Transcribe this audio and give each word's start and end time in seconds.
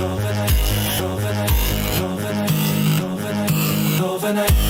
overnight, 0.00 0.52
overnight, 1.00 1.50
overnight, 2.00 3.00
overnight, 3.02 4.00
overnight. 4.00 4.67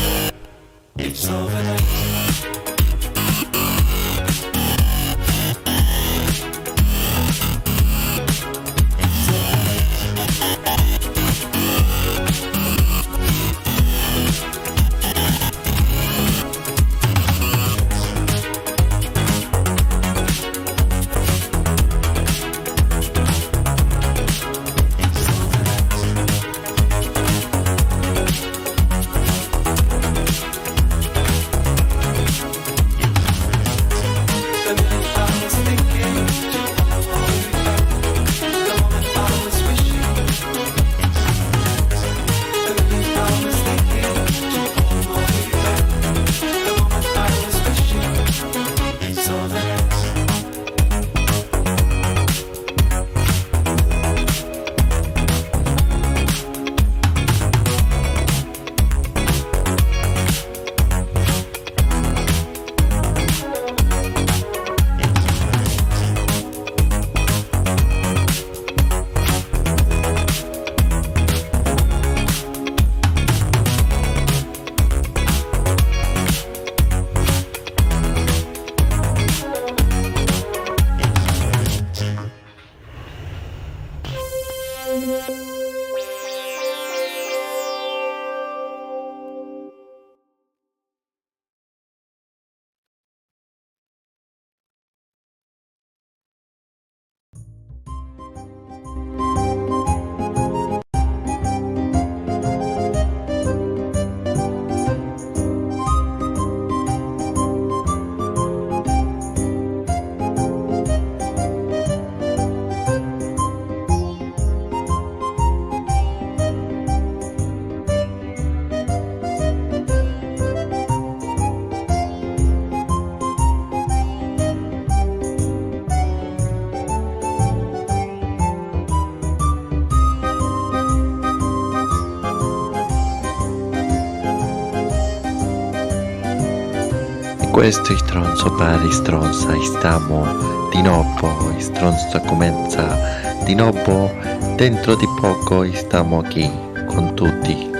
Questo 137.68 137.98
stronzo 137.98 138.50
pare 138.54 138.90
stronza 138.90 139.52
stiamo 139.62 140.24
di 140.70 140.80
nuovo 140.80 141.54
stronza 141.58 142.18
comincia 142.20 142.96
di 143.44 143.54
nuovo 143.54 144.10
dentro 144.56 144.94
di 144.94 145.06
poco 145.20 145.70
stiamo 145.74 146.22
qui 146.22 146.50
con 146.86 147.12
tutti 147.14 147.77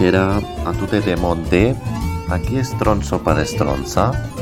Buonasera 0.00 0.40
a 0.64 0.72
tutte 0.72 1.00
le 1.00 1.14
monde, 1.14 1.78
aquí 2.28 2.56
è 2.56 2.62
Stronzo 2.62 3.18
para 3.20 3.44
Stronza. 3.44 4.39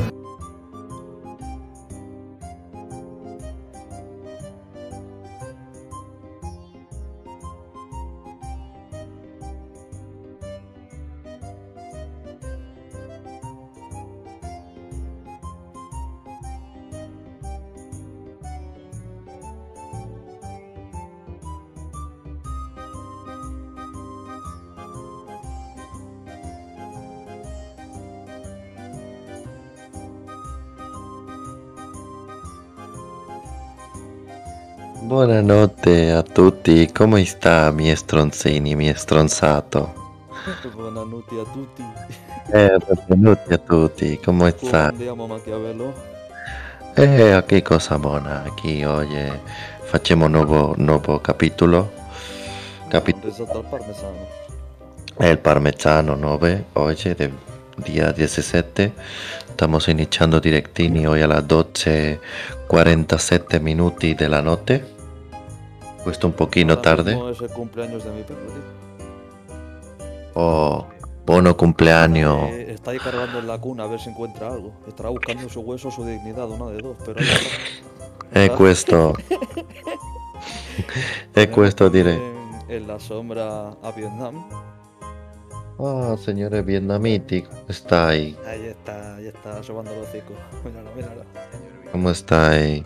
Tutti, 36.59 36.91
come 36.91 37.23
sta 37.25 37.71
mi 37.71 37.95
stronzini, 37.95 38.75
mi 38.75 38.93
stronzato? 38.93 39.95
Buonanotte 40.73 41.39
a 41.39 41.45
tutti. 41.51 41.83
Eh, 42.51 42.77
benvenuti 42.85 43.53
a 43.53 43.57
tutti, 43.57 44.19
come 44.23 44.53
sta? 44.57 44.87
Andiamo 44.87 45.23
a 45.23 45.27
Machiavello. 45.27 45.93
Eh, 46.95 47.31
aquí 47.31 47.61
cosa 47.61 47.97
buona, 47.97 48.43
aquí 48.43 48.83
oye, 48.83 49.39
facciamo 49.83 50.25
un 50.25 50.31
nuovo, 50.31 50.73
nuovo 50.77 51.21
capitolo. 51.21 51.89
Capítulo 52.89 53.27
Risotto 53.27 53.59
al 53.59 53.65
parmesano. 53.65 54.27
el 55.19 55.37
parmesano 55.37 56.15
9, 56.15 56.65
oggi, 56.73 57.13
del 57.13 57.31
día 57.77 58.11
17. 58.11 58.91
Estamos 59.47 59.87
iniciando 59.87 60.41
directini 60.41 61.05
hoy 61.05 61.21
a 61.21 61.27
las 61.27 61.43
12.47 61.43 63.61
minuti 63.61 64.13
della 64.13 64.41
notte. 64.41 64.98
Questo 66.03 66.27
un 66.27 66.33
Ahora 66.71 66.81
tarde. 66.81 67.15
mismo 67.15 67.29
es 67.29 67.41
el 67.41 67.49
cumpleaños 67.49 68.03
de 68.03 68.11
mi 68.11 68.23
perro, 68.23 68.39
tío. 68.47 68.61
Oh, 70.35 70.85
buono 71.25 71.57
cumpleaños. 71.57 72.49
Eh, 72.51 72.71
está 72.73 72.91
ahí 72.91 72.99
cargando 72.99 73.39
en 73.39 73.47
la 73.47 73.57
cuna 73.57 73.83
a 73.83 73.87
ver 73.87 73.99
si 73.99 74.09
encuentra 74.09 74.53
algo. 74.53 74.73
Estará 74.87 75.09
buscando 75.09 75.49
su 75.49 75.59
hueso, 75.61 75.91
su 75.91 76.05
dignidad, 76.05 76.49
una 76.49 76.67
de 76.71 76.81
dos, 76.81 76.97
pero 77.05 77.19
ahí 77.19 77.25
está. 77.27 77.49
E 78.31 78.45
Está 78.45 78.55
questo, 78.57 79.13
e 81.35 81.49
questo 81.49 81.89
direi. 81.89 82.15
En, 82.15 82.61
en 82.69 82.87
la 82.87 82.99
sombra 82.99 83.71
a 83.81 83.91
Vietnam. 83.91 84.47
Ah, 85.79 86.15
señores 86.17 86.63
vietnamiti, 86.65 87.41
¿cómo 87.41 87.57
estáis? 87.69 88.37
Ahí 88.45 88.65
está, 88.67 89.15
ahí 89.15 89.27
está, 89.27 89.63
sobando 89.63 89.91
los 89.95 90.07
hocico. 90.09 90.33
Míralo, 90.63 90.91
míralo. 90.95 91.23
¿Cómo 91.91 92.11
estáis? 92.11 92.83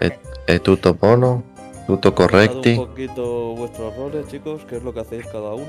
¿Es, 0.00 0.12
es 0.46 0.62
tutto 0.62 0.94
buono? 0.94 1.42
¿Tutto 1.90 2.14
Contad 2.14 2.30
correcti? 2.30 2.70
un 2.70 2.86
poquito 2.86 3.54
vuestros 3.56 3.96
roles, 3.96 4.28
chicos, 4.28 4.62
qué 4.68 4.76
es 4.76 4.82
lo 4.84 4.94
que 4.94 5.00
hacéis 5.00 5.26
cada 5.26 5.54
uno. 5.54 5.66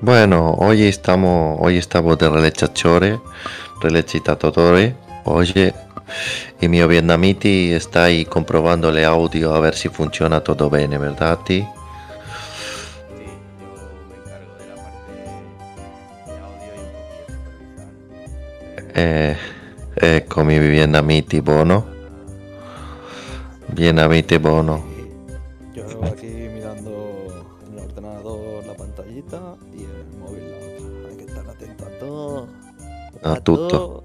Bueno, 0.00 0.56
hoy 0.58 0.82
estamos, 0.82 1.58
hoy 1.60 1.76
estamos 1.76 2.18
de 2.18 2.28
relecciazione, 2.28 3.20
releccitatore. 3.80 4.96
Oye, 5.26 5.72
il 6.58 6.68
mio 6.68 6.88
vietnamiti 6.88 7.78
stai 7.78 8.24
comprobando 8.24 8.90
le 8.90 9.04
audio 9.04 9.54
a 9.54 9.60
ver 9.60 9.76
si 9.76 9.88
funziona 9.88 10.40
tutto 10.40 10.68
bene, 10.68 10.98
¿verdad? 10.98 11.38
Ti? 11.44 11.60
Sí, 11.60 11.66
yo 13.60 13.70
me 14.08 14.16
encargo 14.16 14.56
de 14.58 14.66
la 14.66 14.74
buono. 23.70 23.76
Vietnamiti 23.76 24.38
buono. 24.38 24.84
Y 25.72 25.76
yo 25.76 25.84
aquí 26.04 26.26
mirando 26.26 27.26
en 27.66 27.78
el 27.78 27.84
ordenador 27.84 28.66
la 28.66 28.74
pantallita 28.74 29.56
y 29.72 29.84
en 29.84 29.90
el 29.90 30.18
móvil 30.18 30.50
la 30.50 30.56
otra. 30.58 31.08
Hay 31.10 31.16
que 31.16 31.24
estar 31.24 31.48
atento 31.48 31.84
a 31.86 31.90
todo. 31.98 32.48
A 33.22 33.40
tutto. 33.40 33.68
todo. 33.68 34.04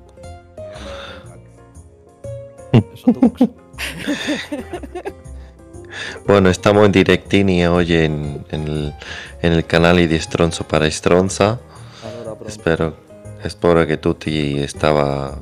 Eso 2.93 3.11
tú. 3.13 3.33
Bueno, 6.27 6.49
estamos 6.49 6.85
in 6.87 6.91
direttini 6.91 7.65
oggi 7.65 8.03
in, 8.03 8.43
in- 8.51 8.93
en 9.41 9.53
el 9.53 9.65
canale 9.65 10.07
di 10.07 10.19
Stronzo 10.19 10.65
para 10.65 10.89
Stronza. 10.91 11.57
Allora 12.03 12.35
pronto. 12.35 12.49
Spero, 12.49 12.97
spero 13.47 13.85
che 13.85 13.99
tutti 13.99 14.67
stava 14.67 15.37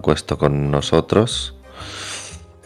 questo 0.00 0.36
con 0.36 0.70
nosotros. 0.70 1.54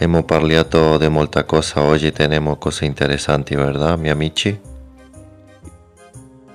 Hemos 0.02 0.24
parlato 0.24 0.98
di 0.98 1.06
molta 1.08 1.44
cosa 1.44 1.80
oggi, 1.82 2.10
tenemos 2.10 2.58
cose 2.58 2.86
interessanti, 2.86 3.54
¿verdad, 3.54 3.96
mi 3.96 4.10
amici? 4.10 4.50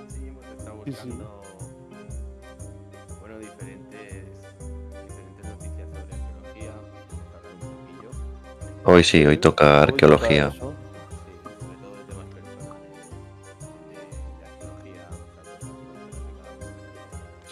Sí, 0.10 0.34
Sí, 0.92 1.10
bueno, 3.22 3.40
diferentes, 3.40 4.26
diferentes 5.08 5.46
noticias 5.46 5.88
sobre 5.88 6.14
arqueología. 6.14 6.74
Hoy 8.84 9.04
sí, 9.06 9.26
hoy 9.26 9.38
toca 9.38 9.78
Hoy 9.78 9.84
arqueología. 9.84 10.50
de 10.50 10.52
de, 10.52 10.60
de 10.60 10.60
cosas 10.60 10.78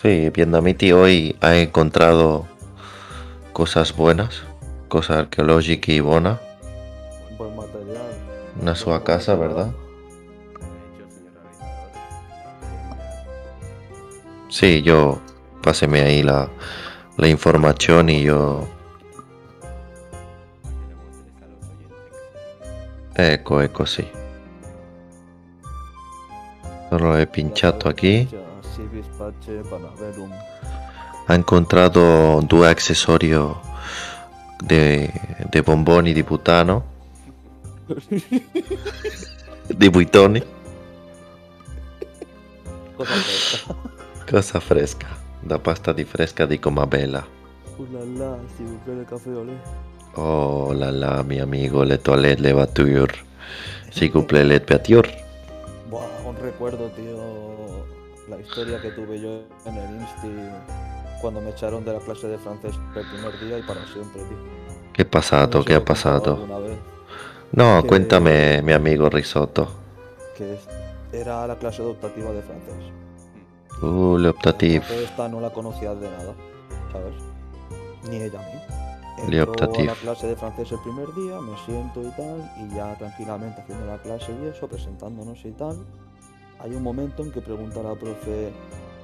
Sí, 0.01 0.29
Vietnamiti 0.29 0.91
hoy 0.91 1.37
ha 1.39 1.55
encontrado 1.55 2.45
cosas 3.53 3.95
buenas, 3.95 4.43
cosas 4.95 5.17
arqueológicas 5.17 5.89
y 5.89 5.99
buenas. 5.99 6.39
Buen 7.37 7.53
material. 7.53 8.13
Una 8.61 8.75
sua 8.75 9.03
casa, 9.03 9.35
¿verdad? 9.35 9.73
Sí, 14.47 14.81
yo 14.83 15.19
páseme 15.61 15.99
ahí 15.99 16.23
la, 16.23 16.47
la 17.17 17.27
información 17.27 18.09
y 18.09 18.23
yo... 18.23 18.65
Ecco, 23.17 23.61
ecco, 23.61 23.85
sì. 23.85 24.07
Lo 26.91 27.17
he 27.17 27.27
pinchato 27.27 27.89
aquí. 27.89 28.29
Ha 31.27 31.35
encontrado 31.35 32.39
due 32.43 32.69
accesorios 32.69 33.57
de, 34.63 35.11
de 35.49 35.61
bomboni 35.61 36.13
di 36.13 36.23
butano. 36.23 36.83
di 39.67 39.89
buitoni. 39.89 40.43
Cosa 42.95 43.13
fresca. 43.13 43.75
Cosa 44.29 44.59
fresca. 44.59 45.07
Da 45.41 45.59
pasta 45.59 45.93
di 45.93 46.03
fresca 46.03 46.45
di 46.45 46.59
Comabella. 46.59 47.25
Uh 47.77 47.85
la 47.91 48.03
la, 48.03 48.39
si 48.55 48.63
vous 48.63 48.79
plaît 48.83 48.95
le 48.95 49.03
café 49.03 49.29
au 49.31 49.43
lait. 49.43 49.59
Oh 50.17 50.71
là 50.73 50.91
là, 50.91 51.23
mi 51.23 51.39
amigo, 51.39 51.83
le 51.83 51.97
toilette, 51.97 52.39
le. 52.39 53.07
S'il 53.91 54.11
vous 54.11 54.23
plaît, 54.23 54.45
le 54.45 54.59
voiture. 54.65 55.03
Buah, 55.89 56.07
un 56.25 56.35
recuerdo, 56.41 56.89
tío. 56.95 57.85
La 58.29 58.39
historia 58.39 58.81
que 58.81 58.91
tuve 58.91 59.19
yo 59.19 59.43
en 59.65 59.75
el 59.75 60.01
Insti 60.01 60.29
cuando 61.21 61.41
me 61.41 61.51
echaron 61.51 61.83
de 61.85 61.93
la 61.93 61.99
clase 61.99 62.27
de 62.27 62.37
francés 62.37 62.75
el 62.95 63.05
primer 63.07 63.39
día 63.39 63.57
y 63.59 63.63
para 63.63 63.85
siempre, 63.87 64.21
tío. 64.23 64.37
¿Qué 64.93 65.01
ha 65.03 65.09
pasado? 65.09 65.59
No 65.59 65.65
¿Qué 65.65 65.73
ha 65.75 65.83
pasado? 65.83 66.39
No, 67.51 67.81
Que- 67.81 67.87
cuéntame, 67.87 68.61
mi 68.61 68.73
amigo 68.73 69.09
Risotto. 69.09 69.67
que 70.37 70.57
era 71.13 71.47
la 71.47 71.57
clase 71.57 71.81
optativa 71.81 72.31
de 72.31 72.41
francés. 72.41 72.91
Uh, 73.81 74.17
le 74.17 74.29
optativ. 74.29 74.81
Entonces 74.83 75.09
esta 75.09 75.27
no 75.27 75.39
la 75.41 75.49
conocía 75.51 75.93
de 75.95 76.09
nada, 76.09 76.33
¿sabes? 76.91 77.13
Ni 78.09 78.17
ella 78.17 78.39
a 78.39 78.43
mí. 78.43 78.61
Entro 79.17 79.53
a 79.53 79.83
la 79.83 79.93
clase 79.93 80.27
de 80.27 80.35
francés 80.35 80.71
el 80.73 80.79
primer 80.79 81.13
día, 81.13 81.39
me 81.39 81.57
siento 81.65 82.01
y 82.01 82.09
tal, 82.11 82.51
y 82.59 82.75
ya 82.75 82.97
tranquilamente 82.97 83.61
haciendo 83.61 83.85
la 83.85 83.97
clase 83.97 84.33
y 84.43 84.47
eso, 84.47 84.67
presentándonos 84.67 85.43
y 85.45 85.51
tal. 85.51 85.77
Hay 86.59 86.71
un 86.75 86.83
momento 86.83 87.23
en 87.23 87.31
que 87.31 87.41
pregunta 87.41 87.81
la 87.81 87.95
profe, 87.95 88.51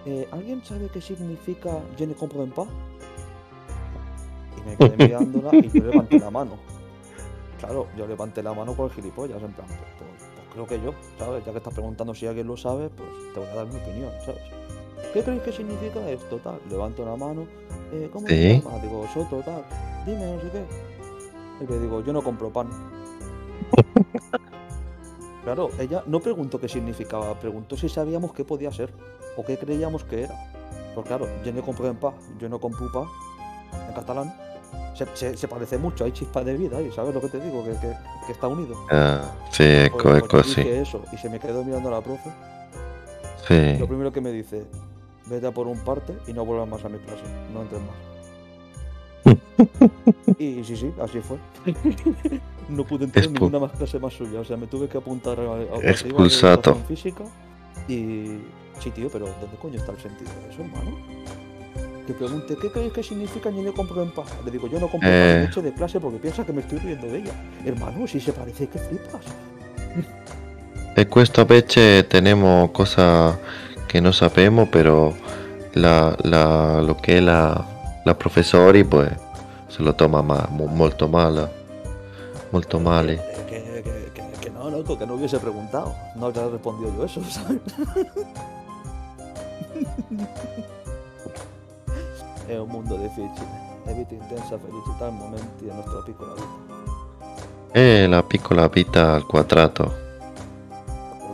"Eh, 0.06 0.28
¿alguien 0.32 0.64
sabe 0.64 0.88
qué 0.92 1.00
significa 1.02 1.80
je 1.98 2.08
ne 2.08 2.14
comprends 2.14 2.54
pas? 2.54 2.68
Y 4.58 4.70
me 4.70 4.76
quedé 4.78 4.98
mirándola 5.08 5.52
y 5.56 5.70
yo 5.70 5.84
levanté 5.84 6.20
la 6.20 6.30
mano. 6.32 6.52
Claro, 7.60 7.88
yo 7.96 8.08
levanté 8.08 8.42
la 8.42 8.54
mano 8.54 8.74
por 8.74 8.90
el 8.90 8.96
gilipollas, 8.96 9.42
en 9.44 9.52
plan, 9.54 9.68
pues, 9.68 9.80
pues- 10.00 10.30
pues 10.34 10.48
creo 10.54 10.66
que 10.68 10.82
yo, 10.84 10.94
¿sabes? 11.20 11.46
Ya 11.46 11.52
que 11.52 11.60
estás 11.60 11.74
preguntando 11.74 12.14
si 12.16 12.26
alguien 12.26 12.48
lo 12.48 12.58
sabe, 12.58 12.90
pues 12.90 13.10
te 13.34 13.40
voy 13.40 13.50
a 13.50 13.54
dar 13.56 13.68
mi 13.68 13.76
opinión, 13.76 14.12
¿sabes? 14.26 14.42
¿Qué 15.14 15.22
creéis 15.24 15.44
que 15.44 15.52
significa 15.52 16.10
esto, 16.10 16.38
tal? 16.38 16.60
Levanto 16.70 17.06
la 17.06 17.16
mano, 17.16 17.46
eh, 17.92 18.10
¿cómo 18.12 18.28
Sí. 18.28 18.34
te 18.36 18.60
llamas? 18.62 18.82
Digo, 18.82 19.06
Soto, 19.14 19.42
tal, 19.42 19.64
dime, 20.06 20.36
no 20.36 20.42
sé 20.42 20.50
qué. 20.52 20.64
Y 21.64 21.68
le 21.68 21.80
digo, 21.80 22.02
yo 22.04 22.12
no 22.14 22.22
compro 22.24 22.50
pan. 22.50 22.68
Claro, 25.44 25.70
ella 25.80 26.04
no 26.06 26.20
preguntó 26.20 26.60
qué 26.60 26.70
significaba, 26.70 27.34
preguntó 27.40 27.76
si 27.76 27.90
sabíamos 27.90 28.32
qué 28.34 28.46
podía 28.46 28.72
ser 28.72 28.92
o 29.36 29.44
qué 29.44 29.58
creíamos 29.58 30.04
que 30.04 30.24
era. 30.24 30.36
Pues 30.94 31.08
claro, 31.08 31.28
yo 31.44 31.52
no 31.52 31.62
compro 31.64 31.88
en 31.88 31.96
paz, 31.96 32.14
yo 32.40 32.48
no 32.50 32.60
compro 32.60 32.92
pa 32.92 33.08
en 33.88 33.94
catalán. 33.96 34.34
Se, 34.96 35.08
se- 35.16 35.38
se 35.38 35.48
parece 35.48 35.78
mucho, 35.78 36.04
hay 36.04 36.12
chispas 36.12 36.46
de 36.46 36.54
vida 36.56 36.78
ahí, 36.78 36.92
¿sabes 36.92 37.14
lo 37.14 37.22
que 37.22 37.30
te 37.30 37.40
digo? 37.40 37.64
Que, 37.64 37.72
que- 37.72 37.98
que 38.28 38.32
está 38.34 38.48
unido. 38.48 38.76
Ah, 38.92 39.22
sí, 39.52 39.64
ecco, 39.64 39.98
Pues- 40.10 40.24
pues 40.30 40.48
sì. 40.48 40.62
dije 40.62 40.82
eso 40.82 41.02
y 41.12 41.18
se 41.18 41.30
me 41.30 41.40
quedó 41.40 41.64
mirando 41.64 41.90
a 41.90 41.94
la 41.94 42.02
profe. 42.02 42.30
Sì. 43.48 43.78
Lo 43.80 43.88
primero 43.88 44.12
que 44.12 44.22
me 44.22 44.32
dice, 44.32 44.66
vete 45.26 45.48
a 45.48 45.52
por 45.52 45.66
un 45.68 45.80
parte 45.80 46.16
y 46.28 46.34
no 46.34 46.46
vuelvas 46.46 46.68
más 46.68 46.86
a 46.86 46.90
mi 46.90 47.00
clase, 47.00 47.24
no 47.54 47.64
entres 47.64 47.82
más. 47.82 47.96
Y 50.38 50.64
sí, 50.64 50.76
sí, 50.76 50.92
así 51.02 51.20
fue. 51.20 51.38
no 52.70 52.84
pude 52.86 53.06
entrar 53.06 53.26
en 53.26 53.34
ninguna 53.34 53.60
más 53.60 53.72
clase 53.74 54.00
más 54.00 54.14
suya, 54.14 54.40
o 54.40 54.46
sea, 54.46 54.58
me 54.58 54.68
tuve 54.68 54.88
que 54.88 54.98
apuntar 54.98 55.40
a, 55.40 55.54
a 55.54 55.62
educación 55.62 56.84
física 56.88 57.24
y 57.88 58.40
sí, 58.80 58.92
tío, 58.92 59.10
pero 59.10 59.26
¿dónde 59.40 59.58
coño 59.62 59.78
está 59.78 59.92
el 59.92 60.00
sentido 60.00 60.32
de 60.42 60.54
eso, 60.54 60.62
hermano? 60.64 60.98
Que 62.08 62.14
pregunte, 62.14 62.56
¿qué 62.60 62.72
creéis 62.72 62.94
que 62.94 63.04
significa 63.04 63.52
ni 63.52 63.64
le 63.64 63.72
compro 63.74 64.02
en 64.02 64.12
paz? 64.12 64.28
Le 64.44 64.52
digo, 64.52 64.68
yo 64.68 64.80
no 64.80 64.88
compro 64.88 65.08
Eh. 65.10 65.46
leche 65.46 65.62
de 65.62 65.74
clase 65.74 66.00
porque 66.00 66.18
piensa 66.18 66.46
que 66.46 66.54
me 66.54 66.62
estoy 66.62 66.80
riendo 66.80 67.08
de 67.08 67.20
ella. 67.20 67.34
Hermano, 67.64 68.08
si 68.08 68.20
se 68.20 68.34
parece, 68.34 68.68
que 68.68 68.80
flipas. 68.80 69.26
E 70.94 71.08
questo 71.08 71.42
invece 71.42 72.04
tenemos 72.04 72.70
cosas 72.72 73.38
che 73.88 74.02
non 74.02 74.12
sappiamo, 74.14 74.66
però 74.68 75.14
la, 75.74 76.14
la, 76.24 76.82
lo 76.82 76.98
è 77.00 77.20
la, 77.22 77.66
la 78.06 78.14
professori 78.14 78.84
pues 78.84 79.10
se 79.70 79.82
lo 79.84 79.94
toma 79.94 80.22
ma, 80.22 80.48
mo- 80.52 80.68
molto 80.68 81.08
male. 81.08 81.48
Molto 82.52 82.80
male. 82.80 83.14
Eh, 83.14 83.46
Que, 83.48 83.82
que- 83.84 84.12
que- 84.14 84.40
que 84.42 84.50
no, 84.50 84.70
loco, 84.70 84.98
que 84.98 85.06
no 85.06 85.14
hubiese 85.16 85.40
preguntado. 85.40 85.94
No 86.16 86.26
habría 86.28 86.48
respondido 86.50 86.92
yo 86.98 87.06
eso, 87.06 87.22
¿sabes? 87.24 87.60
È 92.48 92.58
un 92.58 92.68
mondo 92.70 92.96
difficile. 92.98 93.70
È 93.86 93.94
vita 93.94 94.14
intensa, 94.14 94.58
felicità 94.60 95.06
al 95.06 95.14
momenti 95.14 95.64
della 95.66 95.76
nostra 95.76 96.02
piccola 96.02 96.34
vita. 96.34 96.80
E 97.72 98.08
la 98.08 98.22
piccola 98.24 98.68
vita 98.68 99.14
al 99.14 99.26
quadrato. 99.26 99.94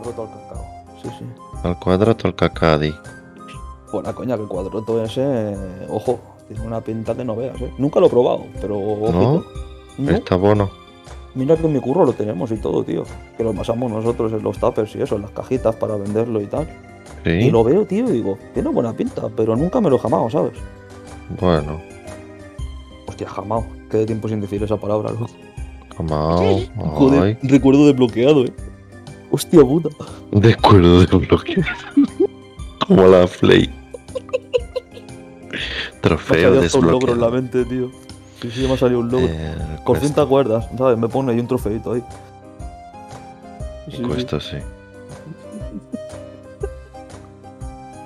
Roto 0.02 0.22
al 0.22 0.28
cacao. 0.30 0.64
Sí, 1.02 1.10
sí. 1.18 1.24
Al 1.62 1.78
quadrato 1.78 2.26
al 2.28 2.34
cacadi. 2.34 2.94
Buena 3.90 4.12
coña, 4.12 4.36
que 4.36 4.42
el 4.42 4.48
cuadroto 4.48 5.02
ese, 5.02 5.22
eh, 5.22 5.86
ojo, 5.88 6.20
tiene 6.48 6.66
una 6.66 6.80
pinta 6.80 7.14
que 7.14 7.24
no 7.24 7.36
veas, 7.36 7.60
¿eh? 7.60 7.72
Nunca 7.78 8.00
lo 8.00 8.06
he 8.06 8.10
probado, 8.10 8.46
pero 8.60 8.78
ojito. 8.78 9.44
No, 9.98 10.10
Está 10.10 10.36
buono. 10.36 10.70
Mira 11.34 11.56
que 11.56 11.66
en 11.66 11.72
mi 11.74 11.80
curro 11.80 12.04
lo 12.04 12.12
tenemos 12.12 12.50
y 12.50 12.56
todo, 12.56 12.82
tío. 12.82 13.04
Que 13.36 13.44
lo 13.44 13.52
pasamos 13.52 13.90
nosotros 13.90 14.32
en 14.32 14.42
los 14.42 14.58
tuppers 14.58 14.94
y 14.96 15.02
eso, 15.02 15.16
en 15.16 15.22
las 15.22 15.30
cajitas 15.32 15.74
para 15.76 15.96
venderlo 15.96 16.40
y 16.40 16.46
tal. 16.46 16.66
Y 17.24 17.42
Sí, 17.42 17.50
lo 17.50 17.62
veo, 17.64 17.84
tío, 17.84 18.08
y 18.08 18.12
digo, 18.12 18.38
tiene 18.54 18.70
buena 18.70 18.92
pinta, 18.92 19.28
pero 19.36 19.54
nunca 19.56 19.80
me 19.80 19.90
lo 19.90 19.96
he 19.96 19.98
jamado, 19.98 20.30
¿sabes? 20.30 20.52
bueno, 21.40 21.80
Hostia, 23.06 23.28
jamado. 23.28 23.66
Qué 23.90 24.06
tiempo 24.06 24.28
sin 24.28 24.40
decir 24.40 24.62
esa 24.62 24.76
palabra, 24.76 25.10
loco. 25.10 25.26
como. 25.96 26.38
Joder, 26.94 27.38
recuerdo 27.42 27.86
desbloqueado, 27.86 28.44
eh. 28.44 28.52
Hostia 29.30 29.60
puta. 29.60 29.88
de 30.32 30.52
acuerdo 30.52 31.00
de 31.00 31.06
bloque. 31.18 31.62
Como 32.86 33.06
la 33.06 33.26
Play. 36.00 36.10
Me 36.10 36.16
ha 36.16 36.16
Trofeo 36.16 36.54
salido 36.68 36.78
un 36.80 36.90
logro 36.92 37.12
en 37.12 37.20
la 37.20 37.28
mente, 37.30 37.64
tío. 37.64 37.90
Sí, 38.40 38.50
sí, 38.50 38.66
me 38.66 38.74
ha 38.74 38.76
salido 38.76 39.00
un 39.00 39.10
logro. 39.10 39.26
Eh, 39.28 39.54
te 39.76 39.82
cuesta, 39.84 40.22
acuerdas, 40.22 40.68
¿sabes? 40.76 40.96
Me 40.98 41.08
pone 41.08 41.32
ahí 41.32 41.40
un 41.40 41.48
trofeito 41.48 41.92
ahí. 41.92 42.04
Sí, 43.90 43.96
sí. 43.96 44.02
cuesta, 44.02 44.38
sí. 44.40 44.56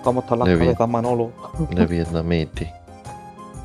¿Cómo 0.03 0.21
están 0.21 0.39
las 0.41 0.49
De 0.49 0.55
bien. 0.57 0.67
cabezas, 0.69 0.89
Manolo? 0.89 1.31
De 1.71 1.87
vietnamiti. 1.87 2.67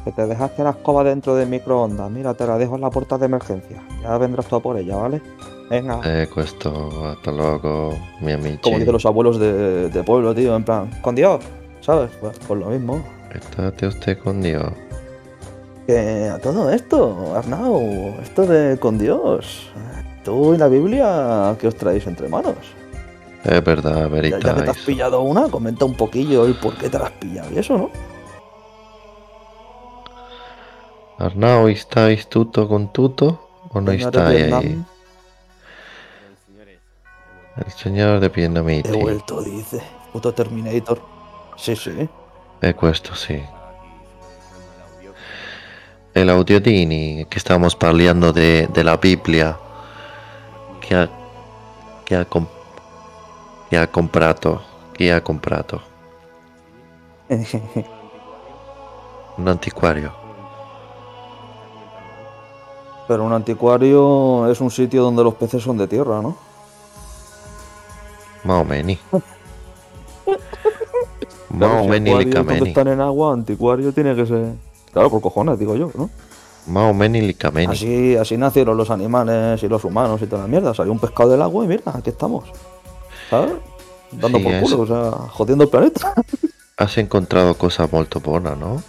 Que 0.06 0.12
te 0.12 0.26
dejaste 0.28 0.64
la 0.64 0.70
escoba 0.72 1.04
dentro 1.04 1.36
del 1.36 1.50
microondas. 1.50 2.10
Mira, 2.12 2.34
te 2.34 2.46
la 2.46 2.58
dejo 2.58 2.76
en 2.76 2.82
la 2.82 2.90
puerta 2.90 3.18
de 3.18 3.26
emergencia. 3.26 3.84
Ya 4.02 4.18
vendrás 4.18 4.46
tú 4.48 4.56
a 4.56 4.60
por 4.62 4.78
ella, 4.78 4.96
¿vale? 4.98 5.22
Venga. 5.70 6.00
Eh, 6.06 6.30
questo, 6.34 7.10
hasta 7.12 7.32
luego, 7.32 7.94
mi 8.22 8.32
amici. 8.32 8.58
Como 8.60 8.78
dicen 8.78 8.94
los 8.94 9.06
abuelos 9.06 9.40
de, 9.40 9.90
de 9.90 10.04
pueblo, 10.04 10.34
tío, 10.34 10.56
en 10.56 10.64
plan, 10.64 10.90
con 11.02 11.16
Dios, 11.16 11.44
¿sabes? 11.82 12.10
Pues, 12.22 12.38
pues 12.48 12.60
lo 12.60 12.68
mismo. 12.68 13.04
Estate 13.34 13.88
usted 13.88 14.18
con 14.20 14.42
Dios. 14.42 14.72
Que 15.86 16.30
a 16.30 16.40
todo 16.40 16.70
esto, 16.72 17.36
Arnau, 17.36 18.16
esto 18.22 18.46
de 18.46 18.78
con 18.78 18.98
Dios. 18.98 19.70
Tú 20.24 20.54
y 20.54 20.58
la 20.58 20.68
Biblia, 20.68 21.56
¿qué 21.60 21.68
os 21.68 21.76
traéis 21.76 22.06
entre 22.08 22.28
manos? 22.28 22.56
Es 23.44 23.64
verdad, 23.64 24.10
Ya, 24.12 24.40
ya 24.40 24.56
que 24.56 24.62
te 24.64 24.70
has 24.70 24.78
pillado 24.80 25.22
una, 25.22 25.48
comenta 25.48 25.86
un 25.86 25.96
poquillo 25.96 26.46
el 26.46 26.56
por 26.56 26.76
qué 26.78 26.90
te 26.90 27.00
la 27.00 27.06
has 27.06 27.12
pillado 27.12 27.50
y 27.54 27.60
eso, 27.60 27.78
¿no? 27.78 27.90
Arnau, 31.18 31.68
¿estáis 31.70 32.28
tuto 32.28 32.68
con 32.68 32.92
tuto? 32.92 33.50
¿O 33.70 33.82
no 33.82 33.92
estáis 33.92 34.52
ahí? 34.54 34.84
El 37.66 37.72
señor 37.72 38.20
de 38.20 38.30
vietnamiti. 38.30 38.90
He 38.90 39.02
vuelto, 39.02 39.42
dice. 39.42 39.82
Puto 40.14 40.34
Terminator. 40.34 41.02
Sí, 41.56 41.76
sí. 41.76 42.08
Questo 42.60 43.16
sì. 43.16 43.42
E 46.12 46.24
l'audiodini 46.24 47.26
che 47.28 47.40
stavamo 47.40 47.68
parlando 47.78 48.32
de, 48.32 48.68
della 48.72 48.98
Bibbia 48.98 49.58
che 50.80 50.96
ha, 50.96 51.10
che 52.04 52.16
ha, 52.16 52.26
com- 52.26 52.48
che 53.68 53.78
ha 53.78 53.88
comprato. 53.88 54.62
Chi 54.92 55.10
ha 55.10 55.22
comprato? 55.22 55.82
Un 59.36 59.48
antiquario. 59.48 60.26
Pero 63.08 63.24
un 63.24 63.32
anticuario 63.32 64.50
es 64.52 64.60
un 64.60 64.70
sitio 64.70 65.02
donde 65.04 65.24
los 65.24 65.36
peces 65.36 65.64
son 65.64 65.78
de 65.78 65.88
tierra, 65.88 66.22
¿no? 66.22 66.36
Más 68.44 68.62
o 68.62 68.66
menos. 68.66 68.98
Más 71.50 71.60
Claro, 71.60 71.80
o 71.80 71.84
si 71.84 71.90
menos 71.90 72.26
licameni. 72.26 72.68
están 72.70 72.88
en 72.90 73.02
agua, 73.02 73.34
anticuario 73.34 73.92
tiene 73.94 74.16
que 74.16 74.26
ser. 74.26 74.54
Claro, 74.92 75.10
por 75.10 75.22
cojones, 75.22 75.58
digo 75.60 75.76
yo, 75.76 75.92
¿no? 75.96 76.10
Más 76.68 76.92
o 76.92 76.94
menos. 76.94 77.34
Así, 77.70 78.16
así 78.18 78.36
nacieron 78.38 78.76
los 78.76 78.90
animales 78.90 79.64
y 79.64 79.68
los 79.70 79.84
humanos 79.86 80.22
y 80.22 80.28
toda 80.28 80.42
la 80.42 80.48
mierda. 80.50 80.74
Salió 80.74 80.92
un 80.92 81.00
pescado 81.00 81.30
del 81.32 81.42
agua 81.42 81.64
y 81.64 81.68
mira, 81.70 81.84
aquí 81.94 82.10
estamos. 82.10 82.44
¿Sabes? 83.30 83.54
Dando 84.12 84.38
Sí, 84.40 84.44
por 84.44 84.54
es- 84.54 84.64
culo, 84.64 84.80
o 84.82 84.88
sea, 84.88 85.12
jodiendo 85.30 85.64
el 85.64 85.70
planeta. 85.70 86.14
Has 86.78 86.98
encontrato 86.98 87.58
cosas 87.58 87.92
molto 87.92 88.20
buonas, 88.20 88.58
no? 88.58 88.82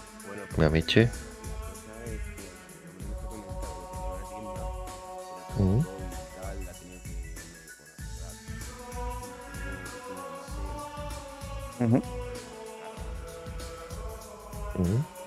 Mi 0.59 0.65
cosa 0.65 1.03
es 11.87 12.03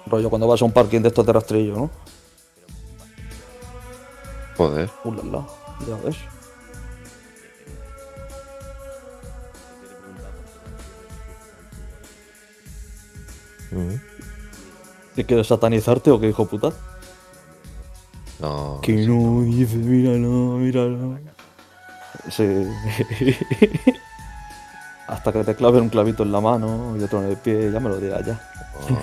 Rollo 0.07 0.29
cuando 0.29 0.47
vas 0.47 0.61
a 0.61 0.65
un 0.65 0.71
parking 0.71 1.01
de 1.01 1.09
estos 1.09 1.25
de 1.25 1.33
rastrillo, 1.33 1.75
¿no? 1.75 1.89
Joder. 4.57 4.89
Uh, 5.03 5.13
la, 5.13 5.23
la, 5.23 5.47
ya 5.87 5.95
ves. 6.03 6.17
¿Qué 15.15 15.25
quieres 15.25 15.47
satanizarte 15.47 16.11
o 16.11 16.19
qué, 16.19 16.29
hijo 16.29 16.45
puta? 16.45 16.71
No. 18.39 18.79
Que 18.81 18.93
no, 19.05 19.43
dice, 19.43 19.77
míralo, 19.77 20.57
míralo. 20.57 21.19
Sí. 22.29 22.43
Hasta 25.07 25.31
que 25.31 25.43
te 25.43 25.55
claven 25.55 25.83
un 25.83 25.89
clavito 25.89 26.23
en 26.23 26.31
la 26.31 26.41
mano 26.41 26.95
y 26.97 27.03
otro 27.03 27.21
en 27.21 27.29
el 27.29 27.37
pie, 27.37 27.71
ya 27.71 27.79
me 27.79 27.89
lo 27.89 27.97
dirás 27.97 28.25
ya. 28.25 28.50
Oh. 28.89 28.97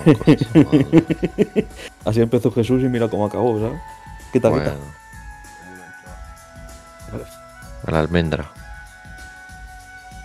Así 2.05 2.21
empezó 2.21 2.51
Jesús 2.51 2.83
y 2.83 2.89
mira 2.89 3.09
cómo 3.09 3.27
acabó, 3.27 3.59
¿sabes? 3.59 3.81
Quita, 4.33 4.49
Bueno, 4.49 4.65
quita. 4.65 4.77
a 7.87 7.91
la 7.91 8.01
almendra. 8.01 8.51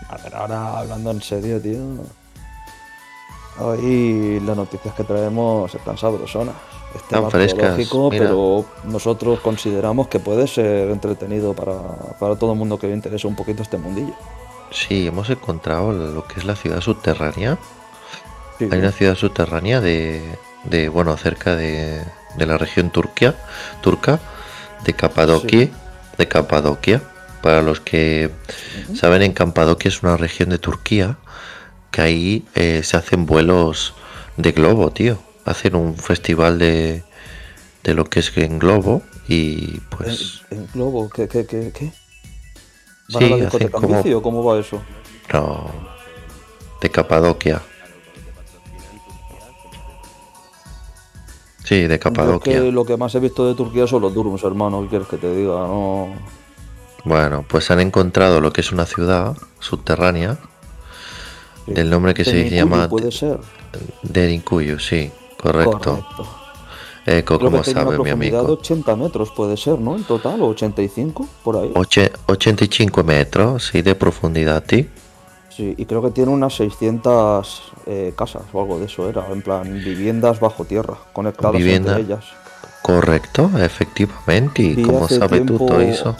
A 0.09 0.17
ver, 0.17 0.35
ahora 0.35 0.79
hablando 0.79 1.11
en 1.11 1.21
serio, 1.21 1.61
tío. 1.61 1.79
Hoy 3.59 4.39
las 4.39 4.57
noticias 4.57 4.93
que 4.95 5.03
traemos 5.03 5.73
están 5.73 5.97
sabrosonas. 5.97 6.55
Es 6.89 7.01
Están 7.01 7.19
tema 7.19 7.29
frescas, 7.31 7.89
pero 8.11 8.65
nosotros 8.83 9.39
consideramos 9.39 10.07
que 10.07 10.19
puede 10.19 10.47
ser 10.47 10.89
entretenido 10.91 11.53
para, 11.53 11.79
para 12.19 12.35
todo 12.35 12.53
el 12.53 12.57
mundo 12.59 12.77
que 12.77 12.87
le 12.87 12.93
interese 12.93 13.25
un 13.27 13.35
poquito 13.35 13.63
este 13.63 13.77
mundillo. 13.77 14.13
Sí, 14.71 15.07
hemos 15.07 15.29
encontrado 15.29 15.91
lo 15.91 16.25
que 16.25 16.39
es 16.39 16.45
la 16.45 16.55
ciudad 16.55 16.81
subterránea. 16.81 17.57
Sí, 18.69 18.69
Hay 18.71 18.79
una 18.79 18.91
ciudad 18.91 19.15
subterránea 19.15 19.81
de, 19.81 20.21
de 20.65 20.89
bueno, 20.89 21.15
cerca 21.17 21.55
de, 21.55 22.01
de 22.37 22.45
la 22.45 22.57
región 22.57 22.89
Turquía, 22.91 23.35
turca, 23.81 24.19
de 24.85 24.93
Capadoquia, 24.93 25.69
de 26.17 26.27
Capadoquia. 26.27 27.01
Para 27.41 27.61
los 27.61 27.81
que 27.81 28.31
saben, 28.95 29.21
en 29.21 29.33
Capadoquia 29.33 29.89
es 29.89 30.01
una 30.01 30.15
región 30.15 30.49
de 30.49 30.59
Turquía 30.59 31.17
que 31.91 32.01
ahí 32.01 32.45
eh, 32.55 32.81
se 32.83 32.97
hacen 32.97 33.25
vuelos 33.25 33.93
de 34.37 34.51
globo, 34.51 34.91
tío. 34.91 35.17
Hacen 35.45 35.75
un 35.75 35.97
festival 35.97 36.57
de, 36.57 37.03
de 37.83 37.93
lo 37.93 38.05
que 38.05 38.19
es 38.21 38.35
en 38.37 38.59
globo 38.59 39.03
y 39.27 39.79
pues 39.89 40.43
¿En, 40.51 40.59
en 40.59 40.67
globo? 40.73 41.09
¿Qué, 41.09 41.27
qué, 41.27 41.45
qué, 41.45 41.71
qué? 41.73 41.91
¿Van 43.09 43.23
Sí, 43.23 43.25
a 43.25 43.29
la 43.29 43.35
discoteca 43.43 43.71
como- 43.73 44.01
o 44.01 44.21
cómo 44.21 44.43
va 44.43 44.59
eso? 44.59 44.81
no, 45.33 45.69
de 46.81 46.89
Capadoquia. 46.89 47.61
Sí, 51.63 51.87
de 51.87 51.97
Capadoquia. 51.99 52.59
que 52.61 52.71
lo 52.71 52.83
que 52.85 52.97
más 52.97 53.15
he 53.15 53.19
visto 53.19 53.47
de 53.47 53.55
Turquía 53.55 53.87
son 53.87 54.01
los 54.01 54.13
Durums, 54.13 54.43
hermano. 54.43 54.81
¿Qué 54.83 54.87
quieres 54.89 55.07
que 55.07 55.17
te 55.17 55.33
diga? 55.33 55.53
No... 55.67 56.07
Bueno, 57.05 57.45
pues 57.47 57.69
han 57.71 57.79
encontrado 57.79 58.39
lo 58.41 58.51
que 58.53 58.61
es 58.61 58.71
una 58.71 58.85
ciudad 58.85 59.35
subterránea 59.59 60.37
del 61.67 61.89
nombre 61.89 62.13
que 62.13 62.23
se 62.25 62.31
Temucuyu 62.31 62.55
llama 62.55 62.89
puede 62.89 63.11
ser. 63.11 63.39
Derinkuyu, 64.03 64.79
sí, 64.79 65.11
correcto. 65.37 65.79
Correcto. 66.05 66.27
Eco, 67.05 67.37
Creo 67.37 67.49
como 67.51 67.61
que 67.61 67.65
tenía 67.73 67.83
una 67.83 67.91
sabe 67.97 68.03
mi 68.03 68.09
amigo. 68.11 68.41
80 68.53 68.95
metros, 68.95 69.31
puede 69.31 69.57
ser, 69.57 69.77
¿no? 69.79 69.95
En 69.97 70.03
total, 70.05 70.41
o 70.41 70.47
85, 70.47 71.27
por 71.43 71.57
ahí. 71.57 71.71
Oche- 71.75 72.11
85 72.27 73.03
metros, 73.03 73.67
sí, 73.67 73.81
de 73.81 73.95
profundidad, 73.95 74.63
¿sí? 74.69 74.87
Sí, 75.55 75.75
y 75.77 75.85
creo 75.85 76.01
que 76.01 76.09
tiene 76.09 76.31
unas 76.31 76.55
600 76.55 77.73
eh, 77.85 78.13
casas 78.17 78.41
o 78.53 78.61
algo 78.61 78.79
de 78.79 78.85
eso 78.85 79.07
era, 79.07 79.27
en 79.31 79.43
plan 79.43 79.63
viviendas 79.63 80.39
bajo 80.39 80.65
tierra, 80.65 80.97
conectadas 81.13 81.57
Vivienda. 81.57 81.91
entre 81.91 82.05
ellas. 82.05 82.25
Correcto, 82.81 83.51
efectivamente. 83.59 84.63
¿Y 84.63 84.89
hace 84.89 85.19
sabe 85.19 85.41
tú 85.41 85.57
todo 85.57 85.79
eso? 85.79 86.15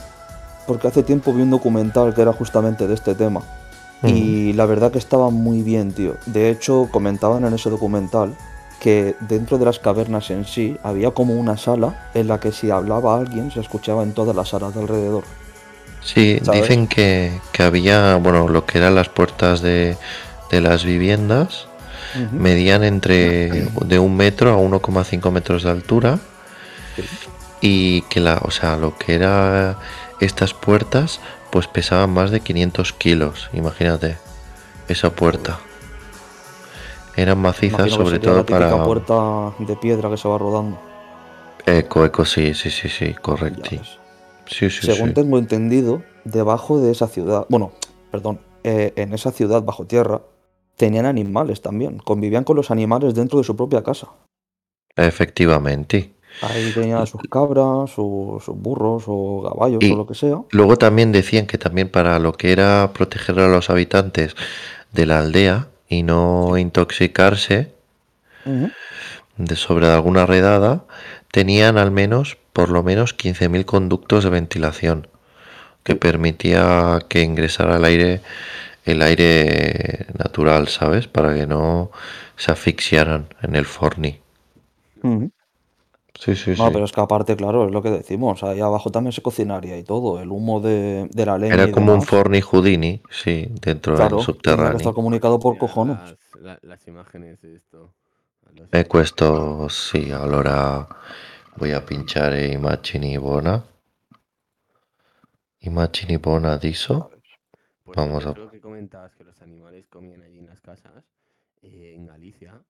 Porque 0.68 0.88
hace 0.88 1.02
tiempo 1.02 1.34
vi 1.34 1.42
un 1.42 1.50
documental 1.50 2.13
que 2.13 2.22
era 2.22 2.32
justamente 2.32 2.88
de 2.88 2.94
este 2.94 3.16
tema. 3.16 3.42
Y 4.06 4.52
la 4.54 4.66
verdad 4.66 4.92
que 4.92 4.98
estaba 4.98 5.30
muy 5.30 5.62
bien, 5.62 5.93
tío. 5.93 6.15
De 6.26 6.50
hecho, 6.50 6.89
comentaban 6.91 7.46
en 7.46 7.54
ese 7.54 7.69
documental 7.69 8.36
que 8.82 9.15
dentro 9.22 9.58
de 9.58 9.63
las 9.63 9.80
cavernas 9.80 10.30
en 10.30 10.43
sí 10.43 10.78
había 10.84 11.12
como 11.12 11.36
una 11.36 11.56
sala 11.56 12.10
en 12.13 12.28
la 12.28 12.41
que 12.41 12.52
si 12.52 12.69
hablaba 12.69 13.15
alguien 13.15 13.50
se 13.50 13.62
escuchaba 13.62 14.04
en 14.04 14.12
todas 14.12 14.36
las 14.36 14.50
salas 14.50 14.76
de 14.76 14.82
alrededor. 14.82 15.24
Sí, 16.04 16.39
¿sabes? 16.44 16.62
dicen 16.62 16.88
que, 16.88 17.39
que 17.52 17.63
había, 17.63 18.16
bueno, 18.16 18.48
lo 18.48 18.66
que 18.66 18.78
eran 18.78 18.96
las 18.96 19.10
puertas 19.10 19.62
de, 19.62 19.98
de 20.52 20.62
las 20.62 20.84
viviendas 20.84 21.68
medían 22.32 22.84
entre 22.84 23.68
de 23.86 24.00
un 24.00 24.16
metro 24.16 24.54
a 24.54 24.58
1,5 24.58 25.32
metros 25.32 25.63
de 25.63 25.72
altura 25.72 26.20
y 27.60 28.02
que 28.04 28.20
la, 28.20 28.39
o 28.44 28.52
sea, 28.52 28.76
lo 28.76 28.98
que 28.98 29.16
era 29.16 29.78
estas 30.20 30.54
puertas 30.54 31.20
pues 31.52 31.68
pesaban 31.68 32.12
más 32.12 32.32
de 32.32 32.39
500 32.39 32.94
kilos, 32.94 33.50
imagínate, 33.54 34.18
esa 34.88 35.12
puerta. 35.12 35.60
Eran 37.16 37.39
macizas 37.39 37.92
sobre 37.92 38.16
la 38.16 38.22
todo 38.22 38.46
típica 38.46 38.70
para... 38.72 38.84
puerta 38.84 39.54
de 39.60 39.76
piedra 39.76 40.10
que 40.10 40.18
se 40.18 40.28
va 40.28 40.38
rodando. 40.38 40.80
Eco, 41.66 42.06
eco, 42.06 42.26
sí, 42.26 42.54
sí, 42.54 42.72
sí, 42.72 42.89
sí, 42.89 43.13
correcto. 43.13 43.70
Ves. 44.45 44.53
Sí, 44.58 44.69
sí, 44.69 44.86
Según 44.86 45.10
sí. 45.10 45.13
tengo 45.15 45.38
entendido, 45.38 46.03
debajo 46.25 46.79
de 46.79 46.91
esa 46.91 47.08
ciudad, 47.08 47.45
bueno, 47.49 47.71
perdón, 48.12 48.39
eh, 48.63 48.93
en 48.95 49.13
esa 49.13 49.32
ciudad 49.32 49.62
bajo 49.63 49.86
tierra, 49.86 50.21
tenían 50.77 51.06
animales 51.06 51.62
también. 51.62 51.97
Convivían 51.99 52.43
con 52.43 52.56
los 52.56 52.71
animales 52.71 53.13
dentro 53.15 53.38
de 53.39 53.43
su 53.43 53.56
propia 53.56 53.84
casa. 53.84 54.08
Efectivamente. 54.95 56.13
Ahí 56.41 56.71
tenían 56.73 57.06
sus 57.06 57.21
cabras, 57.29 57.91
su- 57.91 58.41
sus 58.43 58.56
burros 58.56 59.03
o 59.08 59.43
caballos 59.53 59.84
o 59.84 59.95
lo 59.95 60.08
que 60.08 60.15
sea. 60.15 60.41
luego 60.49 60.77
también 60.77 61.12
decían 61.12 61.45
que 61.45 61.58
también 61.60 61.89
para 61.89 62.17
lo 62.19 62.34
que 62.34 62.51
era 62.51 62.89
proteger 62.93 63.39
a 63.39 63.47
los 63.47 63.69
habitantes 63.69 64.36
de 64.91 65.06
la 65.06 65.19
aldea 65.19 65.67
y 65.88 66.01
no 66.01 66.58
intoxicarse 66.58 67.71
de 69.38 69.56
sobre 69.56 69.88
alguna 69.88 70.25
redada, 70.25 70.86
tenían 71.32 71.77
al 71.77 71.91
menos, 71.91 72.38
por 72.54 72.70
lo 72.70 72.84
menos, 72.84 73.13
15.000 73.13 73.66
conductos 73.66 74.24
de 74.24 74.30
ventilación 74.32 75.08
que 75.84 75.96
Sí. 75.96 76.00
permitía 76.00 77.00
que 77.10 77.22
ingresara 77.24 77.78
el 77.78 77.86
aire, 77.86 78.22
el 78.86 79.02
aire 79.02 80.08
natural, 80.18 80.68
¿sabes? 80.70 81.08
Para 81.08 81.36
que 81.36 81.48
no 81.48 81.92
se 82.38 82.52
asfixiaran 82.52 83.28
en 83.42 83.56
el 83.56 83.66
forni. 83.66 84.22
Ujú. 85.04 85.32
Sí, 86.20 86.36
sí, 86.36 86.56
No, 86.56 86.66
sí. 86.68 86.72
pero 86.72 86.86
es 86.86 86.92
que 86.92 87.02
aparte, 87.02 87.36
claro, 87.36 87.66
es 87.66 87.72
lo 87.72 87.82
que 87.82 87.89
decimos. 87.89 88.44
Ahí 88.44 88.60
abajo 88.60 88.92
también 88.92 89.12
se 89.12 89.22
cocinaría 89.24 89.78
y 89.78 89.84
todo. 89.84 90.22
El 90.22 90.30
humo 90.30 90.60
de, 90.62 91.08
de 91.12 91.26
la 91.26 91.38
leña 91.38 91.56
Era 91.56 91.72
como 91.72 91.94
un 91.94 92.02
forni 92.04 92.42
Houdini, 92.42 93.02
sí, 93.10 93.48
dentro 93.62 93.94
del 93.98 94.08
Claro, 94.08 94.20
subterráneo. 94.20 94.94
comunicado 94.94 95.39
por 95.39 95.58
cojones. 95.58 95.98
las, 95.98 96.18
la- 96.42 96.60
las 96.62 96.88
imágenes 96.88 97.42
de 97.42 97.56
esto. 97.56 97.94
Los- 98.56 98.70
E 98.72 98.86
questo 98.88 99.68
sì, 99.70 100.12
allora 100.12 100.86
voy 101.58 101.72
a 101.72 101.86
pinchare 101.86 102.48
immagini 102.48 103.18
buona. 103.18 103.63
Immagini 105.60 106.18
buona 106.18 106.54
adesso. 106.54 107.10
Pues 107.84 107.98
Vamos 107.98 108.26
a- 108.26 108.34
todo 108.34 108.50
que 108.50 108.62
comentabas 108.62 109.13
que 109.16 109.24
los 109.26 109.42
animales 109.42 109.88
comían 109.88 110.22
allí 110.22 110.39
en 110.39 110.46
las 110.48 110.62
casas, 110.62 111.04
eh, 111.62 111.94
en 111.96 112.06
Galicia, 112.06 112.63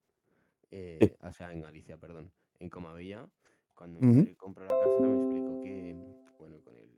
eh, 0.70 0.98
Sí. 1.00 1.12
o 1.20 1.32
sea, 1.32 1.52
en 1.52 1.60
Galicia, 1.62 1.96
perdón, 1.96 2.32
en 2.58 2.68
Comabella, 2.68 3.28
cuando 3.74 4.00
mi 4.00 4.10
Ujú. 4.10 4.20
padre 4.22 4.36
compró 4.36 4.64
la 4.64 4.76
casa 4.78 5.06
me 5.06 5.14
explicó 5.16 5.60
que, 5.62 5.94
bueno, 6.38 6.60
con 6.64 6.76
el... 6.76 6.90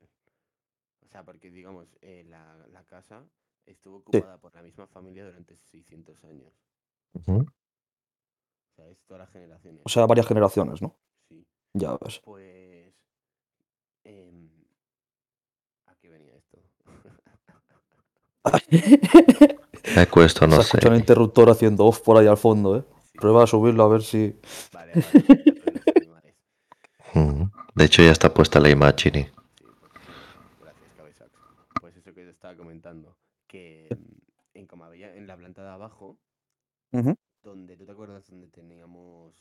O 1.04 1.08
sea, 1.08 1.24
porque 1.24 1.50
digamos, 1.50 1.86
eh, 2.00 2.24
la, 2.26 2.56
la 2.72 2.84
casa 2.84 3.22
estuvo 3.66 3.98
ocupada 3.98 4.38
por 4.38 4.54
la 4.54 4.62
misma 4.62 4.86
familia 4.86 5.24
durante 5.26 5.56
600 5.56 6.22
años. 6.24 6.52
O 7.14 7.44
sea, 8.74 8.88
es 8.88 8.98
todas 9.06 9.20
las 9.20 9.30
generaciones. 9.30 9.82
O 9.84 9.88
sea, 9.88 10.06
varias 10.06 10.26
generaciones, 10.26 10.80
¿no? 10.82 10.96
Ya 11.76 11.92
ves. 12.00 12.22
Pues... 12.24 12.94
em, 14.04 14.48
¿A 15.86 15.94
qué 16.00 16.08
venía 16.08 16.34
esto? 16.36 16.58
E 19.96 20.06
questo 20.10 20.46
non 20.46 20.58
Se 20.60 20.66
escucha 20.66 20.88
un 20.88 20.94
sei. 20.98 21.02
interruptor 21.02 21.48
haciendo 21.50 21.84
off 21.86 22.00
por 22.00 22.16
ahí 22.16 22.26
al 22.26 22.36
fondo, 22.36 22.76
¿eh? 22.78 22.84
Sí. 23.12 23.18
Prueba 23.18 23.44
a 23.44 23.46
subirlo 23.46 23.84
a 23.84 23.88
ver 23.88 24.02
si... 24.02 24.34
Vale, 24.72 24.92
vale, 24.94 25.44
los 25.84 25.96
animales. 25.96 26.34
Mm. 27.14 27.42
De 27.74 27.84
hecho 27.84 28.02
ya 28.02 28.10
está 28.10 28.32
puesta 28.34 28.58
la 28.58 28.68
immagini. 28.70 29.24
Sí, 29.24 29.30
pues 29.78 29.92
sí. 29.94 29.98
Gracias, 30.60 30.90
Cabezax. 30.96 31.30
Pues 31.80 31.96
eso 31.96 32.12
que 32.14 32.24
te 32.24 32.30
estaba 32.30 32.56
comentando, 32.56 33.16
que 33.46 33.88
mm, 33.94 34.58
en 34.58 34.66
Comabella, 34.66 35.14
en 35.14 35.26
la 35.26 35.36
planta 35.36 35.62
de 35.62 35.70
abajo, 35.70 36.18
Ujú. 36.92 37.14
donde, 37.42 37.76
¿tú 37.76 37.84
te 37.86 37.92
acuerdas 37.92 38.26
donde 38.26 38.48
teníamos 38.48 39.34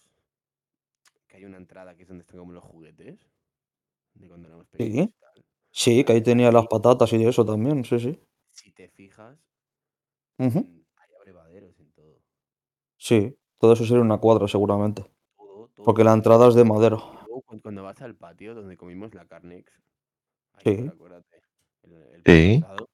que 1.36 1.42
hay 1.42 1.46
una 1.46 1.58
entrada 1.58 1.96
que 1.96 2.04
es 2.04 2.08
donde 2.08 2.22
están 2.24 2.40
como 2.40 2.54
los 2.54 2.64
juguetes? 2.64 3.20
De 4.14 4.28
cuando 4.28 4.48
éramos 4.48 4.68
pequeños 4.68 5.08
y 5.10 5.20
tal. 5.20 5.46
Sí, 5.72 6.04
que 6.06 6.14
ahí 6.14 6.18
Ahí- 6.20 6.24
tenía 6.24 6.52
las 6.52 6.64
ahí, 6.64 6.68
patas 6.70 7.12
y 7.14 7.24
eso 7.26 7.46
también, 7.46 7.84
sí, 7.84 8.00
sí. 8.00 8.20
Si 8.52 8.72
te 8.72 8.88
fijas, 8.90 9.38
mm, 10.38 10.46
hay 10.48 11.10
abrevaderos 11.20 11.78
en 11.80 11.92
todo. 11.92 12.22
Sí, 12.98 13.38
todo 13.58 13.74
eso 13.74 13.86
sería 13.86 14.02
una 14.02 14.18
cuadra 14.18 14.48
seguramente. 14.48 15.04
Todo, 15.36 15.68
todo, 15.76 15.86
Porque 15.86 16.04
la 16.06 16.14
entrada 16.14 16.48
es 16.48 16.56
de 16.56 16.64
madera. 16.64 16.98
Cuando 17.62 17.84
vas 17.84 18.02
al 18.02 18.16
patio 18.16 18.54
donde 18.56 18.78
comimos 18.78 19.14
la 19.14 19.26
carnex, 19.26 19.72
ahí 20.54 20.78
Sí. 20.78 20.88
acuérdate, 20.88 21.42
el, 21.84 21.94
el 21.94 22.24
Sí. 22.26 22.62
pasado, 22.62 22.90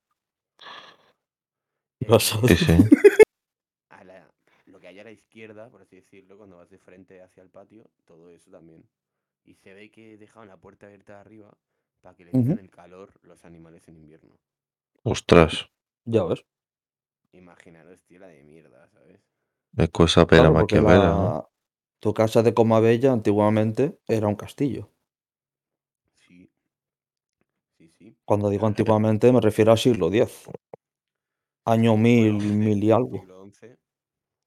Pasado. 2.07 2.47
Sí, 2.47 2.55
sí. 2.57 2.65
hay 4.91 4.99
a 4.99 5.03
la 5.03 5.11
izquierda, 5.11 5.69
por 5.69 5.81
así 5.81 5.95
decirlo, 5.97 6.37
cuando 6.37 6.57
vas 6.57 6.69
de 6.69 6.77
frente 6.77 7.21
hacia 7.21 7.43
el 7.43 7.49
patio, 7.49 7.89
todo 8.05 8.29
eso 8.31 8.51
también. 8.51 8.83
Y 9.45 9.55
se 9.55 9.73
ve 9.73 9.91
que 9.91 10.17
dejaban 10.17 10.49
la 10.49 10.57
puerta 10.57 10.87
abierta 10.87 11.19
arriba 11.21 11.57
para 12.01 12.15
que 12.15 12.25
le 12.25 12.33
dieran 12.35 12.59
el 12.59 12.69
calor 12.69 13.13
los 13.23 13.45
animales 13.45 13.87
en 13.87 13.97
invierno. 13.97 14.39
Ostras, 15.13 15.53
Ya 16.05 16.23
ves. 16.23 16.43
Imaginaros, 17.33 18.01
tío, 18.03 18.19
la 18.19 18.27
de 18.27 18.41
mierda, 18.43 18.87
¿sabes? 18.87 19.19
è 19.83 19.89
cosa 19.97 20.25
per 20.25 20.39
Claro, 20.39 20.43
la 20.43 20.51
porque 20.53 20.79
Machiavella, 20.79 21.09
no? 21.13 21.35
la... 21.35 21.49
tu 22.01 22.13
casa 22.13 22.41
de 22.41 22.53
Comabella 22.53 23.11
antiguamente 23.11 23.99
era 24.07 24.27
un 24.27 24.35
castillo. 24.43 24.83
Sí. 26.27 26.49
Sí, 27.77 27.89
sí. 27.97 28.15
Cuando 28.25 28.49
digo 28.49 28.65
antiguamente 28.65 29.31
me 29.31 29.41
refiero 29.41 29.71
al 29.71 29.77
siglo 29.77 30.07
X. 30.11 30.49
Año 31.65 31.97
siglo 31.97 31.97
mil, 31.97 32.35
XI, 32.35 32.53
mil 32.53 32.83
y 32.83 32.91
algo. 32.91 33.27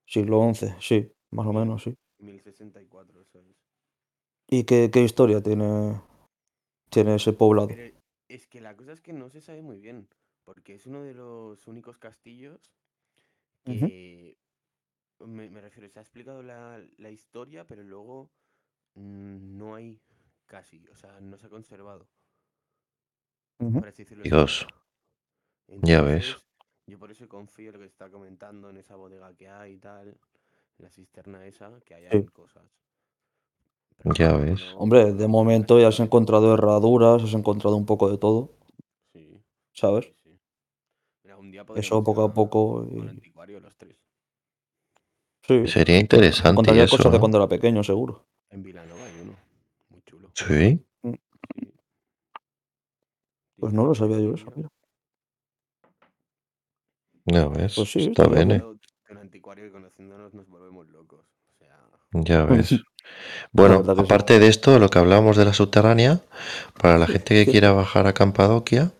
Siglo 0.06 0.38
XI, 0.40 0.74
sí, 0.80 1.10
más 1.32 1.46
o 1.46 1.52
menos, 1.52 1.82
sí. 1.82 1.94
1064, 2.18 3.20
eso 3.22 3.38
es. 3.38 3.56
¿Y 4.48 4.64
qué, 4.64 4.90
qué 4.90 5.02
historia 5.02 5.42
tiene, 5.42 6.00
tiene 6.90 7.16
ese 7.16 7.32
poblado? 7.32 7.68
Pero 7.68 7.94
es 8.28 8.46
que 8.46 8.60
la 8.60 8.76
cosa 8.76 8.92
es 8.92 9.00
que 9.00 9.12
no 9.12 9.28
se 9.30 9.40
sabe 9.40 9.62
muy 9.62 9.80
bien, 9.80 10.08
porque 10.44 10.74
es 10.74 10.86
uno 10.86 11.02
de 11.02 11.14
los 11.14 11.66
únicos 11.66 11.98
castillos 11.98 12.60
que, 13.64 14.36
me, 15.20 15.50
me 15.50 15.60
refiero, 15.60 15.88
se 15.88 15.98
ha 15.98 16.02
explicado 16.02 16.42
la, 16.42 16.82
la 16.98 17.10
historia, 17.10 17.66
pero 17.66 17.82
luego 17.82 18.30
no 18.96 19.74
hay 19.74 20.00
casi, 20.46 20.86
o 20.88 20.96
sea, 20.96 21.20
no 21.20 21.38
se 21.38 21.46
ha 21.46 21.50
conservado, 21.50 22.08
Ujú. 23.60 23.80
por 23.80 23.88
así 23.88 24.02
decirlo. 24.02 24.24
de 24.24 24.30
Dios. 24.30 24.66
cerca. 24.66 24.74
Ya 25.82 26.02
ves. 26.02 26.43
Yo 26.86 26.98
por 26.98 27.10
eso 27.10 27.26
confío 27.28 27.68
en 27.68 27.74
lo 27.74 27.78
que 27.80 27.86
está 27.86 28.10
comentando 28.10 28.68
en 28.70 28.76
esa 28.76 28.96
bodega 28.96 29.32
que 29.34 29.48
hay 29.48 29.72
y 29.74 29.78
tal, 29.78 30.16
la 30.78 30.90
cisterna 30.90 31.46
esa, 31.46 31.72
que 31.84 31.94
hay 31.94 32.06
Sí. 32.10 32.24
cosas. 32.26 32.62
Pero 33.98 34.14
Ya 34.14 34.36
ves. 34.36 34.60
no- 34.60 34.78
Hombre, 34.78 35.12
de 35.14 35.28
momento 35.28 35.78
ya 35.80 35.88
has 35.88 36.00
encontrado 36.00 36.52
herraduras, 36.52 37.22
has 37.22 37.32
encontrado 37.32 37.76
un 37.76 37.86
poco 37.86 38.10
de 38.10 38.18
todo, 38.18 38.50
Sí, 39.12 39.40
¿sabes? 39.72 40.12
sí. 40.22 40.38
Mira, 41.22 41.38
un 41.38 41.50
día 41.50 41.64
Eso 41.74 42.04
poco 42.04 42.22
a 42.22 42.34
poco. 42.34 42.86
Y- 42.90 43.00
anticuario 43.08 43.60
los 43.60 43.74
tres. 43.76 43.96
Sí, 45.42 45.66
Sería 45.66 45.98
interesante 46.00 46.50
encontraría 46.50 46.84
eso, 46.84 46.96
cosas 46.96 47.12
de 47.12 47.18
¿no? 47.18 47.20
cuando 47.20 47.38
era 47.38 47.48
pequeño, 47.48 47.82
seguro. 47.82 48.26
En 48.50 48.62
Vilanova 48.62 49.04
hay 49.04 49.20
uno. 49.22 49.36
Muy 49.90 50.02
chulo. 50.02 50.30
Sí. 50.34 50.84
Pues 53.56 53.72
no 53.72 53.84
lo 53.86 53.94
sabía 53.94 54.18
yo 54.18 54.34
eso, 54.34 54.50
mira. 54.56 54.68
Ya 57.26 57.48
ves. 57.48 57.74
Pues 57.74 57.92
sí, 57.92 58.00
Está 58.08 58.22
estaría 58.22 58.28
bene. 58.28 58.54
bien. 58.54 58.80
Con 59.06 59.18
anticuario 59.18 59.66
y 59.66 59.70
conociéndonos 59.70 60.34
nos 60.34 60.48
volvemos 60.48 60.88
locos. 60.88 61.20
O 61.20 61.58
sea, 61.58 61.78
Ya 62.12 62.44
ves. 62.44 62.80
Bueno, 63.52 63.78
verdad 63.78 63.96
que 63.96 64.06
sí. 64.06 64.06
aparte 64.06 64.38
de 64.40 64.48
esto, 64.48 64.78
lo 64.78 64.90
que 64.90 64.98
hablábamos 64.98 65.36
de 65.36 65.44
la 65.46 65.54
subterránea, 65.54 66.20
para 66.80 66.98
la 66.98 67.06
gente 67.08 67.34
que 67.34 67.50
quiera 67.50 67.72
bajar 67.72 68.06
a 68.06 68.14
Campadocia, 68.14 68.92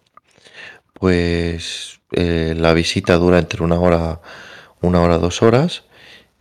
pues 0.95 2.01
eh, 2.13 2.55
la 2.57 2.73
visita 2.75 3.17
dura 3.17 3.39
entre 3.39 3.63
una 3.63 3.79
hora, 3.81 4.21
una 4.81 5.03
hora, 5.03 5.19
dos 5.19 5.43
horas, 5.43 5.85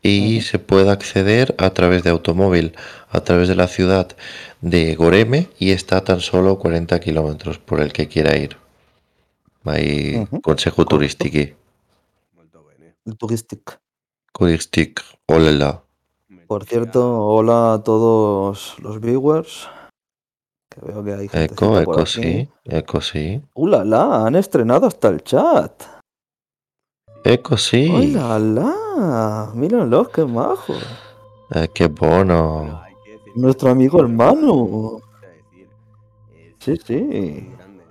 y 0.01 0.41
Ujú. 0.41 0.41
se 0.41 0.59
puede 0.59 0.91
acceder 0.91 1.55
a 1.57 1.71
través 1.71 2.03
de 2.03 2.11
automóvil, 2.11 2.73
a 3.09 3.21
través 3.21 3.47
de 3.49 3.55
la 3.55 3.67
ciudad 3.67 4.15
de 4.61 4.95
Goreme, 4.95 5.49
y 5.59 5.71
está 5.71 5.97
a 5.97 6.03
tan 6.03 6.21
solo 6.21 6.59
40 6.59 6.99
kilómetros 6.99 7.59
por 7.59 7.81
el 7.81 7.93
que 7.93 8.07
quiera 8.07 8.37
ir. 8.37 8.57
Ahí, 9.65 10.21
Ujú, 10.21 10.41
consejo 10.41 10.85
correcto. 10.85 10.89
turístico. 10.89 11.55
molto 12.35 12.63
bene. 12.65 12.87
El 12.87 12.92
Touristic. 12.92 12.92
Turístic, 14.33 15.01
hola. 15.27 15.83
Me 16.29 16.45
Por 16.45 16.63
cierto, 16.65 17.19
hola 17.21 17.73
a 17.73 17.83
todos 17.83 18.79
los 18.79 19.01
viewers. 19.01 19.67
Que 20.69 20.79
veo 20.85 21.03
que 21.03 21.13
hay 21.13 21.27
gente 21.27 21.53
Eco, 21.53 21.73
por 21.73 21.81
eco, 21.81 22.01
aquí. 22.01 22.11
sí, 22.11 22.49
eco, 22.63 23.01
sí. 23.01 23.41
¡Hola, 23.53 23.83
la! 23.83 24.25
Han 24.25 24.35
estrenado 24.35 24.87
hasta 24.87 25.09
el 25.09 25.21
chat. 25.21 25.83
Eco, 27.25 27.57
sí. 27.57 27.89
¡Hola, 27.93 28.39
la! 28.39 29.51
Mírenlos, 29.53 30.09
qué 30.09 30.23
majo. 30.23 30.73
Eh, 31.51 31.67
qué 31.73 31.87
Bueno, 31.87 32.63
bono. 32.63 32.83
Nuestro 33.35 33.67
es 33.69 33.73
amigo 33.73 33.99
hermano. 33.99 35.01
Sí, 36.59 36.77
sí. 36.77 37.51
grande. 37.57 37.83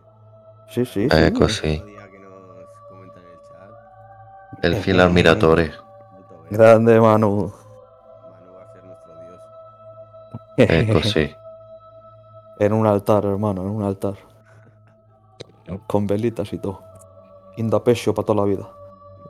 Sí, 0.71 0.87
sí, 0.87 1.09
Eco, 1.11 1.49
sí. 1.51 1.83
El. 4.63 4.75
El 4.75 4.83
fiel 4.83 5.01
admiratore. 5.01 5.73
Grande 6.51 7.01
Manu. 7.01 7.31
Manu 7.31 8.53
va 8.55 8.63
a 8.63 8.73
ser 8.73 8.85
nuestro 8.85 9.13
dios. 9.21 9.41
Ecco 10.57 11.03
sì. 11.03 11.35
En 12.59 12.73
un 12.73 12.87
altar, 12.87 13.25
hermano, 13.25 13.63
en 13.63 13.69
un 13.69 13.83
altar. 13.83 14.15
Con 15.87 16.07
velitas 16.07 16.53
y 16.53 16.59
todo. 16.59 16.83
Inda 17.57 17.83
pecho 17.83 18.15
para 18.15 18.27
toda 18.27 18.45
la 18.45 18.49
vida. 18.51 18.69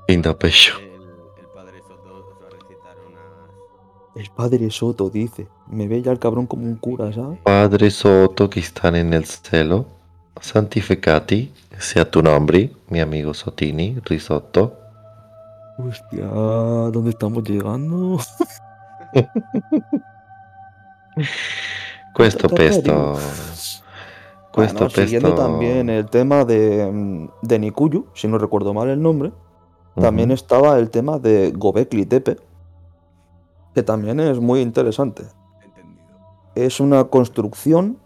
Inda 0.09 0.35
pescio. 0.37 0.75
El, 0.79 1.03
el 1.41 1.47
padre 1.55 1.81
Soto 1.81 2.39
va 2.43 2.47
a 2.47 2.51
recitar 2.51 2.97
unas. 3.09 4.17
El 4.17 4.31
padre 4.31 4.71
Soto 4.71 5.11
dice. 5.11 5.49
Me 5.69 5.87
ve 5.89 6.03
ya 6.03 6.13
el 6.13 6.19
cabrón 6.19 6.47
como 6.47 6.65
un 6.65 6.77
cura, 6.77 7.13
¿sabes? 7.13 7.39
Padre 7.43 7.91
Soto 7.91 8.49
che 8.49 8.61
sta 8.61 8.91
nel 8.91 9.25
cielo, 9.25 9.87
santificati 10.39 11.53
sia 11.79 12.05
tu 12.05 12.21
nombre, 12.21 12.71
mi 12.89 13.01
amigo 13.01 13.33
Sotini, 13.33 13.99
risotto. 14.05 14.82
Hostia, 15.79 16.27
¿dónde 16.27 17.11
estamos 17.11 17.43
llegando? 17.45 18.19
Te, 22.15 22.49
pesto. 22.49 22.49
Questo 22.55 23.83
Bueno, 24.55 24.91
siguiendo 24.91 25.31
pesto. 25.31 25.43
también 25.43 25.89
el 25.89 26.07
tema 26.07 26.45
de, 26.45 26.91
mm, 26.91 27.29
de 27.43 27.59
Nikuyu, 27.59 28.07
si 28.15 28.29
no 28.29 28.39
recuerdo 28.39 28.75
mal 28.75 28.89
el 28.89 29.01
nombre, 29.01 29.33
también 30.01 30.31
estaba 30.31 30.79
el 30.79 30.91
tema 30.91 31.19
de 31.19 31.53
Gobekli 31.55 32.07
Tepe, 32.07 32.39
que 33.75 33.83
también 33.83 34.21
es 34.21 34.41
muy 34.41 34.61
interesante. 34.61 35.25
Entendido. 35.63 36.07
Es 36.55 36.81
una 36.81 37.05
construcción 37.05 37.99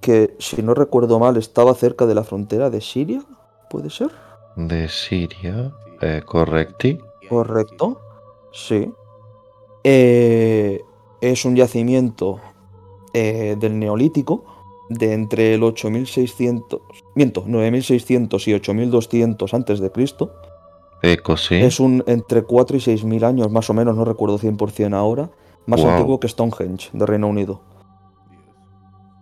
que, 0.00 0.36
si 0.38 0.62
no 0.62 0.74
recuerdo 0.74 1.18
mal, 1.18 1.36
estaba 1.36 1.74
cerca 1.74 2.06
de 2.06 2.14
la 2.14 2.22
frontera 2.22 2.70
de 2.70 2.80
Siria, 2.80 3.22
¿puede 3.68 3.90
ser? 3.90 4.10
De 4.56 4.88
Siria. 4.88 5.72
Eh, 6.00 6.22
correcti. 6.24 6.98
Correcto. 7.28 8.00
Sí. 8.52 8.92
Eh, 9.84 10.82
es 11.20 11.44
un 11.44 11.56
yacimiento 11.56 12.40
eh, 13.12 13.56
del 13.58 13.78
Neolítico 13.78 14.44
de 14.88 15.12
entre 15.12 15.54
el 15.54 15.62
8600, 15.62 16.80
miento, 17.14 17.44
9600 17.46 18.48
y 18.48 18.54
8200 18.54 19.54
antes 19.54 19.80
de 19.80 19.90
Cristo. 19.90 20.32
Ecco 21.02 21.36
sì. 21.36 21.56
Es 21.56 21.78
un 21.78 22.02
entre 22.06 22.42
4 22.42 22.76
y 22.76 22.80
6000 22.80 23.24
años 23.24 23.50
más 23.50 23.70
o 23.70 23.74
menos, 23.74 23.96
no 23.96 24.04
recuerdo 24.04 24.38
100% 24.38 24.94
ahora, 24.94 25.30
más 25.66 25.84
antiguo 25.84 26.18
que 26.18 26.28
Stonehenge 26.28 26.90
de 26.92 27.06
Reino 27.06 27.28
Unido. 27.28 27.60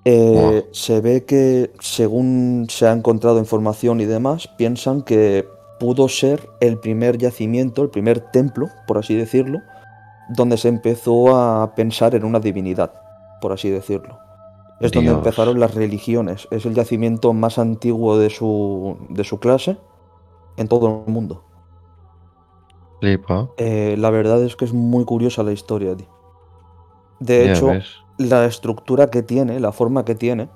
sí. 0.04 0.10
Eh. 0.12 0.66
Se 0.70 1.00
ve 1.00 1.24
que, 1.24 1.72
según 1.80 2.66
se 2.70 2.86
ha 2.86 2.92
encontrado 2.92 3.38
información 3.38 4.00
y 4.00 4.04
demás, 4.04 4.48
piensan 4.56 5.02
que 5.02 5.46
pudo 5.78 6.08
ser 6.08 6.48
el 6.60 6.78
primer 6.78 7.18
yacimiento, 7.18 7.82
el 7.82 7.90
primer 7.90 8.20
templo, 8.20 8.68
por 8.86 8.98
así 8.98 9.14
decirlo, 9.14 9.60
donde 10.28 10.56
se 10.56 10.68
empezó 10.68 11.36
a 11.36 11.74
pensar 11.74 12.14
en 12.14 12.24
una 12.24 12.40
divinidad, 12.40 12.92
por 13.40 13.52
así 13.52 13.70
decirlo. 13.70 14.18
Es 14.80 14.92
donde 14.92 15.10
empezaron 15.10 15.58
las 15.58 15.74
religiones. 15.74 16.48
Es 16.50 16.66
el 16.66 16.74
yacimiento 16.74 17.32
más 17.32 17.58
antiguo 17.58 18.18
de 18.18 18.28
su, 18.28 18.98
de 19.08 19.24
su 19.24 19.38
clase 19.38 19.78
en 20.56 20.68
todo 20.68 21.04
el 21.06 21.12
mundo. 21.12 21.44
Flipa. 23.00 23.48
Eh, 23.56 23.96
la 23.98 24.10
verdad 24.10 24.42
es 24.42 24.54
que 24.56 24.66
es 24.66 24.74
muy 24.74 25.04
curiosa 25.04 25.42
la 25.42 25.52
historia, 25.52 25.96
tío. 25.96 26.08
De 27.20 27.50
hecho, 27.50 27.68
ves. 27.68 27.86
la 28.18 28.44
estructura 28.44 29.10
que 29.10 29.22
tiene, 29.22 29.60
la 29.60 29.72
forma 29.72 30.04
que 30.04 30.14
tiene, 30.14 30.50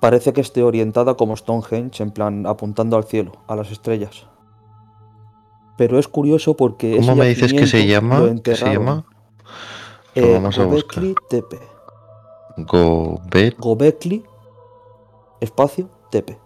parece 0.00 0.34
que 0.34 0.42
esté 0.42 0.62
orientada 0.62 1.14
como 1.14 1.36
Stonehenge, 1.36 2.02
en 2.02 2.10
plan 2.10 2.46
apuntando 2.46 2.96
al 2.96 3.04
cielo, 3.04 3.32
a 3.46 3.56
las 3.56 3.70
estrellas. 3.70 4.26
Pero 5.82 5.98
es 5.98 6.06
curioso 6.06 6.54
porque 6.54 6.96
¿Cómo 6.96 7.16
me 7.16 7.26
dices 7.26 7.52
que 7.52 7.66
se 7.66 7.88
llama? 7.88 8.22
¿Qué 8.44 8.54
se 8.54 8.72
llama? 8.72 9.04
Lo 10.14 10.22
Eh, 10.22 10.32
vamos 10.34 10.56
a 10.56 10.64
buscar. 10.64 11.02
Gobekli 11.02 11.14
Tepe. 11.28 11.58
Gobet. 12.58 13.58
Gobekli, 13.58 14.24
espacio, 15.40 15.88
Tepe. 16.08 16.38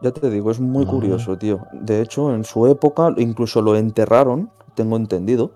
Ya 0.00 0.10
te 0.10 0.30
digo, 0.30 0.50
es 0.50 0.58
muy 0.58 0.86
Ah. 0.86 0.88
curioso, 0.90 1.36
tío. 1.36 1.60
De 1.72 2.00
hecho, 2.00 2.34
en 2.34 2.44
su 2.44 2.66
época 2.66 3.12
incluso 3.18 3.60
lo 3.60 3.76
enterraron, 3.76 4.50
tengo 4.74 4.96
entendido, 4.96 5.50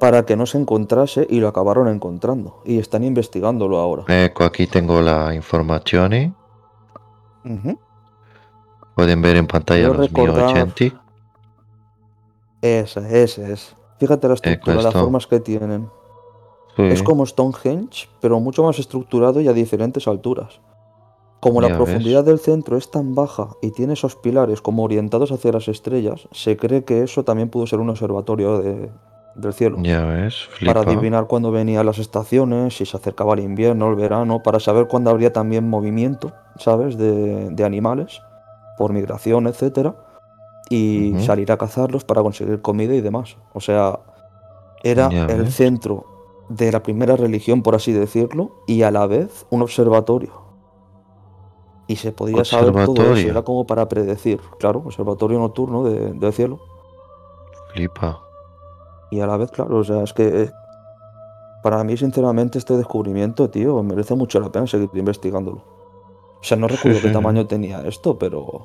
para 0.00 0.26
que 0.26 0.34
no 0.34 0.46
se 0.46 0.58
encontrase 0.58 1.24
y 1.30 1.38
lo 1.38 1.46
acabaron 1.46 1.86
encontrando. 1.86 2.62
Y 2.64 2.78
están 2.80 3.04
investigándolo 3.04 3.78
ahora. 3.78 4.02
Ecco, 4.08 4.42
aquí 4.42 4.66
tengo 4.66 5.00
la 5.02 5.32
informazione. 5.36 6.34
Ujú. 7.44 7.78
Pueden 9.00 9.22
ver 9.22 9.36
en 9.36 9.46
pantalla 9.46 9.80
Quiero 9.80 9.94
los 9.94 10.10
recordar- 10.10 10.54
1080. 10.54 11.00
Ese, 12.62 13.22
ese 13.22 13.52
es. 13.52 13.74
Fíjate 13.98 14.28
la 14.28 14.34
estructura, 14.34 14.82
las 14.82 14.92
formas 14.92 15.26
que 15.26 15.40
tienen. 15.40 15.88
Sí. 16.76 16.82
Es 16.82 17.02
como 17.02 17.24
Stonehenge, 17.26 18.08
pero 18.20 18.38
mucho 18.40 18.62
más 18.62 18.78
estructurado 18.78 19.40
y 19.40 19.48
a 19.48 19.52
diferentes 19.52 20.06
alturas. 20.06 20.60
Como 21.40 21.62
Ya 21.62 21.68
la 21.68 21.68
ves. 21.68 21.76
profundidad 21.78 22.22
del 22.24 22.38
centro 22.38 22.76
es 22.76 22.90
tan 22.90 23.14
baja 23.14 23.48
y 23.62 23.70
tiene 23.70 23.94
esos 23.94 24.16
pilares 24.16 24.60
como 24.60 24.84
orientados 24.84 25.32
hacia 25.32 25.52
las 25.52 25.68
estrellas, 25.68 26.28
se 26.32 26.58
cree 26.58 26.84
que 26.84 27.02
eso 27.02 27.24
también 27.24 27.48
pudo 27.48 27.66
ser 27.66 27.78
un 27.80 27.88
observatorio 27.88 28.58
de- 28.60 28.90
del 29.36 29.52
cielo. 29.54 29.78
Ya 29.80 30.04
ves, 30.04 30.44
flipa. 30.50 30.74
Para 30.74 30.90
adivinar 30.90 31.26
cuándo 31.26 31.50
venían 31.50 31.86
las 31.86 31.98
estaciones, 31.98 32.76
si 32.76 32.84
se 32.84 32.96
acercaba 32.98 33.32
el 33.34 33.40
invierno, 33.40 33.88
el 33.88 33.94
verano, 33.96 34.42
para 34.42 34.60
saber 34.60 34.86
cuándo 34.86 35.08
habría 35.10 35.32
también 35.32 35.66
movimiento, 35.68 36.32
¿sabes? 36.58 36.98
De, 36.98 37.48
de 37.48 37.64
animales, 37.64 38.20
por 38.80 38.94
migración, 38.94 39.46
etcétera, 39.46 39.94
y 40.70 41.12
salir 41.20 41.52
a 41.52 41.58
cazarlos 41.58 42.02
para 42.04 42.22
conseguir 42.22 42.62
comida 42.62 42.94
y 42.94 43.02
demás. 43.02 43.36
O 43.52 43.60
sea, 43.60 44.00
era 44.82 45.10
Ya 45.10 45.26
el 45.26 45.42
ves. 45.42 45.54
centro 45.54 46.06
de 46.48 46.72
la 46.72 46.82
primera 46.82 47.14
religión, 47.14 47.62
por 47.62 47.74
así 47.74 47.92
decirlo, 47.92 48.52
y 48.66 48.80
a 48.82 48.90
la 48.90 49.06
vez 49.06 49.44
un 49.50 49.60
observatorio. 49.60 50.32
Y 51.88 51.96
se 51.96 52.10
podía 52.12 52.42
saber 52.46 52.72
todo 52.86 53.12
eso, 53.18 53.28
era 53.28 53.42
como 53.42 53.66
para 53.66 53.86
predecir, 53.86 54.40
claro, 54.58 54.78
observatorio 54.86 55.38
nocturno 55.38 55.84
de- 55.84 56.12
del 56.14 56.32
cielo. 56.32 56.58
Flipa. 57.74 58.18
Y 59.10 59.20
a 59.20 59.26
la 59.26 59.36
vez, 59.36 59.50
claro, 59.50 59.76
o 59.76 59.84
sea, 59.84 60.02
es 60.04 60.14
que 60.14 60.44
eh, 60.44 60.50
para 61.62 61.84
mí, 61.84 61.98
sinceramente, 61.98 62.56
este 62.56 62.78
descubrimiento, 62.78 63.50
tío, 63.50 63.82
merece 63.82 64.14
mucho 64.14 64.40
la 64.40 64.50
pena 64.50 64.66
seguir 64.66 64.88
investigándolo. 64.94 65.79
O 66.40 66.44
sea, 66.44 66.56
no 66.56 66.68
Sí, 66.68 66.76
recuerdo 66.76 67.00
qué 67.02 67.08
sí. 67.08 67.12
tamaño 67.12 67.46
tenía 67.46 67.82
esto, 67.86 68.18
pero 68.18 68.62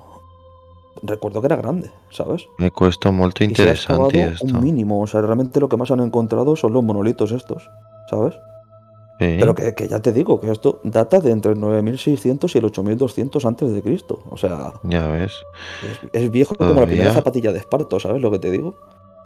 recuerdo 1.04 1.42
que 1.42 1.48
era 1.48 1.58
grande, 1.58 1.92
¿sabes? 2.10 2.48
Molto 2.58 3.38
se 3.38 3.46
ha 3.70 3.72
excavado 3.72 4.06
interesante 4.10 4.34
esto. 4.46 4.46
un 4.58 4.64
mínimo, 4.64 5.02
o 5.02 5.08
sea, 5.08 5.22
realmente 5.22 5.60
lo 5.60 5.68
que 5.70 5.78
más 5.78 5.92
han 5.92 6.00
encontrado 6.00 6.56
son 6.56 6.72
los 6.74 6.84
monolitos 6.84 7.32
estos, 7.32 7.70
¿sabes? 8.10 8.34
Sí. 9.20 9.38
Pero 9.40 9.56
que, 9.56 9.74
que 9.76 9.88
ya 9.88 10.02
te 10.02 10.12
digo, 10.12 10.42
que 10.42 10.52
esto 10.52 10.80
data 10.84 11.20
de 11.20 11.32
entre 11.32 11.54
el 11.54 11.60
9600 11.60 12.54
y 12.54 12.58
el 12.58 12.66
8200 12.66 13.46
antes 13.46 13.72
de 13.74 13.82
Cristo. 13.82 14.20
O 14.30 14.36
sea, 14.38 14.74
Ya 14.84 15.08
ves. 15.08 15.34
es, 15.90 16.00
es 16.24 16.32
viejo 16.32 16.56
como 16.56 16.74
la 16.74 16.86
primera 16.86 17.14
zapatilla 17.14 17.52
de 17.54 17.60
esparto, 17.60 17.98
¿sabes 18.00 18.22
lo 18.22 18.30
que 18.32 18.40
te 18.40 18.52
digo? 18.52 18.76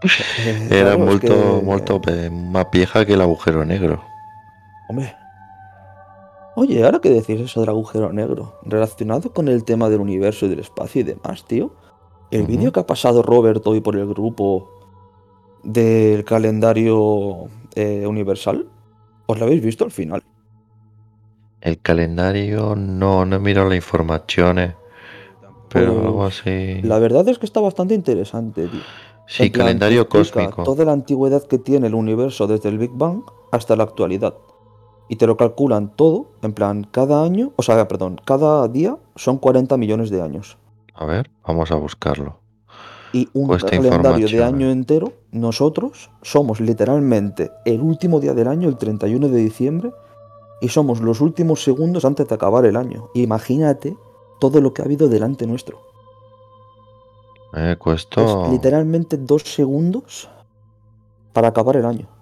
Era 0.00 0.68
claro, 0.68 0.92
es 0.92 0.98
molto, 0.98 1.20
que- 1.60 1.62
molto 1.64 2.00
pe- 2.00 2.30
más 2.30 2.66
vieja 2.72 3.04
que 3.04 3.14
el 3.14 3.20
agujero 3.20 3.64
negro. 3.64 4.02
Hombre. 4.88 5.14
Oye, 6.56 6.84
ahora 6.84 6.98
que 7.00 7.10
decís 7.10 7.40
eso 7.40 7.60
del 7.60 7.68
agujero 7.70 8.12
negro, 8.12 8.54
relacionado 8.64 9.32
con 9.32 9.48
el 9.48 9.64
tema 9.64 9.88
del 9.88 10.00
universo 10.00 10.46
y 10.46 10.48
del 10.48 10.60
espacio 10.60 11.00
y 11.00 11.04
demás, 11.04 11.44
tío. 11.44 11.72
El 12.30 12.46
vídeo 12.46 12.72
que 12.72 12.80
ha 12.80 12.86
pasado 12.86 13.22
Robert 13.22 13.66
hoy 13.66 13.80
por 13.80 13.96
el 13.96 14.06
grupo 14.06 14.68
del 15.62 16.24
calendario 16.24 17.46
eh, 17.74 18.06
universal, 18.06 18.68
¿os 19.26 19.38
lo 19.38 19.44
habéis 19.46 19.62
visto 19.62 19.84
al 19.84 19.90
final? 19.90 20.22
El 21.60 21.78
calendario, 21.80 22.74
no, 22.76 23.24
no 23.26 23.38
miro 23.40 23.68
la 23.68 23.76
información, 23.76 24.56
Tampoco. 24.56 25.68
pero 25.68 25.92
Pues, 25.94 26.04
algo 26.06 26.24
así. 26.24 26.82
La 26.82 26.98
verdad 26.98 27.28
es 27.28 27.38
que 27.38 27.46
está 27.46 27.60
bastante 27.60 27.94
interesante, 27.94 28.66
tío. 28.66 28.80
Sí, 29.26 29.50
calendario 29.50 30.08
cósmico. 30.08 30.64
Toda 30.64 30.84
la 30.84 30.92
antigüedad 30.92 31.44
que 31.44 31.58
tiene 31.58 31.86
el 31.86 31.94
universo 31.94 32.46
desde 32.46 32.68
el 32.68 32.78
Big 32.78 32.90
Bang 32.92 33.22
hasta 33.52 33.76
la 33.76 33.84
actualidad. 33.84 34.34
Y 35.10 35.16
te 35.16 35.26
lo 35.26 35.36
calculan 35.36 35.90
todo, 35.96 36.30
en 36.40 36.52
plan, 36.52 36.86
cada 36.88 37.24
año, 37.24 37.52
o 37.56 37.64
sea, 37.64 37.88
perdón, 37.88 38.20
cada 38.24 38.68
día 38.68 38.96
son 39.16 39.38
40 39.38 39.76
millones 39.76 40.08
de 40.08 40.22
años. 40.22 40.56
A 40.94 41.04
ver, 41.04 41.28
vamos 41.44 41.72
a 41.72 41.74
buscarlo. 41.74 42.38
Y 43.12 43.28
un 43.32 43.48
Cuesta 43.48 43.70
calendario 43.70 44.28
de 44.28 44.44
año 44.44 44.68
eh. 44.68 44.70
entero, 44.70 45.12
nosotros 45.32 46.12
somos 46.22 46.60
literalmente 46.60 47.50
el 47.64 47.80
último 47.80 48.20
día 48.20 48.34
del 48.34 48.46
año, 48.46 48.68
el 48.68 48.78
31 48.78 49.26
de 49.26 49.36
diciembre, 49.36 49.90
y 50.60 50.68
somos 50.68 51.00
los 51.00 51.20
últimos 51.20 51.64
segundos 51.64 52.04
antes 52.04 52.28
de 52.28 52.34
acabar 52.36 52.64
el 52.64 52.76
año. 52.76 53.08
Imagínate 53.14 53.96
todo 54.38 54.60
lo 54.60 54.72
que 54.72 54.82
ha 54.82 54.84
habido 54.84 55.08
delante 55.08 55.44
nuestro. 55.44 55.80
Eh, 57.56 57.72
Es 57.72 57.78
questo... 57.84 58.48
literalmente 58.52 59.16
dos 59.16 59.42
segundos 59.42 60.30
para 61.32 61.48
acabar 61.48 61.76
el 61.76 61.84
año. 61.84 62.19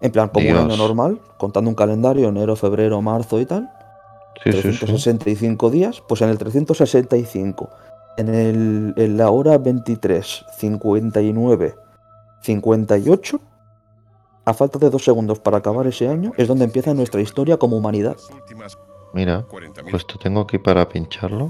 En 0.00 0.12
plan, 0.12 0.28
como 0.28 0.48
un 0.50 0.56
año 0.56 0.76
normal, 0.76 1.20
contando 1.38 1.70
un 1.70 1.74
calendario, 1.74 2.28
enero, 2.28 2.54
febrero, 2.56 3.00
marzo 3.00 3.40
y 3.40 3.46
tal, 3.46 3.70
Sí, 4.44 4.52
sí, 4.52 4.72
sí. 4.72 4.78
365 4.78 5.70
días, 5.70 6.02
pues 6.06 6.20
en 6.20 6.28
el 6.28 6.38
365 6.38 7.70
En, 8.18 8.28
el, 8.28 8.94
en 8.96 9.16
la 9.16 9.30
hora 9.30 9.58
23, 9.58 10.44
59, 10.58 11.74
58, 12.42 13.40
a 14.44 14.54
falta 14.54 14.78
de 14.78 14.90
dos 14.90 15.04
segundos 15.04 15.40
para 15.40 15.58
acabar 15.58 15.86
ese 15.86 16.08
año, 16.08 16.32
es 16.36 16.46
donde 16.48 16.64
empieza 16.64 16.94
nuestra 16.94 17.20
historia 17.20 17.56
como 17.56 17.76
humanidad. 17.76 18.16
Mira, 19.12 19.46
40.000. 19.48 19.90
pues 19.90 20.06
te 20.06 20.18
tengo 20.18 20.42
aquí 20.42 20.58
para 20.58 20.88
pincharlo. 20.88 21.48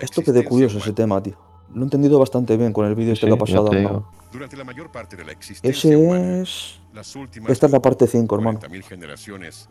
Esto 0.00 0.22
que 0.22 0.32
de 0.32 0.44
curioso 0.44 0.78
ese 0.78 0.92
tema, 0.92 1.22
tío. 1.22 1.36
Lo 1.74 1.80
he 1.82 1.84
entendido 1.84 2.18
bastante 2.18 2.56
bien 2.56 2.72
con 2.72 2.86
el 2.86 2.94
vídeo 2.94 3.12
este 3.12 3.26
Sí, 3.26 3.30
que 3.30 3.34
ha 3.34 3.38
pasado. 3.38 3.68
te 3.70 3.76
Arnau. 3.76 3.92
digo. 3.92 4.12
Durante 4.32 4.56
la 4.56 4.64
mayor 4.64 4.90
parte 4.90 5.16
de 5.16 5.24
la 5.24 5.32
existencia 5.32 5.70
Ese 5.70 5.96
humana, 5.96 6.42
es... 6.42 6.80
las 6.92 7.14
últimas 7.16 7.50
Esta 7.50 7.66
es 7.66 7.72
la 7.72 7.80
parte 7.80 8.06
5, 8.06 8.34
hermano. 8.34 8.58
40.000 8.60 8.82
generaciones, 8.82 9.68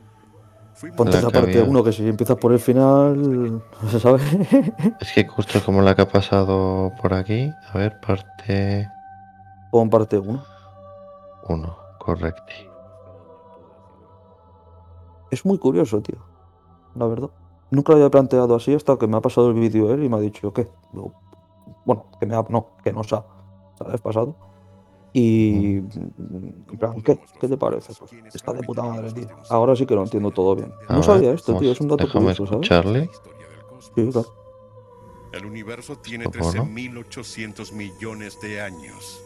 Ponte 0.96 1.20
La 1.22 1.30
parte 1.32 1.60
había. 1.60 1.64
1, 1.64 1.84
que 1.84 1.92
si 1.92 2.08
empiezas 2.08 2.38
por 2.38 2.54
el 2.54 2.60
final, 2.60 3.52
no 3.82 3.90
se 3.90 4.00
sabe. 4.00 4.20
Es 5.02 5.12
que 5.14 5.28
justo 5.28 5.60
como 5.66 5.82
la 5.82 5.96
que 5.96 6.04
ha 6.04 6.08
pasado 6.08 6.92
por 7.02 7.14
aquí. 7.16 7.52
A 7.74 7.78
ver, 7.80 8.00
parte 8.00 8.88
Pon 9.72 9.90
parte 9.90 10.20
1. 10.20 10.44
1, 11.50 11.78
correcto. 12.00 12.54
Es 15.32 15.46
muy 15.46 15.58
curioso, 15.58 16.02
tío. 16.02 16.20
La 16.96 17.06
verdad. 17.08 17.30
Nunca 17.70 17.92
lo 17.94 17.98
había 17.98 18.10
planteado 18.12 18.56
así 18.56 18.74
hasta 18.74 18.98
que 18.98 19.08
me 19.08 19.18
ha 19.18 19.22
pasado 19.22 19.50
el 19.50 19.56
vídeo 19.56 19.94
él 19.94 20.04
y 20.04 20.10
me 20.10 20.18
ha 20.18 20.20
dicho, 20.20 20.54
¿qué? 20.54 20.68
Digo, 20.94 21.14
bueno, 21.88 22.06
que 22.20 22.26
me 22.26 22.36
ha... 22.36 22.46
No, 22.50 22.68
que 22.84 22.92
no 22.92 23.04
se 23.04 23.16
ha... 23.16 23.26
¿Sabes? 23.80 24.02
Pasado. 24.02 24.36
Y... 25.14 25.78
En 25.78 26.66
plan, 26.78 27.02
¿qué? 27.02 27.18
¿Qué 27.40 27.48
te 27.48 27.58
parece? 27.58 27.94
Pues 27.98 28.12
está 28.36 28.52
de 28.54 28.62
puta 28.62 28.84
madre, 28.84 29.12
tío. 29.14 29.28
Ahora 29.50 29.76
sí 29.76 29.86
que 29.86 29.96
lo 29.96 30.04
entiendo 30.04 30.32
todo 30.32 30.56
bien. 30.56 30.72
A 30.88 30.94
No 30.94 31.00
ver, 31.00 31.06
sabía 31.06 31.32
esto, 31.32 31.54
vamos, 31.54 31.62
tío. 31.62 31.72
Es 31.72 31.82
un 31.82 31.88
dato 31.88 32.06
déjame 32.06 32.26
curioso, 32.26 32.46
¿sabes? 32.46 32.52
escucharle. 32.52 33.10
Sí, 33.80 34.10
claro. 34.12 34.28
El 35.32 35.46
universo 35.46 35.98
tiene 35.98 36.26
Supongo, 36.26 36.54
¿no? 36.56 36.66
13.800 36.66 37.72
millones 37.74 38.40
de 38.42 38.62
años. 38.62 39.24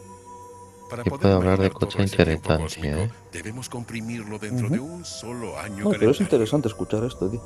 Para 0.88 1.02
Y 1.02 1.08
poder 1.08 1.22
puede 1.22 1.34
hablar 1.34 1.58
de 1.60 1.70
cosas 1.70 2.12
interesantes, 2.12 2.74
cósmico, 2.74 2.96
¿eh? 2.98 3.10
Debemos 3.32 3.68
comprimirlo 3.68 4.38
dentro 4.38 4.66
Ujú. 4.66 4.74
de 4.74 4.80
un 4.80 5.04
solo 5.04 5.58
año 5.58 5.84
No, 5.84 5.90
pero 5.90 6.10
es 6.10 6.20
interesante 6.20 6.68
escuchar 6.68 7.02
esto, 7.04 7.28
tío. 7.28 7.40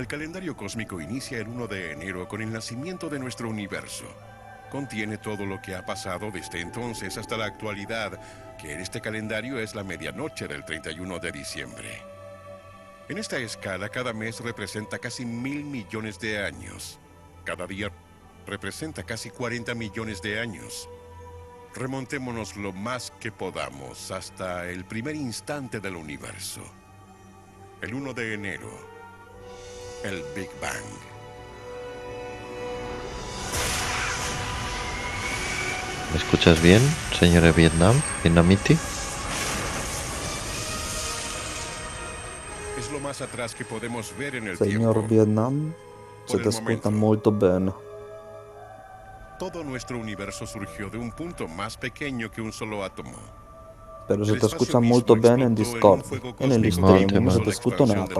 El 0.00 0.06
calendario 0.06 0.56
cósmico 0.56 0.98
inicia 0.98 1.36
el 1.36 1.48
1 1.48 1.66
de 1.66 1.92
enero 1.92 2.26
con 2.26 2.40
el 2.40 2.50
nacimiento 2.50 3.10
de 3.10 3.18
nuestro 3.18 3.50
universo. 3.50 4.06
Contiene 4.70 5.18
todo 5.18 5.44
lo 5.44 5.60
que 5.60 5.74
ha 5.74 5.84
pasado 5.84 6.30
desde 6.30 6.62
entonces 6.62 7.18
hasta 7.18 7.36
la 7.36 7.44
actualidad, 7.44 8.18
que 8.56 8.72
en 8.72 8.80
este 8.80 9.02
calendario 9.02 9.58
es 9.58 9.74
la 9.74 9.84
medianoche 9.84 10.48
del 10.48 10.64
31 10.64 11.18
de 11.18 11.32
diciembre. 11.32 12.02
En 13.10 13.18
esta 13.18 13.36
escala, 13.36 13.90
cada 13.90 14.14
mes 14.14 14.40
representa 14.40 14.98
casi 14.98 15.26
mil 15.26 15.64
millones 15.64 16.18
de 16.18 16.46
años. 16.46 16.98
Cada 17.44 17.66
día 17.66 17.92
representa 18.46 19.02
casi 19.02 19.28
40 19.28 19.74
millones 19.74 20.22
de 20.22 20.40
años. 20.40 20.88
Remontémonos 21.74 22.56
lo 22.56 22.72
más 22.72 23.10
que 23.20 23.32
podamos 23.32 24.10
hasta 24.12 24.66
el 24.66 24.86
primer 24.86 25.14
instante 25.14 25.78
del 25.78 25.96
universo. 25.96 26.62
El 27.82 27.92
1 27.92 28.14
de 28.14 28.32
enero, 28.32 28.89
el 30.04 30.22
Big 30.34 30.50
Bang. 30.60 30.84
¿Me 36.12 36.16
escuchas 36.18 36.60
bien, 36.60 36.80
señor 37.18 37.54
Vietnam? 37.54 38.00
¿Vietnamiti? 38.22 38.76
Es 42.78 42.90
lo 42.90 42.98
más 43.00 43.20
atrás 43.20 43.54
que 43.54 43.64
podemos 43.64 44.16
ver 44.16 44.36
en 44.36 44.48
el 44.48 44.56
Señor 44.56 44.94
tiempo. 44.94 45.08
Vietnam, 45.08 45.74
se 46.26 46.38
te 46.38 46.48
escucha 46.48 46.90
muy 46.90 47.18
bien. 47.18 47.72
Todo 49.38 49.62
nuestro 49.64 49.98
universo 49.98 50.46
surgió 50.46 50.90
de 50.90 50.98
un 50.98 51.12
punto 51.12 51.46
más 51.46 51.76
pequeño 51.76 52.30
que 52.30 52.40
un 52.40 52.52
solo 52.52 52.84
átomo. 52.84 53.16
Pero 54.08 54.24
se 54.24 54.36
te 54.36 54.46
escucha 54.46 54.80
molto 54.80 55.14
ben 55.14 55.40
en 55.42 55.52
explotó 55.52 55.96
Discord. 55.98 56.04
En 56.40 56.52
el 56.52 56.62
Molto 56.62 56.70
stream 56.72 57.08
non 57.22 57.30
se 57.30 57.38
ben. 57.38 57.44
te 57.44 57.50
sola 57.50 57.50
escucha 57.52 57.84
expansión 57.84 57.86
nada. 57.86 58.14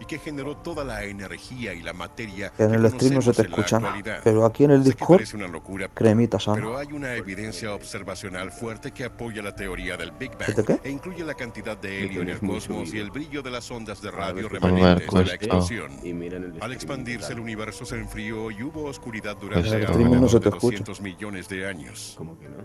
Y 0.00 0.04
que 0.06 0.18
generó 0.18 0.56
toda 0.56 0.82
la 0.84 1.04
energía 1.04 1.72
y 1.72 1.82
la 1.82 1.92
materia 1.92 2.52
En 2.58 2.70
que 2.70 2.76
el 2.76 2.90
stream 2.90 3.14
no 3.14 3.22
se 3.22 3.32
te 3.32 3.42
en 3.42 3.50
la 3.50 3.56
escucha 3.56 3.78
nada. 3.78 3.94
actualidad. 3.94 4.20
Pero 4.24 4.44
aquí 4.44 4.64
en 4.64 4.72
el 4.72 4.82
Discord, 4.84 5.18
parece 5.18 5.36
una 5.36 5.46
locura, 5.48 5.88
cremita 5.88 6.38
pero 6.38 6.70
sana. 6.72 6.78
hay 6.80 6.92
una 6.92 7.14
evidencia 7.14 7.72
observacional 7.74 8.50
fuerte 8.50 8.90
que 8.92 9.04
apoya 9.04 9.42
la 9.42 9.54
teoría 9.54 9.96
del 9.96 10.10
Big 10.12 10.36
¿De 10.36 10.52
Bang 10.52 10.66
qué? 10.66 10.80
e 10.88 10.90
incluye 10.90 11.22
la 11.24 11.34
cantidad 11.34 11.76
de 11.76 12.04
helio 12.04 12.22
en 12.22 12.28
el 12.30 12.40
cosmos 12.40 12.92
y 12.92 12.98
el 12.98 13.10
brillo 13.10 13.42
de 13.42 13.50
las 13.50 13.70
ondas 13.70 14.02
de 14.02 14.10
radio 14.10 14.48
remanentes 14.48 15.06
de 15.06 15.14
la 15.14 15.22
esto- 15.22 15.34
explosión. 15.34 15.92
Y 16.02 16.12
miren 16.12 16.44
el 16.44 16.62
Al 16.62 16.72
expandirse 16.72 17.32
el 17.32 17.40
universo 17.40 17.84
se 17.84 17.96
enfrió 17.96 18.50
y 18.50 18.62
hubo 18.62 18.84
oscuridad 18.84 19.36
durante 19.36 19.68
El 19.68 19.74
alrededor 19.74 20.20
no 20.20 20.28
se 20.28 20.36
de 20.36 20.40
te 20.40 20.48
escucha. 20.48 20.78
200 20.78 21.00
millones 21.00 21.48
de 21.48 21.66
años. 21.68 22.14
¿Cómo 22.18 22.38
que 22.38 22.48
no? 22.48 22.56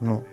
No. 0.00 0.24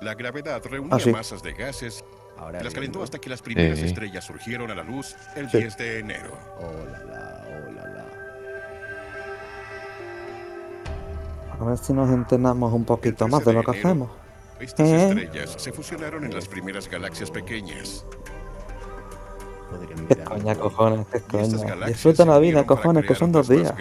La 0.00 0.14
gravedad 0.14 0.60
reunía 0.64 0.96
Ah, 0.96 1.00
sí. 1.00 1.12
masas 1.12 1.42
de 1.42 1.52
gases 1.52 2.04
Ahora 2.38 2.62
las 2.62 2.74
calentó 2.74 3.02
hasta 3.02 3.18
que 3.18 3.30
las 3.30 3.40
primeras 3.42 3.78
Sí. 3.78 3.86
estrellas 3.86 4.24
surgieron 4.24 4.70
a 4.70 4.74
la 4.74 4.82
luz 4.82 5.14
el 5.36 5.48
Sí. 5.50 5.58
10 5.58 5.76
de 5.76 5.98
enero. 6.00 6.32
Oh 6.58 6.72
la 6.90 6.98
la, 7.04 7.44
oh 7.48 7.70
la 7.72 7.86
la. 7.88 8.06
A 11.60 11.64
ver 11.64 11.78
si 11.78 11.92
nos 11.92 12.10
enteramos 12.10 12.72
un 12.72 12.84
poquito 12.84 13.28
más 13.28 13.44
de 13.44 13.52
13 13.52 13.54
lo 13.54 13.60
de 13.60 13.64
que 13.66 13.70
enero. 13.80 13.88
hacemos. 13.88 14.10
Estas 14.60 14.88
¿Eh? 14.88 15.08
estrellas 15.08 15.54
se 15.58 15.72
fusionaron 15.72 16.24
en 16.24 16.34
las 16.34 16.48
primeras 16.48 16.88
galaxias 16.88 17.30
pequeñas. 17.30 18.04
¿Qué 20.08 20.16
coña, 20.18 20.54
cojones? 20.54 21.06
¿Qué 21.10 21.20
coña? 21.22 21.86
Disfruta 21.86 22.24
la 22.26 22.38
vida, 22.38 22.66
cojones, 22.66 23.06
que 23.06 23.14
son 23.14 23.32
dos 23.32 23.48
días. 23.48 23.72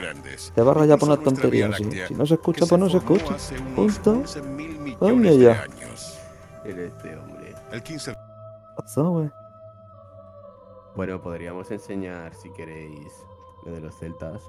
Te 0.55 0.61
vas 0.61 0.87
ya 0.87 0.97
por 0.97 1.09
una 1.09 1.17
tontería. 1.21 1.71
Si, 1.75 1.83
Láctea, 1.83 2.07
si 2.07 2.13
no 2.13 2.25
se 2.25 2.35
escucha, 2.35 2.65
pues 2.65 2.79
no 2.79 2.89
se 2.89 2.97
escucha. 2.97 3.35
Punto. 3.75 4.13
11.000 4.23 4.79
millones 4.79 4.97
Coño, 4.99 5.31
de 5.31 5.37
ya. 5.37 5.65
este 6.65 7.17
hombre. 7.17 7.55
El 7.73 7.83
15 7.83 8.13
Pasó, 8.81 9.09
güey. 9.11 9.29
Bueno, 10.95 11.21
podríamos 11.21 11.71
enseñar, 11.71 12.33
si 12.35 12.51
queréis, 12.51 13.25
lo 13.63 13.71
de 13.71 13.79
los 13.81 13.95
celtas. 13.95 14.43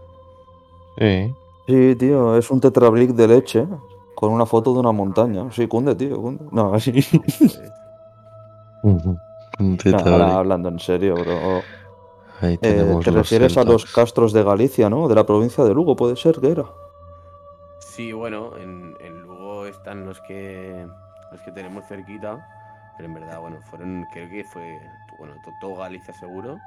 Sí. 0.98 1.34
Sí, 1.66 1.96
tío, 1.96 2.36
es 2.36 2.50
un 2.50 2.60
tetrabric 2.60 3.10
de 3.12 3.28
leche 3.28 3.66
con 4.14 4.32
una 4.32 4.44
foto 4.46 4.72
de 4.74 4.80
una 4.80 4.92
montaña. 4.92 5.50
Sí, 5.52 5.66
cunde, 5.68 5.94
tío, 5.94 6.20
cunde. 6.20 6.44
No, 6.50 6.72
ahora 10.04 10.38
hablando 10.38 10.68
en 10.68 10.78
serio, 10.78 11.18
bro. 11.18 11.62
Ahí 12.40 12.58
Eh, 12.60 12.98
te 13.04 13.10
refieres 13.10 13.56
a 13.56 13.64
los 13.64 13.84
castros 13.86 14.32
de 14.32 14.42
Galicia, 14.42 14.90
¿no? 14.90 15.08
De 15.08 15.14
la 15.14 15.24
provincia 15.26 15.64
de 15.64 15.74
Lugo, 15.74 15.96
puede 15.96 16.16
ser 16.16 16.40
que 16.40 16.50
era. 16.50 16.64
sí, 17.78 18.12
bueno, 18.12 18.56
en, 18.56 18.96
en 19.00 19.22
Lugo 19.22 19.66
están 19.66 20.06
los 20.06 20.20
que 20.22 20.86
los 21.30 21.40
que 21.42 21.52
tenemos 21.52 21.84
cerquita, 21.86 22.44
pero 22.96 23.08
en 23.08 23.14
verdad, 23.14 23.40
bueno, 23.40 23.60
fueron, 23.62 24.06
creo 24.12 24.28
que 24.28 24.44
fue, 24.44 24.78
bueno, 25.18 25.34
to- 25.44 25.52
todo 25.60 25.76
Galicia 25.76 26.12
seguro. 26.14 26.58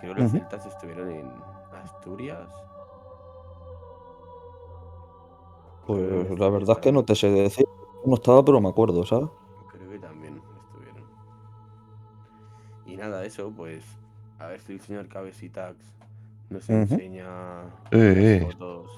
Creo 0.00 0.14
que 0.14 0.20
los 0.22 0.30
Ujú. 0.32 0.40
celtas 0.40 0.66
estuvieron 0.66 1.10
en 1.10 1.30
Asturias. 1.82 2.48
Pues 5.86 6.38
la 6.38 6.48
verdad 6.48 6.76
es 6.76 6.78
que 6.82 6.92
no 6.92 7.04
te 7.04 7.14
sé 7.14 7.30
decir. 7.30 7.66
No 8.04 8.14
estaba, 8.14 8.44
pero 8.44 8.60
me 8.60 8.68
acuerdo, 8.68 9.04
¿sabes? 9.06 9.28
Creo 9.72 9.90
que 9.90 9.98
también 9.98 10.40
estuvieron. 10.64 11.04
Y 12.86 12.96
nada, 12.96 13.24
eso, 13.24 13.52
pues, 13.56 13.84
a 14.38 14.46
ver 14.46 14.60
si 14.60 14.72
el 14.74 14.80
señor 14.80 15.08
Cabesitax 15.08 15.76
nos 16.50 16.68
enseña 16.70 17.62
Eh, 17.90 18.14
las 18.14 18.16
eh. 18.16 18.48
fotos. 18.52 18.90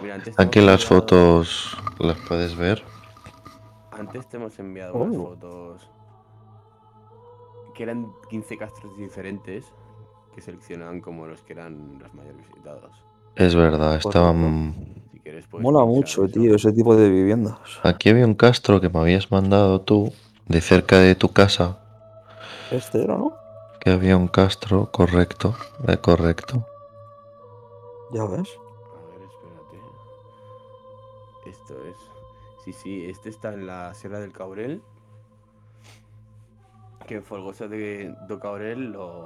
Mira, 0.00 0.14
antes 0.16 0.36
te 0.36 0.42
Aquí 0.42 0.60
las 0.60 0.82
enviado- 0.82 1.00
fotos 1.00 1.76
las 1.98 2.16
puedes 2.28 2.56
ver. 2.56 2.82
Antes 3.92 4.28
te 4.28 4.36
hemos 4.36 4.58
enviado 4.58 4.94
unas 4.94 5.16
Oh. 5.16 5.24
fotos 5.28 5.90
que 7.74 7.82
eran 7.84 8.12
15 8.30 8.56
castros 8.58 8.96
diferentes 8.96 9.72
que 10.34 10.40
seleccionaban 10.40 11.00
como 11.00 11.26
los 11.26 11.42
que 11.42 11.52
eran 11.52 11.98
los 11.98 12.12
mayores 12.14 12.46
visitados. 12.48 12.90
Es 13.36 13.54
verdad, 13.54 13.96
estaban... 13.96 14.74
Si 15.12 15.20
quieres, 15.20 15.46
puedes 15.46 15.62
Mola 15.62 15.84
mucho, 15.84 16.24
eso. 16.24 16.32
tío, 16.32 16.54
ese 16.54 16.72
tipo 16.72 16.96
de 16.96 17.08
viviendas. 17.10 17.58
Aquí 17.82 18.08
había 18.10 18.26
un 18.26 18.34
castro 18.34 18.80
que 18.80 18.88
me 18.88 18.98
habías 19.00 19.30
mandado 19.30 19.80
tú, 19.82 20.12
de 20.48 20.60
cerca 20.60 20.98
de 20.98 21.14
tu 21.14 21.28
casa, 21.32 21.78
Este 22.70 23.04
era, 23.04 23.16
¿no? 23.16 23.32
que 23.80 23.90
había 23.90 24.16
un 24.16 24.28
castro, 24.28 24.90
correcto, 24.92 25.56
eh, 25.88 25.96
correcto. 25.98 26.64
Ya 28.12 28.24
ves. 28.26 28.48
A 28.48 29.00
ver, 29.08 29.22
espérate. 29.22 29.78
Esto 31.46 31.74
es. 31.84 31.96
Sí, 32.64 32.72
sí, 32.72 33.04
este 33.10 33.28
está 33.28 33.52
en 33.54 33.66
la 33.66 33.92
Sierra 33.94 34.20
del 34.20 34.32
Caurel. 34.32 34.82
Que 37.06 37.16
en 37.16 37.22
Folgoso 37.24 37.68
de 37.68 38.14
do 38.28 38.38
Caurel 38.38 38.92
lo. 38.92 39.24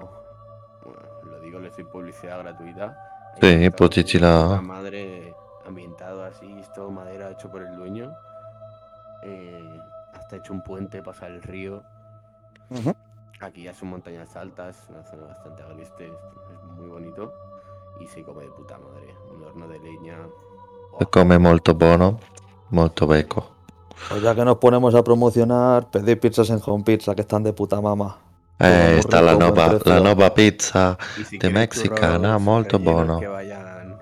Bueno, 0.85 1.01
lo 1.25 1.41
digo, 1.41 1.59
le 1.59 1.71
doy 1.71 1.85
publicidad 1.85 2.39
gratuita. 2.39 2.97
Sí, 3.41 3.71
pues, 3.71 3.91
puta 3.91 4.63
madre 4.63 5.35
ambientado 5.67 6.25
así, 6.25 6.63
todo 6.75 6.91
madera 6.91 7.31
hecho 7.31 7.51
por 7.51 7.63
el 7.63 7.77
dueño. 7.77 8.13
eh, 9.23 9.81
hasta 10.15 10.37
hecho 10.37 10.53
un 10.53 10.63
puente, 10.63 11.03
pasar 11.03 11.31
el 11.31 11.43
río. 11.43 11.83
Aquí 13.41 13.65
ya 13.65 13.75
son 13.75 13.91
montañas 13.91 14.35
altas, 14.37 14.87
una 14.89 15.03
zona 15.05 15.25
bastante 15.27 15.63
agreste, 15.63 16.07
es 16.07 16.77
muy 16.77 16.89
bonito. 16.89 17.33
Y 18.01 18.07
se 18.07 18.23
come 18.23 18.45
de 18.45 18.51
puta 18.51 18.79
madre. 18.79 19.15
Un 19.35 19.43
horno 19.43 19.69
de 19.69 19.79
leña. 19.79 20.19
Se 20.99 21.07
come 21.07 21.39
molto 21.39 21.75
buono, 21.75 22.19
molto 22.71 23.07
becco. 23.07 23.56
Pues 24.09 24.23
ya 24.23 24.35
que 24.35 24.45
nos 24.45 24.57
ponemos 24.59 24.95
a 24.95 25.03
promocionar, 25.03 25.91
pedir 25.91 26.21
pizzas 26.21 26.51
en 26.51 26.61
Home 26.65 26.85
Pizza 26.85 27.15
que 27.15 27.23
están 27.23 27.43
de 27.43 27.53
puta 27.53 27.81
mama. 27.81 28.19
Eh, 28.59 28.93
muy 28.95 29.03
sta 29.03 29.21
la 29.21 29.37
precio. 29.37 29.81
la 29.85 30.01
nuova 30.01 30.33
pizza. 30.33 30.97
Si 31.29 31.39
de 31.39 31.51
mexicana. 31.51 32.39
Que 32.69 33.27
vayan. 33.27 33.97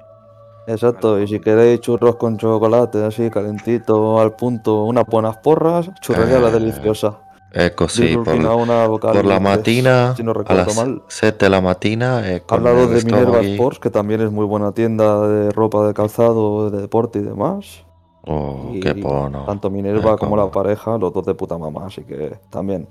Exacto, 0.67 1.21
y 1.21 1.29
si 1.29 1.41
queréis 1.41 1.81
churros 1.81 2.17
con 2.17 2.39
chocolate, 2.39 3.05
así 3.05 3.29
calentito, 3.29 4.19
al 4.19 4.35
punto, 4.35 4.85
unas 4.85 5.05
buenas 5.05 5.37
porras, 5.39 5.91
churrería 6.01 6.39
la 6.39 6.49
Eh, 6.49 6.53
deliciosa. 6.53 7.19
Ecco 7.57 7.87
Dirlo 7.87 8.25
por, 8.25 8.35
una 8.35 8.89
la 9.23 10.15
si 10.17 10.25
no 10.25 10.33
a 10.45 10.55
las 10.55 10.77
mal. 10.77 11.03
7 11.07 11.45
della 11.45 11.61
mattina 11.61 12.27
e 12.27 12.37
Ha 12.37 12.41
con 12.41 12.59
hablado 12.59 12.89
de 12.89 13.05
Minerva 13.05 13.43
Sports, 13.43 13.79
que 13.79 13.91
también 13.91 14.23
es 14.23 14.33
muy 14.33 14.45
buena 14.45 14.73
tienda 14.73 15.29
de 15.29 15.53
ropa 15.53 15.87
de 15.87 15.95
calzado, 15.95 16.69
de 16.71 16.81
deporte 16.81 17.21
y 17.21 17.23
demás. 17.23 17.84
Oh, 18.27 18.71
Y 18.73 18.81
che 18.81 18.95
buono. 18.95 19.45
Tanto 19.45 19.71
Minerva 19.71 20.17
como 20.17 20.37
la 20.37 20.51
pareja, 20.51 20.97
los 20.97 21.13
dos 21.13 21.27
de 21.27 21.35
puta 21.35 21.59
mamá, 21.59 21.87
así 21.87 22.05
que 22.05 22.39
también. 22.51 22.89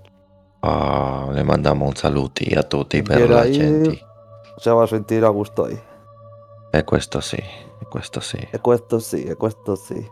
Ah, 0.62 1.30
le 1.34 1.44
mandiamo 1.44 1.86
un 1.86 1.96
saluti 1.96 2.54
a 2.56 2.64
tutti 2.64 3.02
per 3.02 3.30
la 3.30 3.44
gente. 3.44 4.00
Se 4.58 4.70
va 4.72 4.84
a 4.84 4.88
sentir 4.88 5.24
a 5.26 5.30
gusto 5.30 5.66
ahí. 5.66 5.80
E 6.72 6.84
questo 6.84 7.20
sì, 7.20 7.38
e 7.38 7.86
questo 7.90 8.20
sì. 8.20 8.38
E 8.52 8.60
questo 8.60 9.00
sí, 9.00 9.24
e 9.24 9.36
questo 9.36 9.76
sí. 9.76 10.08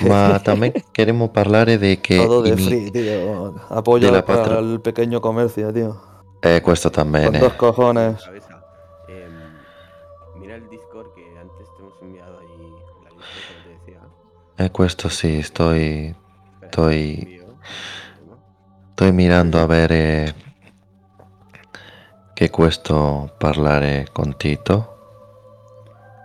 Ma 0.00 0.38
también 0.44 0.72
queremos 0.92 1.30
parlare 1.30 1.78
de 1.78 2.00
che 2.00 2.16
Todo 2.16 2.42
de 2.42 2.56
free, 2.56 2.90
tío. 2.90 3.54
Apoyo 3.68 4.14
el 4.58 4.80
pequeño 4.80 5.20
comercio, 5.20 5.72
tío. 5.72 5.96
Eh, 6.42 6.60
questo 6.62 6.90
Con 6.90 6.96
también, 6.96 7.32
dos 7.32 7.52
eh. 7.52 7.56
cojones. 7.56 8.28
E 14.58 14.70
questo 14.70 15.08
sì, 15.08 15.42
sto, 15.42 15.70
Estoy- 15.72 17.42
¿no? 18.24 18.38
sto 18.92 19.12
mirando 19.12 19.60
a 19.60 19.66
vedere 19.66 20.34
che 22.32 22.48
questo 22.50 23.34
parlare 23.38 24.08
con 24.12 24.36
Tito. 24.36 24.94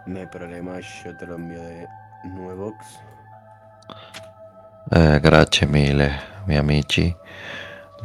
No 0.05 0.19
hay 0.19 0.27
problema, 0.27 0.79
yo 0.79 1.15
te 1.17 1.25
lo 1.25 1.35
envío 1.35 1.61
de 1.61 1.87
Nuevox. 2.23 2.75
Eh, 4.89 5.19
grazie 5.19 5.67
mille, 5.67 6.11
miei 6.45 6.59
amici. 6.59 7.15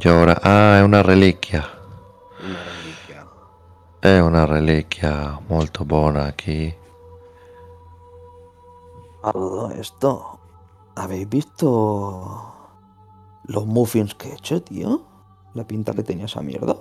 Io 0.00 0.14
ora... 0.14 0.40
Ah, 0.42 0.76
è 0.76 0.82
una 0.82 1.02
reliquia. 1.02 1.62
Una 2.40 2.58
reliquia. 2.62 3.26
È 3.98 4.18
una 4.18 4.44
reliquia 4.44 5.40
molto 5.46 5.84
buona 5.84 6.32
qui. 6.34 6.84
Todo 9.32 9.70
esto, 9.72 10.38
¿habéis 10.94 11.28
visto 11.28 12.52
los 13.44 13.66
muffins 13.66 14.14
que 14.14 14.28
he 14.30 14.34
hecho, 14.34 14.62
tío? 14.62 15.02
La 15.54 15.66
pinta 15.66 15.92
que 15.94 16.04
tenía 16.04 16.26
esa 16.26 16.42
mierda. 16.42 16.76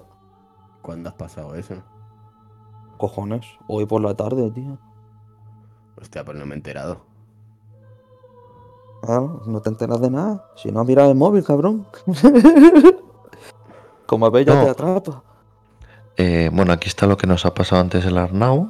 ¿Cuándo 0.83 1.09
has 1.09 1.15
pasado 1.15 1.55
eso? 1.55 1.73
Cojones, 2.97 3.45
hoy 3.67 3.85
por 3.87 4.01
la 4.01 4.13
tarde, 4.15 4.51
tío. 4.51 4.77
Hostia, 5.99 6.23
pues 6.23 6.37
no 6.37 6.45
me 6.45 6.53
he 6.53 6.57
enterado. 6.57 6.99
Ah, 9.07 9.25
no 9.47 9.61
te 9.61 9.69
enteras 9.69 9.99
de 10.01 10.11
nada. 10.11 10.45
Si 10.55 10.71
no 10.71 10.81
has 10.81 10.87
mirado 10.87 11.09
el 11.09 11.17
móvil, 11.17 11.43
cabrón. 11.43 11.87
Como 14.05 14.29
ves, 14.29 14.45
ya 14.45 14.53
No. 14.55 14.63
te 14.65 14.69
atrapa. 14.69 15.23
Eh, 16.17 16.49
bueno, 16.53 16.73
aquí 16.73 16.87
está 16.89 17.07
lo 17.07 17.17
que 17.17 17.25
nos 17.27 17.43
ha 17.45 17.53
pasado 17.55 17.81
antes 17.81 18.05
el 18.05 18.17
Arnau. 18.19 18.69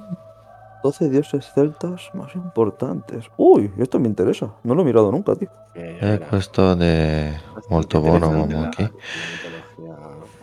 12 0.85 1.09
dioses 1.09 1.51
celtas 1.51 2.11
más 2.13 2.35
importantes. 2.35 3.25
Uy, 3.37 3.73
esto 3.77 3.99
me 3.99 4.07
interesa. 4.07 4.53
No 4.63 4.75
lo 4.75 4.83
he 4.83 4.85
mirado 4.85 5.11
nunca, 5.11 5.35
tío. 5.35 5.49
Eh, 5.73 6.19
questo 6.29 6.75
de 6.75 7.33
molto 7.71 7.99
buono, 8.01 8.31
mamma 8.31 8.67
aquí. 8.67 8.87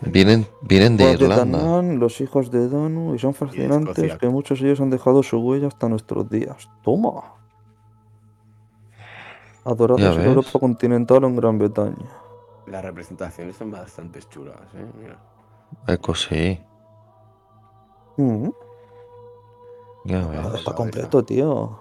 Vienen, 0.01 0.45
vienen 0.61 0.97
de 0.97 1.13
Irlanda. 1.13 1.59
Danán, 1.59 1.97
los 1.97 2.19
hijos 2.19 2.51
de 2.51 2.67
Danu, 2.67 3.15
y 3.15 3.19
son 3.19 3.33
fascinantes 3.33 4.17
que 4.17 4.27
muchos 4.27 4.59
de 4.59 4.65
ellos 4.67 4.81
han 4.81 4.89
dejado 4.89 5.23
su 5.23 5.37
huella 5.39 5.67
hasta 5.67 5.87
nuestros 5.87 6.29
días. 6.29 6.69
Toma. 6.83 7.35
Adorados 9.63 10.17
en. 10.17 10.25
Europa 10.25 10.59
continental 10.59 11.23
o 11.23 11.27
en 11.27 11.37
Gran 11.37 11.57
Bretaña. 11.57 12.11
Las 12.67 12.83
representaciones 12.83 13.55
son 13.55 13.71
bastante 13.71 14.19
chulas, 14.23 14.59
¿eh? 14.75 14.91
Mira. 14.99 15.17
Ecco 15.87 16.13
sì. 16.13 16.59
Mm, 18.17 18.49
Ya 20.05 20.21
ah, 20.21 20.49
ves. 20.49 20.59
está 20.59 20.73
completo, 20.73 21.23
tío. 21.23 21.79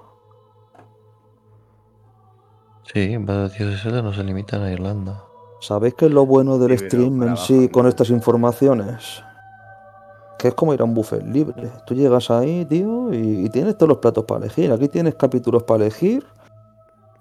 Sí, 2.93 3.17
varios 3.17 3.85
no 3.87 4.13
se 4.13 4.25
limitan 4.25 4.63
a 4.63 4.73
Irlanda. 4.73 5.25
¿Sabéis 5.61 5.95
qué 5.95 6.07
es 6.07 6.13
lo 6.13 6.27
bueno 6.27 6.59
del 6.59 6.79
Sí, 6.79 6.87
stream 6.87 7.23
en 7.23 7.37
sí 7.37 7.69
con 7.69 7.87
estas 7.87 8.11
informaciones? 8.11 9.23
Que 10.39 10.49
es 10.49 10.55
como 10.55 10.75
ir 10.75 10.81
a 10.81 10.85
un 10.85 10.93
buffet 10.95 11.23
libre. 11.25 11.71
Tú 11.87 11.95
llegas 11.95 12.31
ahí, 12.31 12.65
tío, 12.65 13.13
y, 13.15 13.47
y 13.47 13.49
tienes 13.51 13.77
todos 13.79 13.89
los 13.89 13.99
platos 13.99 14.25
para 14.25 14.45
elegir. 14.45 14.73
Aquí 14.73 14.89
tienes 14.89 15.15
capítulos 15.15 15.63
para 15.63 15.85
elegir 15.85 16.27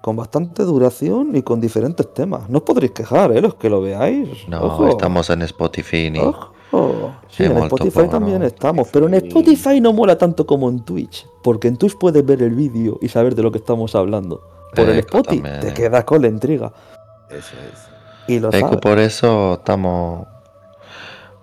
con 0.02 0.16
bastante 0.16 0.64
duración 0.64 1.36
y 1.36 1.44
con 1.44 1.62
diferentes 1.62 2.12
temas. 2.14 2.50
No 2.50 2.58
os 2.58 2.64
podréis 2.64 2.92
quejar, 2.92 3.32
¿eh? 3.32 3.42
Los 3.42 3.56
que 3.56 3.70
lo 3.70 3.82
veáis. 3.82 4.48
No, 4.48 4.64
Ojo. 4.64 4.88
estamos 4.88 5.30
en 5.30 5.44
Spotify. 5.44 6.12
Ojo. 6.20 6.51
Sí, 7.30 7.44
È 7.44 7.48
en 7.48 7.58
Spotify 7.58 8.08
también 8.08 8.44
estamos, 8.44 8.88
pero 8.92 9.08
en 9.08 9.16
Spotify. 9.16 9.82
No 9.82 9.92
mola 9.94 10.18
tanto 10.18 10.46
como 10.46 10.70
en 10.70 10.84
Twitch, 10.86 11.28
porque 11.44 11.68
en 11.68 11.78
Twitch 11.78 11.98
puedes 11.98 12.26
ver 12.26 12.42
el 12.42 12.56
vídeo 12.56 12.98
y 13.02 13.10
saber 13.10 13.36
de 13.36 13.44
lo 13.44 13.52
que 13.52 13.58
estamos 13.58 13.94
hablando. 13.96 14.42
Por 14.76 14.90
el 14.90 15.00
Spotify 15.00 15.42
también, 15.42 15.60
te 15.60 15.68
eh. 15.70 15.74
quedas 15.74 16.06
con 16.06 16.22
la 16.22 16.30
intriga 16.30 16.72
Eso 17.30 17.56
es. 17.72 17.90
y 18.28 18.40
lo 18.40 18.52
por 18.80 19.00
eso 19.00 19.56
estamos 19.56 20.28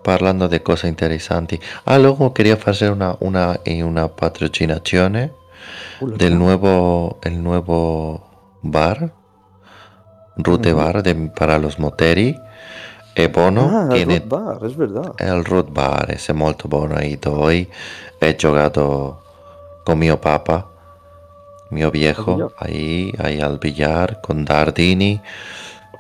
parlando 0.03 0.49
di 0.49 0.61
cose 0.61 0.89
interessanti. 0.89 1.61
Ah, 1.85 1.99
luego 1.99 2.33
quería 2.33 2.55
hacer 2.55 2.91
una, 2.91 3.16
una, 3.20 3.61
eh, 3.64 3.85
una 3.85 4.09
patrocinazione 4.09 5.33
Uh, 6.01 6.07
la 6.09 6.16
del 6.16 6.39
nuevo, 6.39 7.18
el 7.22 7.43
nuevo 7.43 8.22
bar, 8.62 9.12
Rute. 10.37 10.72
Bar 10.72 11.03
de- 11.03 11.31
para 11.37 11.59
los 11.59 11.79
moteri. 11.79 12.37
E 13.19 13.29
buono, 13.29 13.69
Ah, 13.73 13.83
el 13.83 13.89
tiene 13.95 14.19
Root 14.21 14.29
Bar, 14.29 14.64
es 14.64 14.77
verdad. 14.77 15.12
il 15.19 15.45
Root 15.45 15.71
Bar, 15.73 16.07
è 16.11 16.33
molto 16.33 16.69
buono. 16.69 17.01
Ido 17.03 17.37
hoy, 17.41 17.69
he 18.21 18.37
giocato 18.37 19.21
con 19.85 19.99
mio 19.99 20.19
papà, 20.19 20.64
mio 21.71 21.91
viejo, 21.91 22.53
ahí, 22.59 23.12
ahí 23.19 23.41
al 23.41 23.59
billar 23.59 24.21
con 24.21 24.45
Dardini. 24.45 25.21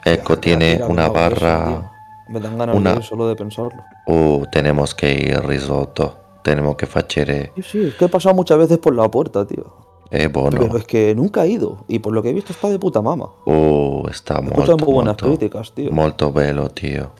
Ecco, 0.04 0.34
Ya, 0.34 0.40
tiene 0.40 0.72
mira, 0.74 0.86
una 0.86 1.02
eso, 1.06 1.12
barra. 1.12 1.64
tío. 1.66 1.90
Me 2.28 2.40
dan 2.40 2.56
ganas 2.56 2.76
una- 2.76 2.94
de 2.94 3.02
solo 3.02 3.26
de 3.26 3.34
pensarlo. 3.34 3.82
Uh, 4.06 4.44
tenemos 4.52 4.94
que 4.94 5.12
ir 5.12 5.40
risotto. 5.44 6.14
Tenemos 6.42 6.76
que 6.76 6.86
facere. 6.86 7.52
Sí, 7.56 7.62
sí, 7.62 7.84
es 7.88 7.94
que 7.96 8.04
he 8.04 8.08
pasado 8.08 8.34
muchas 8.34 8.58
veces 8.58 8.78
por 8.78 8.94
la 8.94 9.08
puerta, 9.10 9.44
tío. 9.44 9.64
È 10.10 10.28
buono. 10.28 10.58
Pero 10.58 10.76
es 10.78 10.84
que 10.84 11.14
nunca 11.14 11.44
he 11.44 11.48
ido. 11.50 11.84
Y 11.88 11.98
por 11.98 12.12
lo 12.14 12.22
que 12.22 12.30
he 12.30 12.32
visto 12.32 12.52
está 12.52 12.68
de 12.68 12.78
puta 12.78 13.02
mama. 13.02 13.28
Uh, 13.44 13.50
molto, 14.02 14.10
escuchado 14.10 14.76
muy 14.78 14.94
buenas 14.94 15.12
molto, 15.12 15.26
críticas, 15.26 15.72
tío. 15.72 15.90
molto 15.92 16.32
bello, 16.32 16.68
tío. 16.70 17.10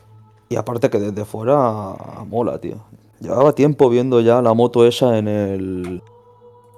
Y 0.48 0.56
aparte 0.56 0.88
que 0.88 0.98
desde 0.98 1.24
fuera 1.26 1.94
mola, 2.26 2.58
tío. 2.58 2.76
Llevaba 3.20 3.52
tiempo 3.52 3.90
viendo 3.90 4.20
ya 4.20 4.40
la 4.40 4.54
moto 4.54 4.86
esa 4.86 5.18
en 5.18 5.28
el. 5.28 6.02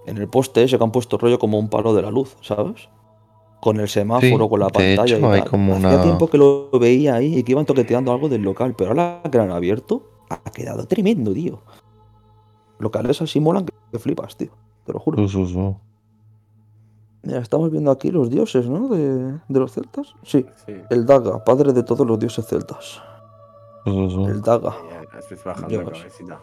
En 0.07 0.17
el 0.19 0.29
poste 0.29 0.63
ese 0.65 0.79
que 0.79 0.83
han 0.83 0.91
puesto 0.91 1.19
rollo 1.19 1.39
como 1.39 1.59
un 1.59 1.69
palo 1.69 1.95
de 1.95 2.03
la 2.03 2.11
luz, 2.11 2.35
¿sabes? 2.41 2.89
Con 3.61 3.79
el 3.79 3.89
semáforo, 3.89 4.45
Sí, 4.45 4.49
con 4.51 4.59
la 4.61 4.67
de 4.67 4.73
pantalla 4.73 5.17
hecho, 5.17 5.21
y 5.21 5.25
hay 5.35 5.43
como 5.43 5.75
Hacía 5.77 5.89
una- 5.91 6.03
tiempo 6.03 6.27
que 6.29 6.39
lo 6.39 6.71
veía 6.81 7.15
ahí 7.17 7.37
y 7.39 7.43
que 7.45 7.53
iban 7.53 7.67
toqueteando 7.67 8.11
algo 8.11 8.29
del 8.29 8.41
local, 8.43 8.75
pero 8.77 8.91
ahora 8.91 9.21
que 9.31 9.37
lo 9.37 9.45
han 9.45 9.51
abierto, 9.53 10.03
ha 10.31 10.51
quedado 10.51 10.87
tremendo, 10.87 11.33
tío. 11.35 11.61
Locales 12.79 13.21
así 13.21 13.39
molan 13.39 13.67
que, 13.67 13.75
que 13.93 13.99
flipas, 13.99 14.37
tío. 14.37 14.51
Te 14.87 14.93
lo 14.95 14.99
juro. 14.99 15.19
Su, 15.19 15.29
su, 15.29 15.47
su. 15.47 15.77
Mira, 17.23 17.41
estamos 17.41 17.71
viendo 17.71 17.91
aquí 17.91 18.11
los 18.11 18.31
dioses, 18.31 18.66
¿no? 18.68 18.89
De, 18.89 19.39
de 19.49 19.61
los 19.61 19.73
celtas. 19.73 20.14
Sí. 20.23 20.47
Sí. 20.66 20.75
El 20.89 21.05
Daga, 21.05 21.45
padre 21.45 21.73
de 21.73 21.83
todos 21.83 22.07
los 22.07 22.18
dioses 22.18 22.47
celtas. 22.47 23.03
Su. 23.85 24.27
El 24.29 24.41
Daga. 24.41 24.75
Estás 25.18 25.45
bajando 25.45 25.83
la 25.83 25.91
cabecita. 25.91 26.41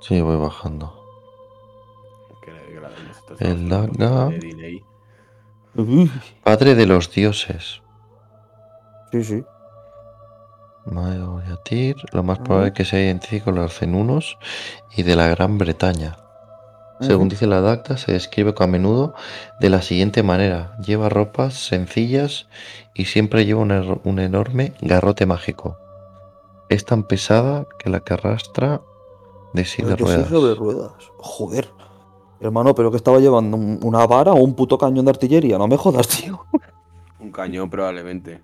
Sí, 0.00 0.20
voy 0.20 0.36
bajando. 0.36 1.02
El 3.38 3.68
Daga. 3.68 4.30
Padre 6.44 6.74
de 6.74 6.86
los 6.86 7.10
dioses. 7.10 7.82
Sí, 9.10 9.24
sí. 9.24 9.44
Mayo 10.84 11.40
Yatir, 11.48 11.96
lo 12.12 12.22
más 12.22 12.40
probable 12.40 12.68
es 12.68 12.74
que 12.74 12.84
sea 12.84 13.00
idéntico 13.00 13.46
con 13.46 13.54
los 13.54 13.72
cenunos 13.78 14.36
y 14.96 15.02
de 15.04 15.16
la 15.16 15.28
Gran 15.28 15.56
Bretaña. 15.56 16.16
Según 17.02 17.26
Ujú. 17.26 17.30
dice 17.30 17.46
la 17.46 17.60
dacta, 17.60 17.96
se 17.96 18.12
describe 18.12 18.54
a 18.58 18.66
menudo 18.66 19.14
de 19.60 19.70
la 19.70 19.82
siguiente 19.82 20.22
manera. 20.22 20.76
Lleva 20.84 21.08
ropas 21.08 21.54
sencillas 21.54 22.46
y 22.94 23.04
siempre 23.06 23.44
lleva 23.44 23.60
un, 23.60 23.70
er- 23.70 24.00
un 24.04 24.18
enorme 24.18 24.72
garrote 24.80 25.26
mágico. 25.26 25.76
Es 26.68 26.84
tan 26.84 27.02
pesada 27.04 27.66
que 27.78 27.90
la 27.90 28.00
que 28.00 28.14
arrastra 28.14 28.80
de 29.52 29.64
silla 29.64 29.88
de 29.90 29.96
sí 29.96 30.02
ruedas. 30.04 30.28
sobre 30.28 30.54
ruedas. 30.54 30.92
Joder. 31.18 31.68
Hermano, 32.40 32.74
pero 32.74 32.90
que 32.90 32.96
estaba 32.96 33.18
llevando 33.20 33.56
un- 33.56 33.78
una 33.82 34.06
vara 34.06 34.32
o 34.32 34.36
un 34.42 34.54
puto 34.54 34.78
cañón 34.78 35.04
de 35.04 35.10
artillería. 35.10 35.58
No 35.58 35.68
me 35.68 35.76
jodas, 35.76 36.08
tío. 36.08 36.44
Un 37.20 37.30
cañón 37.30 37.68
probablemente. 37.70 38.40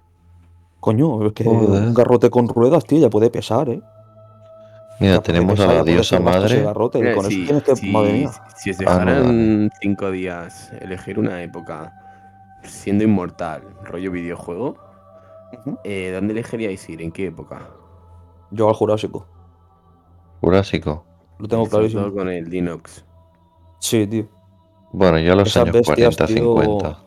Coño, 0.80 1.26
es 1.26 1.32
que 1.32 1.44
Joder. 1.44 1.82
un 1.82 1.94
garrote 1.94 2.30
con 2.30 2.46
ruedas, 2.48 2.84
tío, 2.84 2.98
ya 2.98 3.10
puede 3.10 3.30
pesar, 3.30 3.68
¿eh? 3.68 3.80
Mira, 5.00 5.20
tenemos 5.20 5.58
a 5.60 5.72
la 5.74 5.82
diosa 5.84 6.18
madre. 6.18 6.62
garrote, 6.62 6.98
y 6.98 7.02
Mira, 7.02 7.14
con 7.14 7.24
si, 7.26 7.34
eso 7.34 7.44
tienes 7.46 7.62
que. 7.62 7.76
si- 7.76 7.90
Madre 7.90 8.12
mía. 8.12 8.30
si 8.56 8.70
os 8.70 8.76
Ah, 8.76 8.80
dejaran 8.80 9.70
cinco 9.80 10.10
días 10.10 10.72
elegir 10.80 11.18
una 11.18 11.42
época 11.42 11.92
siendo 12.64 13.04
inmortal, 13.04 13.62
rollo 13.84 14.10
videojuego, 14.10 14.76
eh, 15.84 16.10
¿dónde 16.12 16.32
elegiríais 16.32 16.88
ir? 16.88 17.00
¿En 17.02 17.12
qué 17.12 17.26
época? 17.26 17.68
Yo 18.50 18.68
al 18.68 18.74
Jurásico. 18.74 19.26
Jurásico. 20.40 21.04
Lo 21.38 21.46
tengo 21.48 21.66
clarísimo. 21.66 22.02
todo 22.02 22.14
con 22.14 22.28
el 22.28 22.48
Dinox. 22.50 23.04
Sí, 23.78 24.06
tío. 24.06 24.26
Bueno, 24.92 25.18
yo 25.20 25.32
a 25.32 25.36
los 25.36 25.48
Esas 25.48 25.62
años 25.64 25.74
bestias, 25.74 26.16
40, 26.16 26.26
tío, 26.26 26.36
50. 26.62 26.98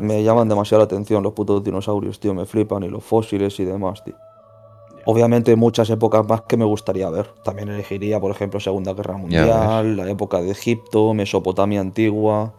Me 0.00 0.22
llaman 0.22 0.48
demasiado 0.48 0.80
la 0.80 0.84
atención 0.86 1.22
los 1.22 1.32
putos 1.32 1.62
dinosaurios, 1.62 2.18
tío. 2.20 2.34
Me 2.34 2.44
flipan 2.46 2.82
y 2.82 2.88
los 2.88 3.04
fósiles 3.04 3.58
y 3.60 3.64
demás, 3.64 4.02
tío. 4.04 4.14
Obviamente 5.04 5.56
muchas 5.56 5.90
épocas 5.90 6.26
más 6.28 6.42
que 6.42 6.56
me 6.56 6.64
gustaría 6.64 7.10
ver. 7.10 7.28
También 7.44 7.68
elegiría, 7.68 8.20
por 8.20 8.30
ejemplo, 8.30 8.60
Segunda 8.60 8.94
Guerra 8.94 9.16
Mundial, 9.16 9.96
la 9.96 10.10
época 10.10 10.40
de 10.40 10.50
Egipto, 10.50 11.14
Mesopotamia 11.14 11.80
antigua, 11.80 12.52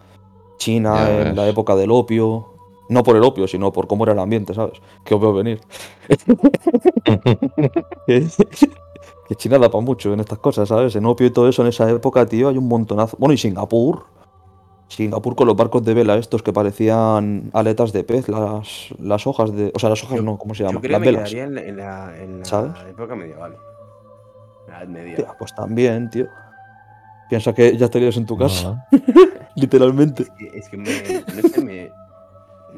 China 0.58 1.10
en 1.10 1.36
la 1.36 1.48
época 1.48 1.76
del 1.76 1.92
opio. 1.92 2.50
No 2.90 3.02
por 3.02 3.16
el 3.16 3.24
opio, 3.24 3.48
sino 3.48 3.72
por 3.72 3.88
cómo 3.88 4.04
era 4.04 4.14
el 4.14 4.20
ambiente, 4.20 4.54
¿sabes? 4.54 4.82
Que 5.06 5.16
os 5.16 5.22
veo 5.22 5.34
venir. 5.34 5.62
que 8.06 8.28
que 9.28 9.36
China 9.36 9.58
da 9.58 9.70
para 9.70 9.84
mucho 9.84 10.14
en 10.14 10.20
estas 10.20 10.40
cosas, 10.40 10.68
¿sabes? 10.68 10.96
En 10.96 11.06
opio 11.06 11.28
y 11.28 11.32
todo 11.32 11.48
eso 11.48 11.62
en 11.62 11.70
esa 11.70 11.90
época, 11.90 12.26
tío, 12.26 12.50
hay 12.50 12.58
un 12.58 12.68
montonazo. 12.68 13.18
Bueno, 13.18 13.34
y 13.34 13.38
Singapur. 13.38 14.06
Singapur 14.96 15.36
con 15.36 15.48
los 15.48 15.56
barcos 15.56 15.84
de 15.84 15.94
vela 15.94 16.16
estos 16.16 16.42
que 16.44 16.54
parecían 16.54 17.50
aletas 17.54 17.92
de 17.94 18.04
pez, 18.04 18.28
las, 18.30 18.90
las 19.00 19.26
hojas 19.28 19.54
de... 19.56 19.72
O 19.76 19.80
sea, 19.80 19.90
las 19.90 20.04
hojas 20.04 20.18
Yo- 20.18 20.24
no, 20.24 20.38
¿cómo 20.38 20.54
se 20.54 20.64
Yo 20.64 20.70
llama? 20.70 20.82
creo 20.82 20.92
Las 21.00 21.02
que 21.02 21.06
me 21.12 21.12
velas. 21.18 21.30
quedaría 21.32 21.44
en 21.44 21.56
la, 21.56 21.62
en 21.64 21.78
la- 21.78 22.18
en 22.24 22.40
la 22.40 22.46
¿Sabes? 22.46 22.72
época 22.90 23.16
medieval. 23.16 23.58
La 24.68 24.80
Edad 24.80 24.88
Media. 24.88 25.16
Tía, 25.18 25.34
pues 25.38 25.54
también, 25.56 26.10
tío. 26.10 26.28
Piensa 27.30 27.54
que 27.54 27.76
ya 27.78 27.86
estarías 27.86 28.16
en 28.18 28.26
tu 28.26 28.38
casa, 28.38 28.86
literalmente. 29.56 30.24
Es 30.24 30.30
que, 30.32 30.58
es 30.58 30.70
que 30.70 30.78
me, 30.78 30.86
no 31.42 31.48
sé, 31.50 31.62
me. 31.64 31.92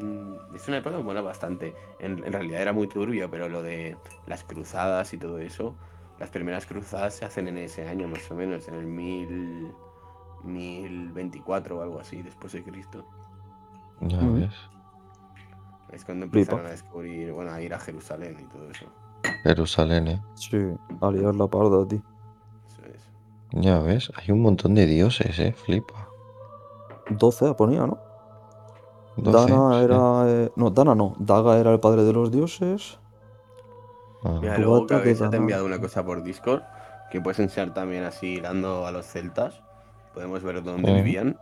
mm, 0.02 0.54
Es 0.54 0.66
una 0.68 0.78
época 0.78 0.96
que 0.96 1.02
mola 1.02 1.20
bastante. 1.20 1.74
En, 1.98 2.24
en 2.24 2.32
realidad 2.32 2.62
era 2.62 2.72
muy 2.72 2.88
turbio, 2.88 3.30
pero 3.30 3.48
lo 3.48 3.62
de 3.62 3.96
las 4.26 4.44
cruzadas 4.44 5.12
y 5.12 5.18
todo 5.18 5.38
eso, 5.38 5.74
las 6.18 6.30
primeras 6.30 6.64
cruzadas 6.66 7.14
se 7.14 7.24
hacen 7.24 7.48
en 7.48 7.58
ese 7.58 7.86
año 7.86 8.08
más 8.08 8.30
o 8.30 8.34
menos, 8.34 8.66
en 8.68 8.74
el 8.74 8.86
mil, 8.86 9.72
1024 10.44 11.78
o 11.78 11.82
algo 11.82 12.00
así, 12.00 12.22
después 12.22 12.52
de 12.52 12.62
Cristo. 12.64 13.04
ya 14.00 14.18
ves. 14.28 14.54
Es 15.90 16.04
cuando 16.04 16.26
Flipa. 16.28 16.56
empezaron 16.56 16.66
a 16.66 16.70
descubrir, 16.70 17.32
bueno, 17.32 17.52
a 17.52 17.60
ir 17.60 17.72
a 17.74 17.78
Jerusalén 17.78 18.36
y 18.40 18.44
todo 18.44 18.70
eso. 18.70 18.86
Jerusalén, 19.44 20.08
¿eh? 20.08 20.22
Sí, 20.34 20.56
a 21.00 21.10
liar 21.10 21.34
la 21.34 21.46
parda, 21.46 21.86
tío. 21.86 22.02
Eso 22.66 22.82
es. 22.86 23.10
Ya 23.52 23.78
ves, 23.80 24.12
hay 24.16 24.32
un 24.32 24.42
montón 24.42 24.74
de 24.74 24.86
dioses, 24.86 25.38
¿eh? 25.38 25.52
Flipa. 25.52 26.08
12 27.10 27.54
ponía, 27.54 27.86
¿no? 27.86 27.98
12, 29.16 29.50
Dana 29.50 29.78
sí. 29.78 29.84
era. 29.84 30.24
eh, 30.28 30.52
no, 30.56 30.70
Dana 30.70 30.94
no. 30.94 31.14
Daga 31.18 31.58
era 31.58 31.72
el 31.72 31.80
padre 31.80 32.02
de 32.04 32.12
los 32.12 32.30
dioses. 32.30 32.98
Ah, 34.24 34.38
Mira, 34.40 34.58
luego 34.58 34.86
que 34.86 35.14
te 35.14 35.24
ha 35.24 35.30
Dana. 35.30 35.36
enviado 35.36 35.64
una 35.64 35.80
cosa 35.80 36.04
por 36.04 36.22
Discord 36.22 36.62
que 37.10 37.20
puedes 37.20 37.38
enseñar 37.38 37.72
también 37.74 38.04
así 38.04 38.34
hilando 38.34 38.86
a 38.86 38.90
los 38.92 39.06
celtas. 39.06 39.62
Podemos 40.16 40.42
ver 40.42 40.62
dónde 40.62 40.88
Sí. 40.88 40.94
vivían. 40.94 41.38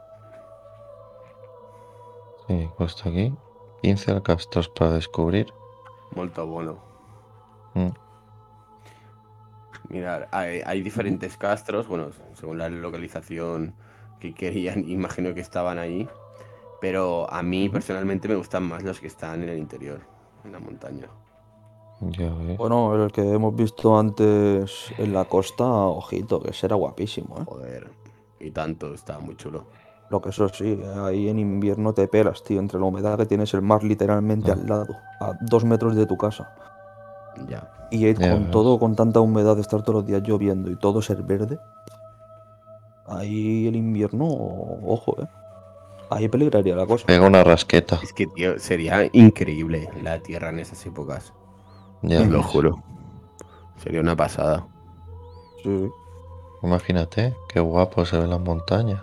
sí, 2.49 2.69
puesto 2.77 3.09
aquí. 3.09 3.33
15 3.83 4.21
castros 4.23 4.69
para 4.69 4.91
descubrir. 4.95 5.47
Molto 6.17 6.45
bueno. 6.45 6.79
Mm. 7.75 7.91
Mirar, 9.91 10.29
hay, 10.33 10.61
hay 10.67 10.83
diferentes 10.83 11.37
castros, 11.37 11.87
bueno, 11.87 12.09
según 12.35 12.59
la 12.59 12.69
localización 12.69 13.75
que 14.19 14.35
querían, 14.35 14.85
imagino 14.89 15.33
que 15.35 15.41
estaban 15.41 15.79
ahí. 15.79 16.09
Pero 16.81 17.31
a 17.33 17.43
mí 17.45 17.69
personalmente 17.69 18.27
me 18.29 18.35
gustan 18.35 18.65
más 18.65 18.83
los 18.83 18.99
que 18.99 19.07
están 19.07 19.43
en 19.45 19.51
el 19.51 19.59
interior, 19.59 20.01
en 20.45 20.51
la 20.53 20.59
montaña. 20.59 21.07
Ya 22.01 22.29
ves. 22.35 22.59
Bueno, 22.59 22.93
el 23.05 23.13
que 23.13 23.23
hemos 23.23 23.55
visto 23.55 23.97
antes 23.97 24.93
en 24.99 25.13
la 25.15 25.25
costa, 25.27 25.65
ojito, 25.65 26.41
que 26.41 26.51
ese 26.51 26.67
era 26.67 26.75
guapísimo, 26.75 27.39
¿eh? 27.39 27.45
Joder, 27.47 27.91
y 28.41 28.51
tanto, 28.51 28.95
está 28.95 29.19
muy 29.19 29.37
chulo. 29.37 29.67
Lo 30.11 30.21
que 30.21 30.29
eso 30.31 30.49
sí, 30.51 30.81
ahí 31.05 31.29
en 31.29 31.39
invierno 31.39 31.95
te 31.95 32.07
pelas, 32.09 32.43
tío, 32.45 32.61
entre 32.61 32.79
la 32.79 32.87
humedad 32.87 33.17
que 33.17 33.27
tienes 33.27 33.53
el 33.55 33.63
mar 33.63 33.83
literalmente 33.83 34.51
Ah. 34.51 34.55
al 34.55 34.67
lado, 34.67 34.95
a 35.21 35.33
dos 35.41 35.65
metros 35.65 35.97
de 35.97 36.07
tu 36.07 36.17
casa. 36.17 36.55
Ya. 37.49 37.71
Y 37.91 38.13
Ya 38.15 38.33
con 38.33 38.51
todo, 38.51 38.79
con 38.79 38.95
tanta 38.97 39.21
humedad 39.21 39.55
de 39.57 39.63
estar 39.63 39.83
todos 39.83 39.97
los 40.03 40.07
días 40.07 40.23
lloviendo 40.23 40.71
y 40.71 40.77
todo 40.77 41.01
ser 41.03 41.23
verde, 41.23 41.59
ahí 43.07 43.67
el 43.67 43.77
invierno, 43.77 44.27
ojo, 44.27 45.17
eh. 45.23 45.27
Ahí 46.11 46.29
peligraría 46.29 46.77
la 46.77 46.87
cosa. 46.87 47.07
Pega 47.07 47.27
una 47.27 47.43
rasqueta. 47.43 47.99
Es 48.03 48.13
que, 48.13 48.27
tío, 48.27 48.59
sería 48.59 49.09
increíble 49.13 49.89
la 50.03 50.21
Tierra 50.21 50.51
en 50.51 50.59
esas 50.61 50.85
épocas. 50.87 51.33
Ya 52.03 52.21
Os 52.21 52.29
lo 52.29 52.43
juro. 52.43 52.83
Sería 53.79 54.01
una 54.01 54.15
pasada. 54.15 54.67
Sí. 55.63 55.89
Imagínate, 56.65 57.37
qué 57.49 57.61
guapo 57.61 58.05
se 58.05 58.19
ven 58.19 58.31
las 58.31 58.41
montañas. 58.41 59.03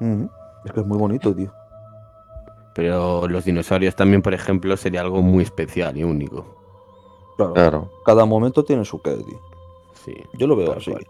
Ujú. 0.00 0.28
Es 0.64 0.72
que 0.72 0.80
es 0.80 0.86
muy 0.86 0.98
bonito, 0.98 1.34
tío. 1.34 1.52
Pero 2.74 3.26
los 3.28 3.44
dinosaurios 3.44 3.94
también, 3.96 4.22
por 4.22 4.34
ejemplo, 4.34 4.76
sería 4.76 5.00
algo 5.00 5.22
muy 5.22 5.44
especial 5.44 5.96
y 5.96 6.04
único. 6.04 6.44
Claro. 7.36 7.52
Claro. 7.54 7.90
Cada 8.04 8.24
momento 8.24 8.64
tiene 8.64 8.84
su 8.84 9.00
qué, 9.00 9.12
tío. 9.14 9.40
Sí. 10.04 10.14
Yo 10.34 10.46
lo 10.46 10.56
veo 10.56 10.72
así. 10.72 10.90
cual. 10.90 11.06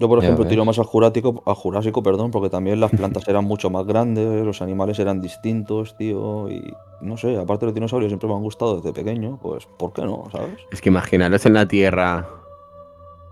Yo, 0.00 0.08
por 0.08 0.20
Ya 0.20 0.26
ejemplo, 0.26 0.44
ves. 0.44 0.50
tiro 0.50 0.64
más 0.64 0.78
al 0.78 0.84
jurásico, 0.84 1.42
al 1.44 1.54
jurásico, 1.54 2.02
perdón, 2.04 2.30
porque 2.30 2.50
también 2.50 2.78
las 2.78 2.90
plantas 2.92 3.26
eran 3.28 3.44
mucho 3.44 3.68
más 3.68 3.84
grandes, 3.84 4.44
los 4.44 4.62
animales 4.62 4.98
eran 5.00 5.20
distintos, 5.20 5.96
tío, 5.96 6.48
y 6.50 6.72
no 7.00 7.16
sé, 7.16 7.36
aparte 7.36 7.64
los 7.66 7.74
dinosaurios 7.74 8.10
siempre 8.10 8.28
me 8.28 8.34
han 8.36 8.42
gustado 8.42 8.76
desde 8.76 8.92
pequeño, 8.92 9.38
pues, 9.42 9.66
¿por 9.66 9.92
qué 9.92 10.02
no, 10.02 10.24
sabes? 10.30 10.56
Es 10.70 10.80
que 10.80 10.88
imaginaros 10.90 11.44
en 11.46 11.54
la 11.54 11.66
Tierra. 11.66 12.28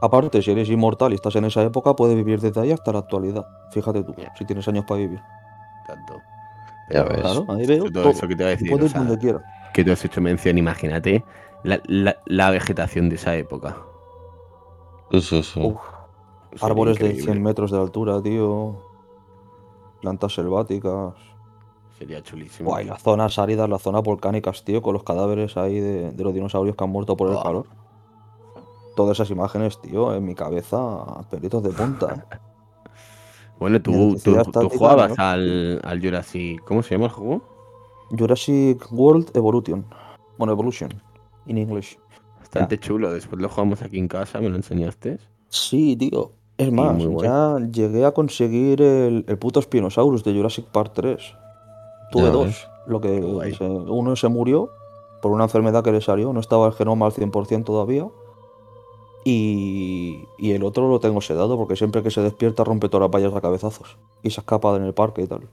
Aparte, 0.01 0.43
si 0.43 0.51
eres 0.51 0.69
inmortal 0.69 1.13
y 1.13 1.15
estás 1.15 1.35
en 1.37 1.45
esa 1.47 1.63
época, 1.63 1.97
puedes 1.97 2.17
vivir 2.17 2.41
desde 2.41 2.61
ahí 2.61 2.71
hasta 2.73 2.93
la 2.93 2.99
actualidad. 3.01 3.47
Fíjate 3.73 4.03
tú, 4.05 4.15
si 4.37 4.45
tienes 4.45 4.67
años 4.69 4.85
para 4.87 5.01
vivir. 5.01 5.21
Tanto. 5.87 6.15
Ya 6.91 7.05
Pero 7.05 7.09
ves. 7.09 7.21
Claro, 7.21 7.47
ahí 7.49 7.67
veo 7.67 7.85
todo 7.91 8.03
todo. 8.03 8.11
eso 8.11 8.29
que 8.29 8.37
te 8.37 8.43
voy 8.45 8.53
a 8.53 8.57
decir. 8.57 8.71
Puedes 8.71 8.87
o 8.87 8.89
sea, 8.91 9.01
donde 9.01 9.19
quiera. 9.19 9.43
que 9.73 9.85
tú 9.85 9.93
has 9.93 10.05
hecho 10.05 10.21
mención, 10.21 10.59
imagínate 10.59 11.25
la, 11.65 11.81
la- 11.87 12.17
la 12.27 12.51
vegetación 12.51 13.09
de 13.09 13.17
esa 13.17 13.35
época. 13.37 13.77
Sí. 15.21 15.37
Uf, 15.61 15.81
Sería 16.53 16.67
árboles 16.67 16.99
de 16.99 17.07
increíble. 17.07 17.33
100 17.33 17.43
metros 17.43 17.71
de 17.71 17.79
altura, 17.79 18.21
tío. 18.23 18.83
Plantas 20.01 20.35
selváticas. 20.35 21.15
Sería 21.99 22.23
chulísimo. 22.23 22.69
Guay, 22.71 22.85
las 22.85 23.03
zonas 23.03 23.39
áridas, 23.39 23.69
las 23.69 23.81
zonas 23.83 24.03
volcánicas, 24.03 24.63
tío, 24.65 24.83
con 24.83 24.93
los 24.95 25.03
cadáveres 25.03 25.57
ahí 25.57 25.81
de, 25.81 26.13
de 26.13 26.25
los 26.25 26.35
dinosaurios 26.35 26.77
que 26.77 26.85
han 26.85 26.91
muerto 26.91 27.17
por 27.17 27.31
el 27.31 27.43
calor. 27.43 27.67
Todas 28.97 29.17
esas 29.19 29.31
imágenes, 29.31 29.81
tío, 29.81 30.13
en 30.15 30.25
mi 30.25 30.35
cabeza, 30.35 31.05
pelitos 31.31 31.63
de 31.63 31.71
punta. 31.71 32.27
¿eh? 32.33 32.37
Bueno, 33.59 33.81
tú, 33.81 34.17
tú, 34.23 34.35
jugabas 34.69 35.11
¿no? 35.17 35.25
al, 35.25 35.81
al 35.83 36.01
Jurassic. 36.03 36.63
¿Cómo 36.65 36.83
se 36.83 36.95
llama 36.95 37.07
el 37.07 37.13
juego? 37.13 37.41
Jurassic 38.11 38.87
World 38.93 39.31
Evolution. 39.35 39.87
Bueno, 40.37 40.53
Evolution, 40.53 40.91
in 41.47 41.57
English. 41.57 41.99
Bastante 42.39 42.79
chulo. 42.79 43.11
Después 43.13 43.41
lo 43.41 43.49
jugamos 43.49 43.81
aquí 43.81 43.99
en 43.99 44.09
casa, 44.09 44.41
me 44.41 44.51
lo 44.51 44.57
enseñaste. 44.57 45.19
Sí, 45.49 45.97
tío. 45.97 46.33
Es 46.59 46.71
más, 46.71 46.99
ya 47.23 47.57
llegué 47.73 48.05
a 48.05 48.13
conseguir 48.13 48.83
el, 48.83 49.25
el 49.27 49.39
puto 49.39 49.63
Spinosaurus 49.63 50.23
de 50.23 50.35
Jurassic 50.35 50.67
Park 50.67 50.93
3. 50.95 51.19
Tuve 52.13 52.23
Ya 52.25 52.31
dos. 52.31 52.45
ves. 52.45 52.69
Lo 52.87 53.01
que 53.01 53.55
se- 53.57 53.65
uno 53.65 54.17
se 54.17 54.29
murió 54.29 54.69
por 55.23 55.33
una 55.33 55.45
enfermedad 55.45 55.83
que 55.83 55.93
le 55.93 56.03
salió, 56.03 56.33
no 56.35 56.41
estaba 56.41 56.67
el 56.67 56.75
genoma 56.75 57.07
al 57.07 57.13
100% 57.13 57.65
todavía. 57.65 58.07
Y, 59.29 60.25
y 60.39 60.53
el 60.53 60.63
otro 60.63 60.89
lo 60.89 61.01
tengo 61.01 61.21
sedado 61.21 61.57
porque 61.59 61.75
siempre 61.75 62.01
que 62.01 62.13
se 62.13 62.21
despierta 62.23 62.63
rompe 62.63 62.89
todas 62.89 63.09
las 63.09 63.11
vallas 63.11 63.35
a 63.35 63.41
cabezazos 63.41 63.99
y 64.23 64.31
se 64.31 64.41
escapa 64.41 64.77
en 64.77 64.85
el 64.85 64.95
parque 64.95 65.23
y 65.23 65.27
tal. 65.27 65.49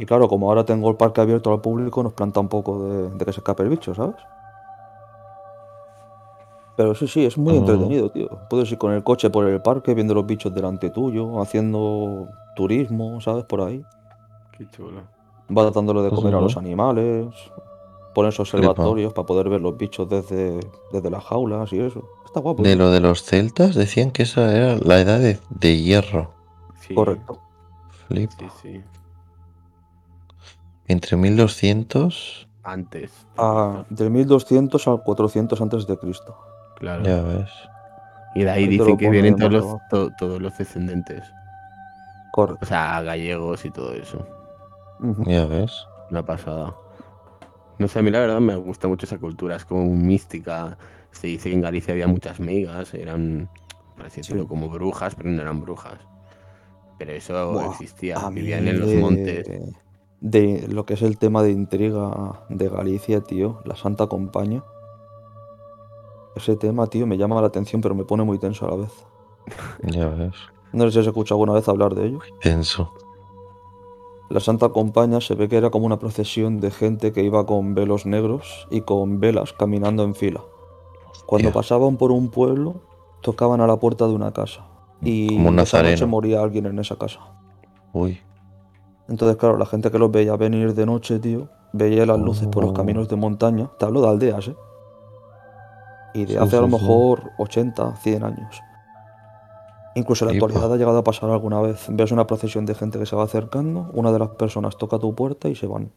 Y 0.00 0.04
claro, 0.06 0.26
como 0.26 0.48
ahora 0.48 0.64
tengo 0.64 0.90
el 0.90 0.96
parque 0.96 1.20
abierto 1.20 1.52
al 1.52 1.60
público, 1.60 2.02
nos 2.02 2.12
planta 2.14 2.40
un 2.40 2.48
poco 2.48 2.82
de, 2.82 3.10
de 3.10 3.24
que 3.24 3.32
se 3.32 3.38
escape 3.38 3.62
el 3.62 3.68
bicho, 3.68 3.94
¿sabes? 3.94 4.16
Pero 6.76 6.94
sí, 6.94 7.06
sí, 7.06 7.24
es 7.26 7.36
muy 7.36 7.54
Ah. 7.54 7.58
entretenido, 7.58 8.10
tío. 8.10 8.28
Puedes 8.48 8.72
ir 8.72 8.78
con 8.78 8.92
el 8.92 9.04
coche 9.04 9.28
por 9.30 9.46
el 9.46 9.60
parque, 9.60 9.94
viendo 9.94 10.14
los 10.14 10.26
bichos 10.26 10.52
delante 10.54 10.90
tuyo, 10.90 11.40
haciendo 11.40 12.26
turismo, 12.56 13.20
¿sabes? 13.20 13.44
Por 13.44 13.60
ahí. 13.60 13.84
Qué 14.56 14.66
chulo. 14.70 15.02
Vas 15.48 15.72
dándole 15.74 16.02
de 16.02 16.08
Pues 16.08 16.20
comer 16.20 16.34
a 16.34 16.40
los 16.40 16.56
animales. 16.56 17.26
Pones 18.14 18.40
observatorios 18.40 19.12
para 19.12 19.26
poder 19.26 19.48
ver 19.48 19.60
los 19.60 19.76
bichos 19.76 20.08
desde, 20.08 20.58
desde 20.90 21.10
las 21.10 21.22
jaulas 21.24 21.72
y 21.72 21.80
eso. 21.80 22.02
Está 22.30 22.40
guapo. 22.40 22.62
De 22.62 22.76
lo 22.76 22.90
de 22.90 23.00
los 23.00 23.24
celtas 23.24 23.74
decían 23.74 24.12
que 24.12 24.22
esa 24.22 24.54
era 24.54 24.76
la 24.76 25.00
edad 25.00 25.18
de, 25.18 25.40
de 25.50 25.76
hierro. 25.78 26.32
Sí, 26.80 26.94
Correcto. 26.94 27.40
Flip. 28.06 28.30
Sí, 28.38 28.46
sí. 28.62 28.82
Entre 30.86 31.16
1200, 31.16 32.48
Antes. 32.62 33.10
Ah, 33.38 33.84
del 33.90 34.10
1200 34.10 34.86
al 34.88 35.02
400 35.02 35.60
antes 35.60 35.86
de 35.86 35.96
Cristo. 35.98 36.36
Claro. 36.76 37.02
ya 37.04 37.20
ves. 37.22 37.50
Y 38.34 38.44
de 38.44 38.50
ahí 38.50 38.66
dicen 38.68 38.96
que 38.96 39.08
vienen 39.10 39.36
todos 39.36 39.52
los, 39.52 39.64
to- 39.90 40.10
todos 40.18 40.40
los 40.40 40.56
descendentes. 40.56 41.22
Correcto. 42.32 42.60
O 42.64 42.66
sea, 42.68 43.00
gallegos 43.02 43.64
y 43.64 43.70
todo 43.70 43.92
eso. 43.92 44.24
Ya 45.26 45.46
ves. 45.46 45.72
Una 46.10 46.24
pasada. 46.24 46.74
No 47.80 47.88
sé, 47.88 47.98
a 47.98 48.02
mí 48.02 48.10
la 48.10 48.20
verdad 48.20 48.40
me 48.40 48.54
gusta 48.56 48.86
mucho 48.88 49.06
esa 49.06 49.18
cultura, 49.18 49.56
es 49.56 49.64
como 49.64 49.84
mística. 49.94 50.78
Se 51.10 51.26
dice 51.26 51.48
que 51.48 51.54
en 51.56 51.62
Galicia 51.62 51.92
había 51.92 52.06
muchas 52.06 52.38
migas, 52.38 52.94
eran, 52.94 53.48
por 53.96 54.06
así 54.06 54.18
decirlo, 54.18 54.42
Sí. 54.42 54.48
como 54.48 54.68
brujas, 54.68 55.14
pero 55.16 55.30
no 55.30 55.40
eran 55.42 55.60
brujas. 55.60 55.98
Pero 56.98 57.12
eso 57.12 57.52
Buah, 57.52 57.70
existía, 57.72 58.16
A 58.18 58.30
mí 58.30 58.40
vivían 58.42 58.68
en 58.68 58.78
los 58.78 58.88
de- 58.90 58.96
montes. 58.98 59.48
De 60.20 60.68
lo 60.68 60.84
que 60.84 60.94
es 60.94 61.02
el 61.02 61.16
tema 61.18 61.42
de 61.42 61.50
intriga 61.50 62.42
de 62.50 62.68
Galicia, 62.68 63.22
tío, 63.22 63.60
la 63.64 63.74
Santa 63.74 64.06
Compañía. 64.06 64.62
Ese 66.36 66.56
tema, 66.56 66.86
tío, 66.86 67.06
me 67.06 67.16
llama 67.16 67.40
la 67.40 67.46
atención, 67.48 67.80
pero 67.80 67.94
me 67.94 68.04
pone 68.04 68.22
muy 68.24 68.38
tenso 68.38 68.66
a 68.66 68.70
la 68.70 68.76
vez. 68.76 68.92
Ya 69.82 70.06
ves. 70.08 70.34
No 70.72 70.84
sé 70.84 70.92
si 70.92 70.98
has 71.00 71.06
escuchado 71.06 71.36
alguna 71.36 71.54
vez 71.54 71.66
hablar 71.68 71.94
de 71.94 72.06
ello. 72.06 72.18
Tenso. 72.42 72.92
La 74.30 74.40
Santa 74.40 74.68
Compañía 74.70 75.20
se 75.20 75.34
ve 75.34 75.48
que 75.48 75.56
era 75.56 75.70
como 75.70 75.86
una 75.86 75.98
procesión 75.98 76.60
de 76.60 76.70
gente 76.70 77.12
que 77.12 77.22
iba 77.24 77.44
con 77.46 77.74
velos 77.74 78.06
negros 78.06 78.66
y 78.70 78.82
con 78.82 79.18
velas 79.20 79.52
caminando 79.52 80.04
en 80.04 80.14
fila. 80.14 80.40
Cuando 81.26 81.52
pasaban 81.52 81.96
por 81.96 82.12
un 82.12 82.28
pueblo, 82.30 82.76
tocaban 83.22 83.60
a 83.60 83.66
la 83.66 83.76
puerta 83.76 84.06
de 84.06 84.14
una 84.14 84.32
casa. 84.32 84.64
Y 85.02 85.28
Como 85.34 85.48
un 85.48 85.58
esa 85.58 85.82
noche 85.82 86.06
moría 86.06 86.42
alguien 86.42 86.66
en 86.66 86.78
esa 86.78 86.96
casa. 86.96 87.20
Uy. 87.92 88.20
Entonces, 89.08 89.36
claro, 89.36 89.58
la 89.58 89.66
gente 89.66 89.90
que 89.90 89.98
los 89.98 90.10
veía 90.12 90.36
venir 90.36 90.74
de 90.74 90.86
noche, 90.86 91.18
tío, 91.18 91.48
veía 91.72 92.06
las 92.06 92.18
luces 92.20 92.46
por 92.46 92.62
los 92.62 92.70
Oh. 92.70 92.74
caminos 92.74 93.08
de 93.08 93.16
montaña. 93.16 93.68
Te 93.78 93.84
hablo 93.84 94.00
de 94.02 94.08
aldeas, 94.08 94.46
¿eh? 94.48 94.56
Y 96.14 96.20
de 96.26 96.32
Sí, 96.34 96.36
hace 96.36 96.56
a 96.56 96.60
lo 96.60 96.66
sí, 96.68 96.72
sí. 96.76 96.80
mejor 96.80 97.30
80, 97.38 97.96
100 97.96 98.22
años. 98.24 98.60
Incluso 100.00 100.24
en 100.24 100.28
la 100.30 100.34
actualidad 100.34 100.72
ha 100.72 100.76
llegado 100.76 100.98
a 100.98 101.04
pasar 101.04 101.30
alguna 101.30 101.60
vez. 101.60 101.86
Ves 101.88 102.10
una 102.12 102.26
procesión 102.26 102.64
de 102.66 102.74
gente 102.74 102.98
que 102.98 103.06
se 103.06 103.14
va 103.16 103.24
acercando, 103.24 103.90
una 103.92 104.10
de 104.12 104.18
las 104.18 104.30
personas 104.30 104.76
toca 104.76 104.98
tu 104.98 105.14
puerta 105.14 105.48
y 105.48 105.54
se 105.54 105.66
van. 105.66 105.90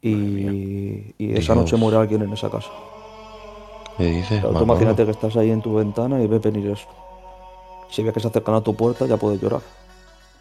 Y, 0.00 1.14
y 1.18 1.32
esa 1.36 1.54
noche 1.54 1.76
muere 1.76 1.96
alguien 1.96 2.22
en 2.22 2.32
esa 2.32 2.50
casa. 2.50 2.70
¿Qué 3.96 4.04
dices, 4.04 4.40
Claro, 4.40 4.48
tú 4.48 4.52
Manolo? 4.54 4.64
imagínate 4.72 5.04
que 5.04 5.10
estás 5.12 5.36
ahí 5.36 5.50
en 5.50 5.62
tu 5.62 5.74
ventana 5.74 6.20
y 6.22 6.26
ves 6.26 6.42
venir 6.42 6.68
eso. 6.70 6.86
Si 7.90 8.02
ves 8.02 8.12
que 8.12 8.20
se 8.20 8.28
acercan 8.28 8.54
a 8.56 8.60
tu 8.60 8.74
puerta, 8.74 9.06
ya 9.06 9.16
puedes 9.16 9.40
llorar. 9.40 9.60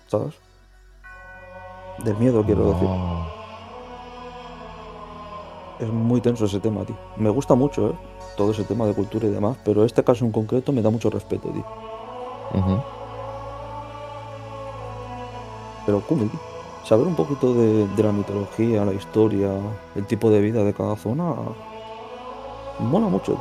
¿Sabes? 0.07 0.33
Del 2.03 2.17
miedo, 2.17 2.43
quiero 2.43 2.73
decir. 2.73 2.89
Es 5.79 5.89
muy 5.91 6.21
tenso 6.21 6.45
ese 6.45 6.59
tema, 6.59 6.83
tío. 6.85 6.95
Me 7.17 7.29
gusta 7.29 7.55
mucho, 7.55 7.89
¿eh? 7.89 7.93
Todo 8.37 8.51
ese 8.51 8.63
tema 8.63 8.85
de 8.85 8.93
cultura 8.93 9.27
y 9.27 9.31
demás, 9.31 9.57
pero 9.63 9.83
este 9.83 10.03
caso 10.03 10.25
en 10.25 10.31
concreto 10.31 10.71
me 10.71 10.81
da 10.81 10.89
mucho 10.89 11.09
respeto, 11.09 11.49
tío. 11.49 11.65
Pero 15.85 16.01
cool. 16.01 16.29
Saber 16.85 17.07
un 17.07 17.15
poquito 17.15 17.53
de, 17.53 17.87
de 17.87 18.03
la 18.03 18.11
mitología, 18.11 18.83
la 18.85 18.93
historia, 18.93 19.49
el 19.95 20.05
tipo 20.05 20.29
de 20.29 20.41
vida 20.41 20.63
de 20.63 20.73
cada 20.73 20.95
zona, 20.97 21.33
mola 22.79 23.07
mucho. 23.07 23.37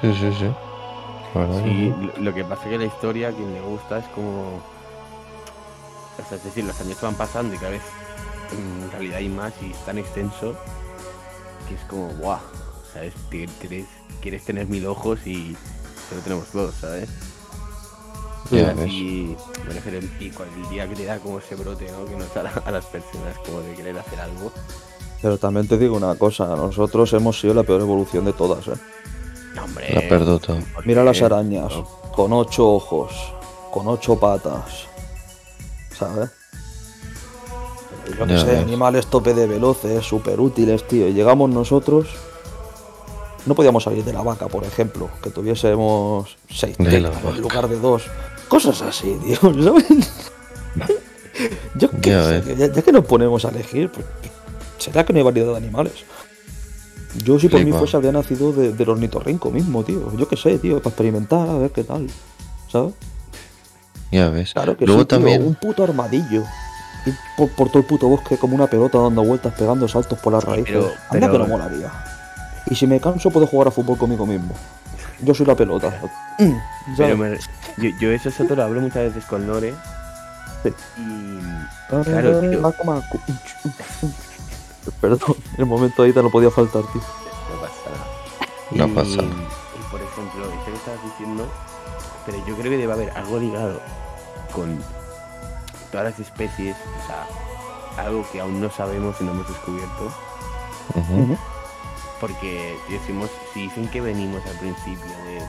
Sí, 0.00 0.12
sí, 0.14 0.32
sí. 0.38 0.46
Que 1.62 1.94
lo- 2.18 2.24
lo 2.24 2.34
que 2.34 2.44
pasa 2.44 2.64
es 2.64 2.68
que 2.70 2.78
la 2.78 2.84
historia, 2.86 3.28
a 3.28 3.32
quien 3.32 3.52
le 3.54 3.60
gusta, 3.60 3.98
es 3.98 4.06
como. 4.08 4.56
O 6.18 6.28
sea, 6.28 6.36
es 6.36 6.44
decir, 6.44 6.64
los 6.64 6.78
años 6.80 7.00
van 7.00 7.14
pasando 7.14 7.54
y 7.54 7.58
cada 7.58 7.70
vez 7.70 7.82
en 8.52 8.90
realidad 8.90 9.18
hay 9.18 9.28
más 9.28 9.52
y 9.62 9.70
es 9.70 9.78
tan 9.84 9.96
extenso 9.98 10.54
que 11.68 11.74
es 11.76 11.80
como, 11.84 12.08
guau, 12.18 12.38
¿sabes? 12.92 13.14
Te- 13.30 13.46
Quieres, 13.60 13.86
quieres 14.20 14.44
tener 14.44 14.66
mil 14.66 14.86
ojos 14.86 15.24
y 15.26 15.56
solo 16.08 16.20
tenemos 16.22 16.52
dos, 16.52 16.74
¿sabes? 16.74 17.08
Ya 18.50 18.70
Así, 18.70 19.36
me 19.66 19.74
refiero 19.74 19.98
en 19.98 20.08
pico, 20.18 20.42
el 20.44 20.68
día 20.70 20.88
que 20.88 20.96
te 20.96 21.04
da 21.04 21.18
como 21.18 21.38
ese 21.38 21.54
brote, 21.54 21.90
¿no? 21.92 22.04
Que 22.06 22.16
nos 22.16 22.32
da 22.34 22.42
a, 22.64 22.68
a 22.68 22.70
las 22.72 22.84
personas 22.86 23.36
como 23.46 23.60
de 23.60 23.74
querer 23.74 23.96
hacer 23.98 24.20
algo. 24.20 24.50
Pero 25.22 25.38
también 25.38 25.68
te 25.68 25.76
digo 25.78 25.96
una 25.96 26.14
cosa, 26.16 26.46
nosotros 26.56 27.12
hemos 27.12 27.38
sido 27.38 27.54
la 27.54 27.62
peor 27.62 27.82
evolución 27.82 28.24
de 28.24 28.32
todas, 28.32 28.66
¿eh? 28.68 28.80
No, 29.54 29.64
hombre. 29.64 29.92
La 29.94 30.08
perdota. 30.08 30.54
¿por 30.74 30.86
Mira 30.86 31.04
las 31.04 31.20
arañas, 31.22 31.72
No, 31.72 31.84
con 32.12 32.32
ocho 32.32 32.68
ojos, 32.68 33.12
con 33.70 33.86
ocho 33.88 34.18
patas, 34.18 34.86
¿sabes? 35.96 36.30
Yo 38.18 38.26
Ya 38.26 38.38
sé, 38.40 38.46
ves. 38.46 38.58
animales 38.62 39.06
tope 39.06 39.34
de 39.34 39.46
veloces, 39.46 40.04
súper 40.04 40.40
útiles, 40.40 40.86
tío. 40.88 41.06
Y 41.08 41.12
llegamos 41.12 41.50
nosotros, 41.50 42.08
no 43.50 43.54
podíamos 43.56 43.82
salir 43.84 44.04
de 44.04 44.12
la 44.12 44.22
vaca, 44.22 44.46
por 44.48 44.64
ejemplo, 44.64 45.10
que 45.22 45.28
tuviésemos 45.30 46.36
seis 46.48 46.76
De 46.78 47.00
la 47.00 47.10
tetas 47.10 47.22
vaca. 47.24 47.36
en 47.36 47.42
lugar 47.42 47.68
de 47.68 47.78
dos. 47.78 48.04
Cosas 48.48 48.80
así, 48.82 49.18
tío, 49.24 49.36
¿sabes? 49.64 49.84
Yo 51.74 51.90
qué 52.00 52.10
Ya 52.10 52.24
sé, 52.24 52.42
que 52.42 52.56
ya, 52.56 52.66
ya 52.72 52.82
que 52.82 52.92
nos 52.92 53.04
ponemos 53.04 53.44
a 53.44 53.48
elegir, 53.48 53.90
pues, 53.90 54.06
¿será 54.78 55.04
que 55.04 55.12
no 55.12 55.18
hay 55.18 55.24
variedad 55.24 55.50
de 55.52 55.56
animales? 55.56 55.92
Yo 57.24 57.38
si 57.40 57.48
por 57.48 57.64
mí 57.64 57.72
fuese 57.72 57.96
habría 57.96 58.12
nacido 58.12 58.52
de, 58.52 58.72
del 58.72 58.88
ornitorrinco 58.88 59.50
mismo, 59.50 59.82
tío. 59.82 60.16
Yo 60.16 60.28
qué 60.28 60.36
sé, 60.36 60.58
tío, 60.58 60.78
para 60.78 60.90
experimentar, 60.90 61.48
a 61.48 61.58
ver 61.58 61.70
qué 61.72 61.82
tal. 61.82 62.06
¿Sabes? 62.70 62.94
Ya 64.12 64.28
ves. 64.28 64.52
Claro 64.52 64.76
que 64.76 64.86
Luego 64.86 65.02
sí, 65.02 65.06
tío, 65.08 65.18
también. 65.18 65.44
un 65.44 65.54
puto 65.56 65.82
armadillo. 65.82 66.44
Ir 67.06 67.14
por, 67.36 67.48
por 67.50 67.68
todo 67.68 67.78
el 67.80 67.84
puto 67.86 68.06
bosque 68.08 68.36
como 68.36 68.54
una 68.54 68.66
pelota 68.68 68.98
dando 68.98 69.24
vueltas, 69.24 69.54
pegando 69.58 69.88
saltos 69.88 70.18
por 70.20 70.32
las 70.32 70.44
raíces. 70.44 70.66
pero- 70.72 70.90
Anda 71.10 71.30
que 71.32 71.38
no 71.38 71.46
molaría. 71.48 71.90
Y 72.66 72.74
si 72.74 72.86
me 72.86 73.00
canso 73.00 73.30
puedo 73.30 73.46
jugar 73.46 73.68
a 73.68 73.70
fútbol 73.70 73.96
conmigo 73.98 74.26
mismo. 74.26 74.54
Yo 75.20 75.34
soy 75.34 75.46
la 75.46 75.54
pelota. 75.54 75.88
Mm, 76.38 76.52
Pero 76.96 77.16
¿sabes? 77.16 77.18
me- 77.78 77.90
yo, 77.90 77.98
yo 78.00 78.10
eso, 78.10 78.28
eso 78.30 78.44
te 78.44 78.56
lo 78.56 78.62
hablo 78.64 78.80
muchas 78.80 79.02
veces 79.04 79.24
con 79.26 79.46
Lore. 79.46 79.74
Sí. 80.62 80.72
Y. 80.98 81.38
Claro, 81.88 82.40
tío. 82.40 82.72
Perdón, 85.00 85.36
el 85.58 85.66
momento 85.66 86.02
ahí 86.02 86.12
te 86.12 86.22
lo 86.22 86.30
podía 86.30 86.50
faltar, 86.50 86.82
tío. 86.92 87.02
No 87.50 87.60
pasa 87.60 87.90
nada. 87.90 88.86
No 88.88 88.94
pasa 88.94 89.16
nada. 89.16 89.48
Y 89.78 89.90
por 89.90 90.00
ejemplo, 90.00 90.44
esto 90.44 90.64
que 90.66 90.74
estabas 90.76 91.02
diciendo, 91.04 91.48
pero 92.26 92.38
yo 92.46 92.54
creo 92.56 92.70
que 92.70 92.76
debe 92.78 92.92
haber 92.92 93.10
algo 93.10 93.38
ligado 93.38 93.80
con 94.52 94.78
todas 95.92 96.10
las 96.10 96.18
especies, 96.20 96.76
o 97.02 97.06
sea, 97.06 97.26
algo 98.04 98.24
que 98.32 98.40
aún 98.40 98.60
no 98.60 98.70
sabemos 98.70 99.16
y 99.20 99.24
no 99.24 99.32
hemos 99.32 99.48
descubierto. 99.48 100.12
Porque 102.20 102.76
decimos, 102.88 103.30
si 103.54 103.62
dicen 103.62 103.88
que 103.88 104.00
venimos 104.00 104.44
al 104.46 104.58
principio 104.58 105.06
de 105.26 105.40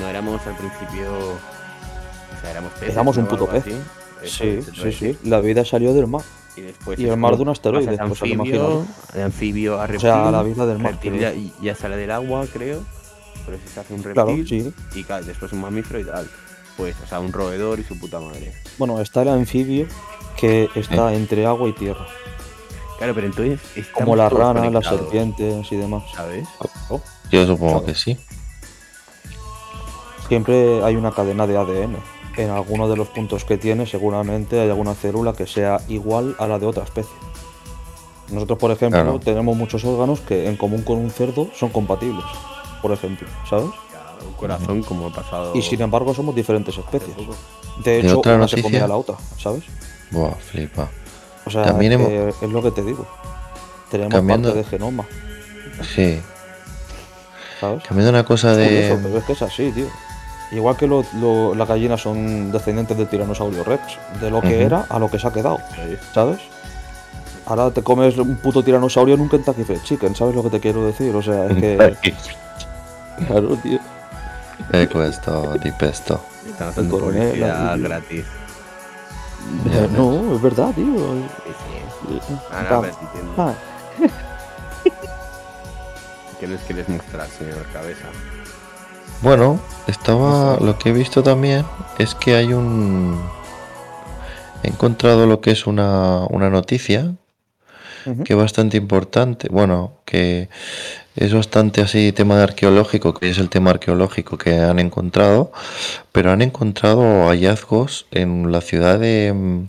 no 0.00 0.08
éramos 0.08 0.46
al 0.46 0.56
principio, 0.56 1.12
o 1.12 2.40
sea, 2.40 2.50
éramos 2.50 2.72
peces, 2.72 2.90
Éramos 2.90 3.16
un 3.16 3.26
puto 3.26 3.46
pez. 3.46 3.66
así. 3.66 3.76
Sí, 4.24 4.60
sí, 4.74 4.92
sí. 4.92 5.18
La 5.24 5.40
vida 5.40 5.64
salió 5.64 5.94
del 5.94 6.06
mar. 6.06 6.22
Y, 6.56 6.62
después 6.62 6.98
Y 6.98 7.06
el 7.06 7.16
mar 7.16 7.36
de 7.36 7.42
un 7.42 7.48
asteroide, 7.48 7.96
pasas 7.96 8.18
pues, 8.18 8.22
anfibio, 8.22 8.86
de 9.14 9.22
anfibio 9.22 9.80
a 9.80 9.84
O 9.84 9.86
reptil. 9.86 10.00
sea, 10.00 10.30
la 10.30 10.42
vida 10.42 10.66
del 10.66 10.78
mar. 10.78 10.98
ya, 11.02 11.32
ya 11.62 11.74
sale 11.74 11.96
del 11.96 12.10
agua, 12.10 12.46
creo. 12.52 12.82
Por 13.44 13.54
eso 13.54 13.62
se 13.72 13.80
hace 13.80 13.94
un 13.94 14.02
reptil. 14.02 14.24
Claro, 14.24 14.46
sí. 14.46 14.72
Y 14.94 15.04
claro, 15.04 15.24
después 15.24 15.52
un 15.52 15.60
mamífero 15.60 16.00
y 16.00 16.04
tal. 16.04 16.28
Pues, 16.76 16.96
o 17.02 17.06
sea, 17.06 17.20
un 17.20 17.32
roedor 17.32 17.78
y 17.78 17.84
su 17.84 17.98
puta 17.98 18.20
madre. 18.20 18.52
Bueno, 18.78 19.00
está 19.00 19.22
el 19.22 19.28
anfibio 19.28 19.86
que 20.36 20.68
está 20.74 21.14
entre 21.14 21.46
agua 21.46 21.68
y 21.68 21.72
tierra. 21.72 22.06
Claro, 23.00 23.14
pero 23.14 23.26
entonces. 23.28 23.60
Como 23.94 24.14
las 24.14 24.30
ranas, 24.30 24.70
las 24.70 24.84
serpientes 24.86 25.72
y 25.72 25.76
demás. 25.76 26.02
¿Sabes? 26.14 26.46
Yo 27.32 27.46
supongo 27.46 27.78
Claro. 27.80 27.86
que 27.86 27.94
sí. 27.94 28.18
Siempre 30.28 30.84
hay 30.84 30.96
una 30.96 31.10
cadena 31.10 31.46
de 31.46 31.56
ADN. 31.56 31.96
En 32.36 32.50
alguno 32.50 32.88
de 32.88 32.96
los 32.96 33.08
puntos 33.08 33.46
que 33.46 33.56
tiene, 33.56 33.86
seguramente 33.86 34.60
hay 34.60 34.68
alguna 34.68 34.94
célula 34.94 35.32
que 35.32 35.46
sea 35.46 35.80
igual 35.88 36.36
a 36.38 36.46
la 36.46 36.58
de 36.58 36.66
otra 36.66 36.84
especie. 36.84 37.10
Nosotros, 38.30 38.58
por 38.58 38.70
ejemplo, 38.70 39.00
Claro. 39.02 39.18
tenemos 39.18 39.56
muchos 39.56 39.82
órganos 39.84 40.20
que 40.20 40.46
en 40.46 40.56
común 40.56 40.82
con 40.82 40.98
un 40.98 41.10
cerdo 41.10 41.48
son 41.58 41.70
compatibles. 41.70 42.24
Por 42.82 42.92
ejemplo, 42.92 43.26
¿sabes? 43.48 43.64
Un 44.26 44.34
corazón 44.36 44.82
como 44.82 45.06
ha 45.08 45.12
pasado. 45.12 45.52
Y 45.56 45.62
sin 45.62 45.80
embargo 45.80 46.12
somos 46.12 46.34
diferentes 46.34 46.76
especies. 46.76 47.16
De 47.82 48.00
¿Y 48.00 48.06
hecho, 48.06 48.18
otra 48.18 48.34
una 48.36 48.46
se 48.46 48.60
comía 48.62 48.84
a 48.84 48.88
la 48.88 48.96
otra, 48.96 49.16
¿sabes? 49.38 49.64
Buah, 50.10 50.34
flipa. 50.34 50.88
O 51.50 51.52
sea, 51.52 51.64
También 51.64 51.92
es, 51.92 51.98
hemos- 52.00 52.36
que 52.36 52.46
es 52.46 52.52
lo 52.52 52.62
que 52.62 52.70
te 52.70 52.82
digo. 52.84 53.04
Tenemos 53.90 54.14
Cambiando- 54.14 54.50
parte 54.50 54.62
de 54.62 54.68
genoma. 54.68 55.04
Sí. 55.82 56.20
¿sabes? 57.60 57.82
Cambiando 57.82 58.10
una 58.10 58.24
cosa 58.24 58.52
Es 58.52 58.56
de. 58.58 58.64
curioso, 58.66 59.00
pero 59.02 59.18
es 59.18 59.24
que 59.24 59.32
es 59.32 59.42
así, 59.42 59.72
tío. 59.72 59.86
Igual 60.52 60.76
que 60.76 60.86
lo- 60.86 61.04
lo- 61.20 61.54
las 61.56 61.66
gallinas 61.68 62.00
son 62.00 62.52
descendientes 62.52 62.96
del 62.96 63.08
tiranosaurio 63.08 63.64
Rex, 63.64 63.98
de 64.20 64.30
lo 64.30 64.40
que 64.40 64.48
Ujú. 64.54 64.64
era 64.66 64.86
a 64.88 64.98
lo 65.00 65.10
que 65.10 65.18
se 65.18 65.26
ha 65.26 65.32
quedado, 65.32 65.58
¿sabes? 66.14 66.38
Ahora 67.46 67.70
te 67.72 67.82
comes 67.82 68.16
un 68.16 68.36
puto 68.36 68.62
tiranosaurio 68.62 69.16
en 69.16 69.22
un 69.22 69.28
Kentucky 69.28 69.64
Fried 69.64 69.82
Chicken, 69.82 70.14
¿sabes 70.14 70.34
lo 70.36 70.42
que 70.44 70.50
te 70.50 70.60
quiero 70.60 70.86
decir? 70.86 71.14
O 71.16 71.22
sea, 71.22 71.46
es 71.46 71.56
que. 71.56 71.96
Claro, 73.26 73.56
tío. 73.56 73.78
Eh, 74.72 74.88
questo 74.90 75.54
di 75.62 75.70
pesto. 75.72 76.20
Están 76.48 76.68
haciendo 76.68 76.98
publicidad 76.98 77.78
gratis. 77.78 78.24
Ya 79.72 79.86
no, 79.88 80.34
es 80.34 80.42
verdad, 80.42 80.72
tío. 80.74 80.86
Ah, 82.50 82.66
no, 82.70 82.82
pero 82.82 82.94
ah, 83.36 83.54
¿Qué 86.40 86.46
nos 86.46 86.60
quieres 86.62 86.88
mostrar, 86.88 87.28
señor 87.28 87.66
Cabeza? 87.72 88.06
Bueno, 89.22 89.60
estaba. 89.86 90.56
Lo 90.60 90.78
que 90.78 90.88
he 90.88 90.92
visto 90.92 91.22
también 91.22 91.64
es 91.98 92.14
que 92.14 92.36
hay 92.36 92.52
un. 92.52 93.20
He 94.62 94.68
encontrado 94.68 95.26
lo 95.26 95.40
que 95.40 95.50
es 95.50 95.66
una, 95.66 96.24
una 96.30 96.48
noticia 96.48 97.14
que 98.24 98.32
es 98.32 98.38
bastante 98.38 98.76
importante. 98.76 99.48
Bueno, 99.50 99.92
que 100.04 100.48
es 101.20 101.34
bastante 101.34 101.82
así 101.82 102.12
tema 102.12 102.42
arqueológico, 102.42 103.14
que 103.14 103.30
es 103.30 103.38
el 103.38 103.48
tema 103.50 103.70
arqueológico 103.70 104.38
que 104.38 104.58
han 104.58 104.78
encontrado, 104.78 105.52
pero 106.12 106.32
han 106.32 106.42
encontrado 106.42 107.28
hallazgos 107.28 108.06
en 108.10 108.50
la 108.50 108.60
ciudad 108.60 108.98
de, 108.98 109.66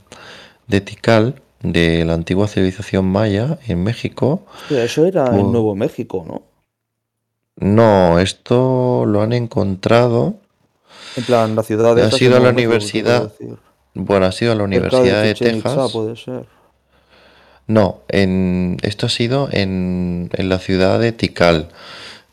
de 0.67 0.81
Tikal, 0.81 1.35
de 1.61 2.05
la 2.05 2.13
antigua 2.13 2.47
civilización 2.47 3.05
maya, 3.05 3.59
en 3.67 3.83
México. 3.83 4.45
Eso 4.69 5.05
era 5.05 5.25
Oh. 5.25 5.39
en 5.39 5.51
Nuevo 5.51 5.75
México, 5.75 6.25
¿no? 6.27 6.41
No, 7.57 8.17
esto 8.19 9.03
lo 9.05 9.21
han 9.21 9.33
encontrado. 9.33 10.35
En 11.15 11.23
plan, 11.25 11.55
la 11.55 11.63
ciudad 11.63 11.95
de 11.95 12.03
Ha 12.03 12.11
sido 12.11 12.37
a 12.37 12.39
la 12.39 12.49
universidad. 12.49 13.31
Bueno, 13.93 14.25
ha 14.25 14.31
sido 14.31 14.53
a 14.53 14.55
la 14.55 14.63
Universidad 14.63 15.21
de 15.21 15.31
Itzá, 15.31 15.45
Texas. 15.45 15.91
puede 15.91 16.15
ser. 16.15 16.45
No, 17.71 18.01
en, 18.09 18.77
esto 18.81 19.05
ha 19.05 19.09
sido 19.09 19.47
en, 19.51 20.29
en 20.33 20.49
la 20.49 20.59
ciudad 20.59 20.99
de 20.99 21.13
Tikal, 21.13 21.69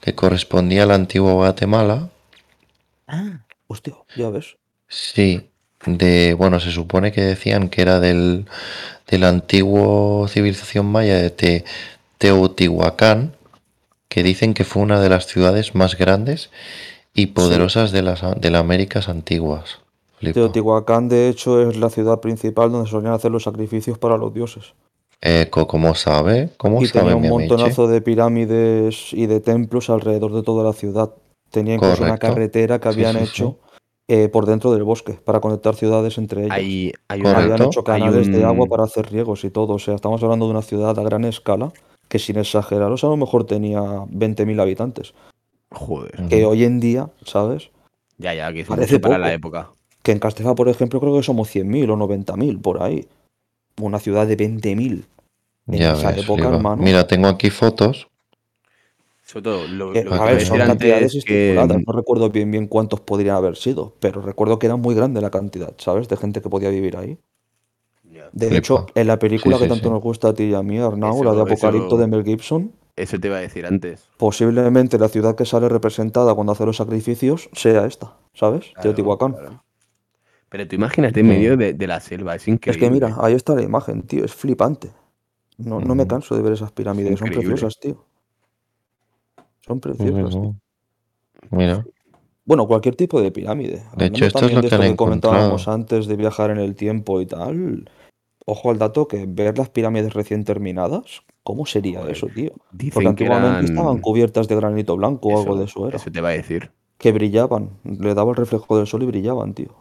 que 0.00 0.14
correspondía 0.14 0.82
a 0.82 0.86
la 0.86 0.94
antigua 0.96 1.32
Guatemala. 1.34 2.08
Ah, 3.06 3.44
hostia, 3.68 3.94
ya 4.16 4.30
ves. 4.30 4.56
Sí, 4.88 5.50
de, 5.86 6.34
bueno, 6.34 6.58
se 6.58 6.72
supone 6.72 7.12
que 7.12 7.20
decían 7.20 7.68
que 7.68 7.82
era 7.82 8.00
del, 8.00 8.46
de 9.06 9.18
la 9.18 9.28
antigua 9.28 10.26
civilización 10.28 10.86
maya 10.86 11.16
de 11.18 11.30
Te- 11.30 11.64
Teotihuacán, 12.18 13.36
que 14.08 14.24
dicen 14.24 14.54
que 14.54 14.64
fue 14.64 14.82
una 14.82 15.00
de 15.00 15.08
las 15.08 15.26
ciudades 15.26 15.76
más 15.76 15.96
grandes 15.96 16.50
y 17.14 17.26
poderosas 17.26 17.92
de 17.92 18.02
las, 18.02 18.22
de 18.40 18.50
las 18.50 18.60
Américas 18.60 19.08
antiguas. 19.08 19.78
Flipo. 20.18 20.34
Teotihuacán, 20.34 21.08
de 21.08 21.28
hecho, 21.28 21.70
es 21.70 21.76
la 21.76 21.90
ciudad 21.90 22.18
principal 22.18 22.72
donde 22.72 22.90
solían 22.90 23.12
hacer 23.12 23.30
los 23.30 23.44
sacrificios 23.44 23.98
para 23.98 24.16
los 24.16 24.34
dioses. 24.34 24.74
Eh, 25.20 25.48
¿cómo 25.50 25.94
sabe? 25.94 26.50
¿Cómo 26.56 26.80
Y 26.80 26.86
sabe 26.86 27.12
tenía 27.12 27.16
un 27.16 27.28
montonazo 27.28 27.88
de 27.88 28.00
pirámides 28.00 29.12
y 29.12 29.26
de 29.26 29.40
templos 29.40 29.90
alrededor 29.90 30.32
de 30.32 30.42
toda 30.42 30.62
la 30.62 30.72
ciudad. 30.72 31.10
Tenía 31.50 31.74
incluso 31.74 32.04
una 32.04 32.18
carretera 32.18 32.78
que 32.78 32.88
habían 32.88 33.14
sí, 33.14 33.18
sí. 33.18 33.24
hecho 33.24 33.58
eh, 34.06 34.28
por 34.28 34.46
dentro 34.46 34.72
del 34.72 34.84
bosque 34.84 35.14
para 35.14 35.40
conectar 35.40 35.74
ciudades 35.74 36.18
entre 36.18 36.44
ellas. 36.44 36.56
Hay, 36.56 36.92
hay 37.08 37.20
Correcto. 37.20 37.40
Habían 37.40 37.68
hecho 37.68 37.80
hay 37.80 38.00
canales 38.00 38.30
de 38.30 38.44
agua 38.44 38.66
para 38.66 38.84
hacer 38.84 39.10
riegos 39.10 39.44
y 39.44 39.50
todo. 39.50 39.74
O 39.74 39.78
sea, 39.78 39.94
estamos 39.94 40.22
hablando 40.22 40.46
de 40.46 40.52
una 40.52 40.62
ciudad 40.62 40.98
a 40.98 41.02
gran 41.02 41.24
escala 41.24 41.72
que 42.08 42.18
sin 42.18 42.38
exageraros 42.38 43.04
a 43.04 43.08
lo 43.08 43.16
mejor 43.16 43.44
tenía 43.44 43.80
20.000 43.80 44.60
habitantes. 44.60 45.14
Joder. 45.70 46.28
Que 46.28 46.46
hoy 46.46 46.64
en 46.64 46.80
día, 46.80 47.10
¿sabes? 47.24 47.70
Ya, 48.16 48.34
ya, 48.34 48.52
que 48.52 48.64
Parece 48.64 48.98
para 48.98 49.16
poco. 49.16 49.26
la 49.26 49.32
época. 49.34 49.70
Que 50.02 50.12
en 50.12 50.18
Castefa, 50.18 50.54
por 50.54 50.68
ejemplo, 50.68 51.00
creo 51.00 51.14
que 51.14 51.22
somos 51.22 51.54
100.000 51.54 51.90
o 51.90 51.96
90.000 51.96 52.60
por 52.62 52.82
ahí. 52.82 53.06
Una 53.80 53.98
ciudad 53.98 54.26
de 54.26 54.36
20.000. 54.36 55.04
En 55.68 55.78
Ya 55.78 55.92
esa 55.92 56.12
ves, 56.12 56.24
época, 56.24 56.48
hermano. 56.48 56.82
Mira, 56.82 57.06
tengo 57.06 57.28
aquí 57.28 57.50
fotos. 57.50 58.08
Sobre 59.24 59.42
todo, 59.42 59.68
lo, 59.68 59.92
Que, 59.92 60.04
lo 60.04 60.10
que 60.12 60.16
a 60.16 60.24
te 60.26 60.32
ver, 60.34 60.46
son 60.46 60.58
cantidades 60.58 61.12
que 61.26 61.48
estipuladas. 61.50 61.82
No 61.86 61.92
recuerdo 61.92 62.30
bien 62.30 62.50
bien 62.50 62.66
cuántos 62.66 63.00
podrían 63.00 63.36
haber 63.36 63.56
sido, 63.56 63.94
pero 64.00 64.22
recuerdo 64.22 64.58
que 64.58 64.66
era 64.66 64.76
muy 64.76 64.94
grande 64.94 65.20
la 65.20 65.30
cantidad, 65.30 65.74
¿sabes? 65.76 66.08
De 66.08 66.16
gente 66.16 66.40
que 66.40 66.48
podía 66.48 66.70
vivir 66.70 66.96
ahí. 66.96 67.18
De 68.32 68.46
Flipa. 68.46 68.58
hecho, 68.58 68.86
en 68.94 69.06
la 69.06 69.18
película 69.18 69.56
Sí, 69.56 69.62
que 69.62 69.68
sí, 69.68 69.74
tanto 69.74 69.88
sí. 69.88 69.90
nos 69.92 70.02
gusta 70.02 70.28
a 70.28 70.34
ti 70.34 70.44
y 70.44 70.54
a 70.54 70.62
mí, 70.62 70.78
Arnau, 70.78 71.22
la 71.24 71.34
de 71.34 71.42
Apocalipto 71.42 71.86
eso- 71.88 71.96
de 71.98 72.06
Mel 72.06 72.24
Gibson, 72.24 72.72
Eso 72.96 73.18
te 73.20 73.28
iba 73.28 73.36
a 73.36 73.40
decir 73.40 73.64
antes. 73.66 74.08
posiblemente 74.16 74.98
la 74.98 75.08
ciudad 75.08 75.34
que 75.36 75.44
sale 75.44 75.68
representada 75.68 76.34
cuando 76.34 76.52
hace 76.52 76.64
los 76.66 76.76
sacrificios 76.76 77.48
sea 77.52 77.86
esta, 77.86 78.16
¿sabes? 78.34 78.66
Claro, 78.74 78.82
Teotihuacán. 78.82 79.32
claro. 79.34 79.62
Pero 80.50 80.66
tú 80.66 80.76
imagínate 80.76 81.20
en 81.20 81.26
medio 81.28 81.56
de, 81.56 81.74
de 81.74 81.86
la 81.86 82.00
selva, 82.00 82.34
es 82.34 82.42
Es 82.42 82.48
increíble. 82.48 82.86
que 82.86 82.90
mira, 82.90 83.16
ahí 83.20 83.34
está 83.34 83.54
la 83.54 83.62
imagen, 83.62 84.02
tío, 84.02 84.24
es 84.24 84.34
flipante. 84.34 84.90
No, 85.58 85.80
no 85.80 85.94
me 85.94 86.06
canso 86.06 86.36
de 86.36 86.42
ver 86.42 86.52
esas 86.52 86.72
pirámides, 86.72 87.18
son 87.18 87.28
preciosas, 87.30 87.78
tío. 87.80 88.04
Son 89.60 89.80
preciosas, 89.80 90.30
tío. 90.30 90.54
Mira, 91.50 91.84
Bueno, 92.44 92.66
cualquier 92.66 92.96
tipo 92.96 93.20
de 93.20 93.30
pirámide. 93.30 93.84
De 93.96 94.06
hecho, 94.06 94.24
esto 94.26 94.46
es 94.46 94.52
también 94.52 94.92
lo 94.92 94.92
que 94.92 94.96
comentábamos 94.96 95.68
antes 95.68 96.06
de 96.06 96.16
viajar 96.16 96.50
en 96.50 96.58
el 96.58 96.74
tiempo 96.74 97.20
y 97.20 97.26
tal. 97.26 97.90
Ojo 98.46 98.70
al 98.70 98.78
dato 98.78 99.06
que 99.08 99.26
ver 99.28 99.58
las 99.58 99.68
pirámides 99.68 100.14
recién 100.14 100.44
terminadas, 100.44 101.22
¿cómo 101.42 101.66
sería 101.66 102.00
Joder, 102.00 102.12
eso, 102.12 102.28
tío? 102.34 102.52
Dicen 102.70 102.92
Porque 102.94 103.04
que 103.04 103.08
antiguamente 103.10 103.50
eran... 103.50 103.64
estaban 103.66 103.98
cubiertas 103.98 104.48
de 104.48 104.56
granito 104.56 104.96
blanco 104.96 105.28
o 105.30 105.38
algo 105.38 105.56
de 105.56 105.64
eso 105.66 105.86
era. 105.88 105.96
eso 105.98 106.10
te 106.10 106.18
iba 106.20 106.30
a 106.30 106.32
decir. 106.32 106.72
Que 106.96 107.12
brillaban, 107.12 107.78
le 107.84 108.14
daba 108.14 108.30
el 108.30 108.36
reflejo 108.36 108.78
del 108.78 108.86
sol 108.86 109.02
y 109.02 109.06
brillaban, 109.06 109.54
tío. 109.54 109.74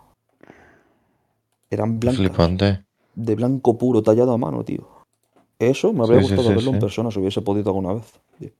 Eran 1.69 1.99
blancas, 1.99 2.19
flipante. 2.19 2.83
de 3.15 3.35
blanco 3.35 3.77
puro, 3.77 4.01
tallado 4.01 4.31
a 4.33 4.37
mano, 4.37 4.63
tío. 4.63 4.87
Eso 5.59 5.91
me 5.93 6.03
habría 6.03 6.19
Sí, 6.19 6.23
gustado 6.23 6.49
sí, 6.49 6.55
verlo 6.55 6.69
en 6.71 6.75
sí. 6.75 6.79
persona 6.81 7.11
si 7.11 7.19
hubiese 7.19 7.41
podido 7.41 7.69
alguna 7.71 7.93
vez. 7.93 8.13
tío. 8.39 8.51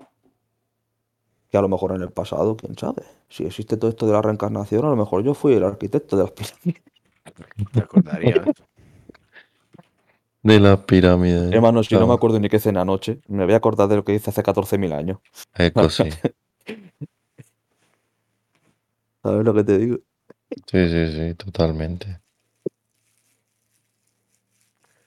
Que 1.50 1.58
a 1.58 1.62
lo 1.62 1.70
mejor 1.70 1.96
en 1.96 2.02
el 2.02 2.12
pasado, 2.12 2.58
quién 2.58 2.78
sabe. 2.78 3.04
Si 3.30 3.46
existe 3.46 3.78
todo 3.78 3.90
esto 3.90 4.06
de 4.06 4.14
la 4.14 4.22
reencarnación, 4.22 4.84
a 4.86 4.90
lo 4.90 4.96
mejor 4.98 5.24
yo 5.24 5.34
fui 5.34 5.54
el 5.54 5.64
arquitecto 5.64 6.18
de 6.18 6.24
las 6.24 6.32
pirámides. 6.32 6.84
Te 7.74 7.80
acordarías. 7.82 8.48
De 10.44 10.60
la 10.60 10.78
pirámide. 10.86 11.54
Hermano, 11.56 11.84
si 11.84 11.96
no 11.96 12.08
me 12.08 12.14
acuerdo 12.14 12.40
ni 12.40 12.50
qué 12.50 12.60
cena 12.60 12.82
anoche, 12.82 13.22
me 13.28 13.46
voy 13.46 13.54
a 13.54 13.58
acordar 13.58 13.88
de 13.88 13.96
lo 13.98 14.04
que 14.04 14.14
hice 14.14 14.30
hace 14.30 14.44
14.000 14.44 14.92
años. 14.94 15.20
Eco, 15.56 15.90
sí. 15.90 16.04
¿Sabes 19.24 19.46
lo 19.46 19.54
que 19.54 19.64
te 19.64 19.78
digo? 19.78 19.98
Sí, 20.68 20.90
sí, 20.90 21.12
sí, 21.14 21.34
totalmente. 21.36 22.22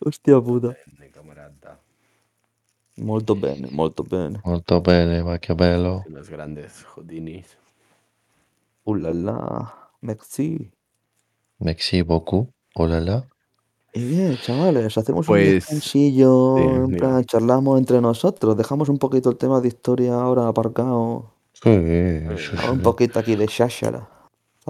Hostia 0.05 0.41
puta. 0.41 0.77
De 0.99 1.11
camarata. 1.11 1.79
Molto 2.97 3.35
bene, 3.35 3.69
molto 3.71 4.03
bene. 4.03 4.41
Molto 4.45 4.81
bene, 4.81 5.23
Machiavello. 5.23 6.05
Los 6.09 6.29
grandes 6.29 6.85
Houdinis. 6.95 7.57
Uh 8.85 8.95
la 8.95 9.13
la. 9.13 9.75
Merci. 10.01 10.71
Merci 11.59 12.03
beaucoup. 12.03 12.49
Oh 12.75 12.87
la 12.87 13.01
la. 13.01 13.27
Y 13.93 14.05
bien, 14.05 14.37
chavales, 14.37 14.97
hacemos 14.97 15.29
un 15.29 15.35
Pues, 15.35 15.53
descansillo, 15.53 16.57
sí, 16.59 16.63
en 16.63 16.87
mira. 16.87 16.99
plan, 16.99 17.25
charlamos 17.25 17.77
entre 17.79 18.01
nosotros, 18.01 18.57
dejamos 18.57 18.89
un 18.89 18.99
poquito 18.99 19.31
el 19.31 19.37
tema 19.37 19.61
de 19.61 19.67
historia 19.69 20.15
ahora 20.15 20.47
aparcado, 20.47 21.33
Sí, 21.53 21.71
sí, 21.75 22.25
ahora 22.55 22.71
un 22.71 22.77
sí. 22.79 22.83
poquito 22.85 23.19
aquí 23.19 23.35
de 23.35 23.47
shashara. 23.47 24.09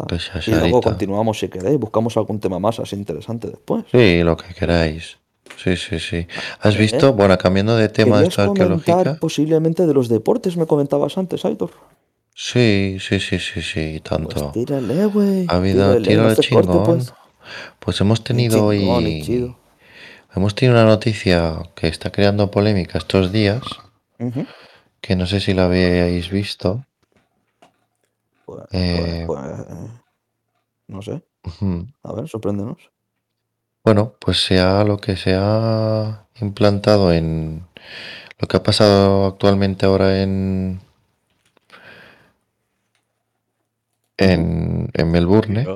De 0.08 0.18
¿sabes? 0.18 0.48
Y 0.48 0.52
luego 0.52 0.80
continuamos 0.80 1.38
si 1.38 1.48
queréis, 1.50 1.78
buscamos 1.78 2.16
algún 2.16 2.40
tema 2.40 2.58
más 2.58 2.80
así 2.80 2.96
interesante 2.96 3.48
después. 3.48 3.84
Sí, 3.92 4.22
lo 4.22 4.36
que 4.38 4.54
queráis. 4.54 5.18
Sí, 5.56 5.76
sí, 5.76 5.98
sí. 5.98 6.26
¿Has 6.60 6.74
¿Eh? 6.76 6.78
visto? 6.78 7.12
Bueno, 7.12 7.36
cambiando 7.38 7.76
de 7.76 7.88
tema 7.88 8.16
de 8.20 8.28
¿Querías 8.28 8.38
esto 8.38 8.50
arqueológica. 8.50 9.16
posiblemente 9.20 9.86
de 9.86 9.92
los 9.94 10.08
deportes, 10.08 10.56
me 10.56 10.66
comentabas 10.66 11.18
antes, 11.18 11.44
Aitor? 11.44 11.70
Sí, 12.34 12.96
sí, 13.00 13.20
sí, 13.20 13.38
sí, 13.38 13.60
sí, 13.60 14.00
Pues 14.00 14.02
tanto. 14.02 14.50
tírale, 14.52 15.04
güey. 15.06 15.46
Ha 15.48 15.56
habido 15.56 15.88
Tírale, 15.98 16.08
tiro 16.08 16.22
al 16.22 16.34
corte, 16.36 16.48
chingón. 16.48 16.84
pues. 16.84 17.12
Pues 17.80 18.00
hemos 18.00 18.20
Ni 18.20 18.24
tenido 18.24 18.64
hoy. 18.66 19.22
chido. 19.22 19.58
Hemos 20.34 20.54
tenido 20.54 20.76
una 20.78 20.86
noticia 20.88 21.58
que 21.74 21.88
está 21.88 22.10
creando 22.10 22.50
polémica 22.50 22.98
estos 22.98 23.32
días, 23.32 23.62
que 25.00 25.16
no 25.16 25.26
sé 25.26 25.40
si 25.40 25.52
la 25.54 25.64
habéis 25.64 26.30
visto. 26.30 26.86
Pues, 28.46 28.60
pues, 28.70 28.82
Eh, 28.82 29.24
pues, 29.26 29.40
eh, 29.44 29.88
no 30.88 31.02
sé. 31.02 31.22
A 32.04 32.12
ver, 32.12 32.28
sorpréndenos. 32.28 32.78
Bueno, 33.90 34.14
pues 34.20 34.44
sea 34.44 34.84
lo 34.84 34.98
que 34.98 35.16
se 35.16 35.34
ha 35.36 36.24
implantado 36.40 37.12
en 37.12 37.66
lo 38.38 38.46
que 38.46 38.56
ha 38.56 38.62
pasado 38.62 39.26
actualmente 39.26 39.84
ahora 39.84 40.22
en 40.22 40.80
en, 44.16 44.90
en 44.92 45.10
Melbourne, 45.10 45.66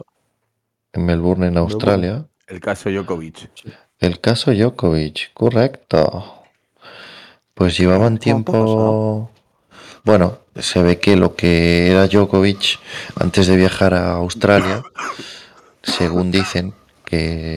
en 0.92 1.04
Melbourne, 1.04 1.48
en. 1.48 1.56
Australia. 1.58 2.24
El 2.46 2.60
caso 2.60 2.88
Djokovic. 2.88 3.50
El 3.98 4.20
caso 4.20 4.52
Djokovic, 4.52 5.32
correcto. 5.34 6.44
Pues 7.52 7.76
llevaban 7.76 8.18
tiempo. 8.18 9.28
Bueno, 10.04 10.38
se 10.54 10.84
ve 10.84 11.00
que 11.00 11.16
lo 11.16 11.34
que 11.34 11.90
era 11.90 12.06
Djokovic 12.06 12.78
antes 13.16 13.48
de 13.48 13.56
viajar 13.56 13.92
a 13.92 14.12
Australia, 14.12 14.84
según 15.82 16.30
dicen, 16.30 16.74
que 17.04 17.56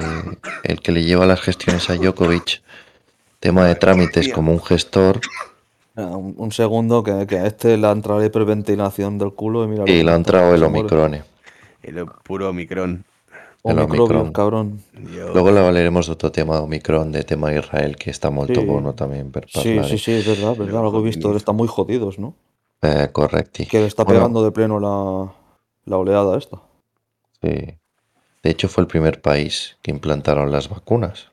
el 0.64 0.80
que 0.82 0.92
le 0.92 1.04
lleva 1.04 1.26
las 1.26 1.42
gestiones 1.42 1.90
a 1.90 1.96
Djokovic, 1.96 2.62
tema 3.40 3.66
de 3.66 3.76
trámites 3.76 4.30
como 4.30 4.52
un 4.52 4.62
gestor, 4.64 5.20
Ah, 6.00 6.16
Un, 6.16 6.36
un 6.38 6.52
segundo 6.52 7.02
que, 7.02 7.26
que 7.26 7.40
a 7.40 7.48
este 7.48 7.76
le 7.76 7.88
ha 7.88 7.92
entrado 7.92 8.20
la 8.20 8.28
hiperventilación 8.28 9.18
del 9.18 9.34
culo 9.34 9.64
y 9.64 9.68
mira. 9.68 9.84
lo 9.84 9.92
y 9.92 10.04
le 10.04 10.12
ha 10.12 10.16
entrado 10.16 10.54
el. 10.54 10.62
Omicron. 10.64 11.24
El 11.82 12.06
puro 12.24 12.50
Omicron. 12.50 13.04
el 13.64 13.80
Omicron. 13.80 14.32
cabrón. 14.32 14.84
Dios. 14.94 15.32
Luego 15.34 15.50
le 15.52 15.60
hablaremos 15.66 16.06
de 16.06 16.14
otro 16.14 16.32
tema 16.32 16.58
de 16.58 16.62
Omicron, 16.62 17.12
de 17.12 17.24
tema 17.24 17.50
de 17.50 17.60
Israel, 17.62 17.96
que 17.96 18.12
está 18.12 18.30
Sí. 18.30 18.54
bueno 18.64 18.94
también 18.94 19.32
per 19.32 19.48
Sí, 19.50 19.80
sí, 19.86 19.98
sí, 19.98 20.12
es 20.12 20.28
verdad, 20.28 20.52
es 20.52 20.58
verdad. 20.60 20.84
Lo 20.84 20.92
que 20.92 21.00
he 21.00 21.02
visto, 21.02 21.36
están 21.36 21.56
muy 21.56 21.68
jodidos, 21.68 22.20
¿no? 22.20 22.36
Eh, 22.84 23.10
correcti. 23.12 23.66
Que 23.66 23.80
le 23.80 23.88
está 23.88 24.04
Bueno, 24.04 24.20
pegando 24.20 24.44
de 24.44 24.52
pleno 24.52 24.80
la, 24.80 25.34
la 25.86 25.98
oleada 25.98 26.38
esta. 26.38 26.58
sí. 27.42 27.74
De 28.48 28.52
hecho, 28.52 28.70
fue 28.70 28.84
el 28.84 28.88
primer 28.88 29.22
país 29.22 29.76
que 29.82 29.92
implantaron 29.92 30.54
las 30.54 30.70
vacunas. 30.70 31.32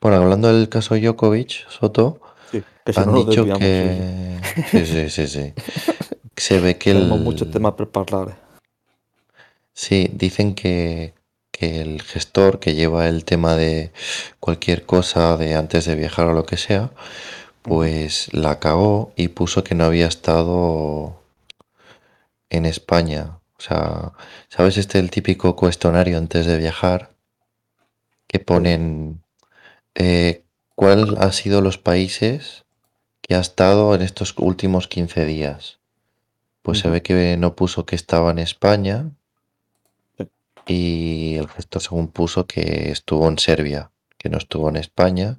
Bueno, 0.00 0.16
hablando 0.16 0.52
del 0.52 0.68
caso 0.68 0.96
Djokovic, 0.96 1.68
Soto, 1.68 2.20
Sí, 2.50 2.60
que 2.84 2.92
si 2.92 2.98
han 2.98 3.12
no 3.12 3.22
dicho 3.22 3.44
que... 3.56 4.40
Sí, 4.68 4.84
sí, 4.84 5.08
sí, 5.08 5.28
sí. 5.28 5.52
Se 6.36 6.58
ve 6.58 6.76
que 6.76 6.92
Tenemos 6.92 7.20
muchos 7.20 7.46
el... 7.46 7.52
temas 7.52 7.74
para 7.74 8.20
hablar. 8.20 8.36
Sí, 9.72 10.10
dicen 10.12 10.56
que, 10.56 11.14
que 11.52 11.82
el 11.82 12.02
gestor 12.02 12.58
que 12.58 12.74
lleva 12.74 13.06
el 13.06 13.24
tema 13.24 13.54
de 13.54 13.92
cualquier 14.40 14.86
cosa 14.86 15.36
de 15.36 15.54
antes 15.54 15.84
de 15.84 15.94
viajar 15.94 16.26
o 16.26 16.32
lo 16.32 16.46
que 16.46 16.56
sea, 16.56 16.90
pues 17.62 18.28
la 18.34 18.58
cagó 18.58 19.12
y 19.14 19.28
puso 19.28 19.62
que 19.62 19.76
no 19.76 19.84
había 19.84 20.08
estado 20.08 21.22
en 22.50 22.66
España. 22.66 23.35
O 23.58 23.62
sea, 23.62 24.12
¿sabes 24.48 24.76
este 24.76 24.98
el 24.98 25.10
típico 25.10 25.56
cuestionario 25.56 26.18
antes 26.18 26.46
de 26.46 26.58
viajar? 26.58 27.14
Que 28.26 28.38
ponen 28.38 29.22
eh, 29.94 30.44
cuál 30.74 31.16
ha 31.18 31.32
sido 31.32 31.60
los 31.60 31.78
países 31.78 32.64
que 33.22 33.34
ha 33.34 33.40
estado 33.40 33.94
en 33.94 34.02
estos 34.02 34.34
últimos 34.36 34.88
15 34.88 35.24
días. 35.24 35.80
Pues 36.62 36.80
se 36.80 36.88
ve 36.88 37.02
que 37.02 37.36
no 37.36 37.56
puso 37.56 37.86
que 37.86 37.96
estaba 37.96 38.30
en 38.30 38.38
España 38.38 39.10
y 40.66 41.36
el 41.36 41.48
gestor 41.48 41.80
según 41.80 42.08
puso 42.08 42.46
que 42.46 42.90
estuvo 42.90 43.28
en 43.28 43.38
Serbia, 43.38 43.90
que 44.18 44.28
no 44.28 44.38
estuvo 44.38 44.68
en 44.68 44.76
España 44.76 45.38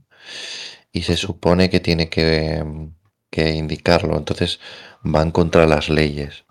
y 0.91 1.03
se 1.03 1.18
supone 1.18 1.70
que 1.70 1.80
tiene 1.80 2.09
que, 2.09 2.89
que 3.30 3.51
indicarlo. 3.51 4.18
Entonces 4.18 4.59
van 5.01 5.32
contra 5.32 5.68
las 5.68 5.89
leyes. 5.89 6.47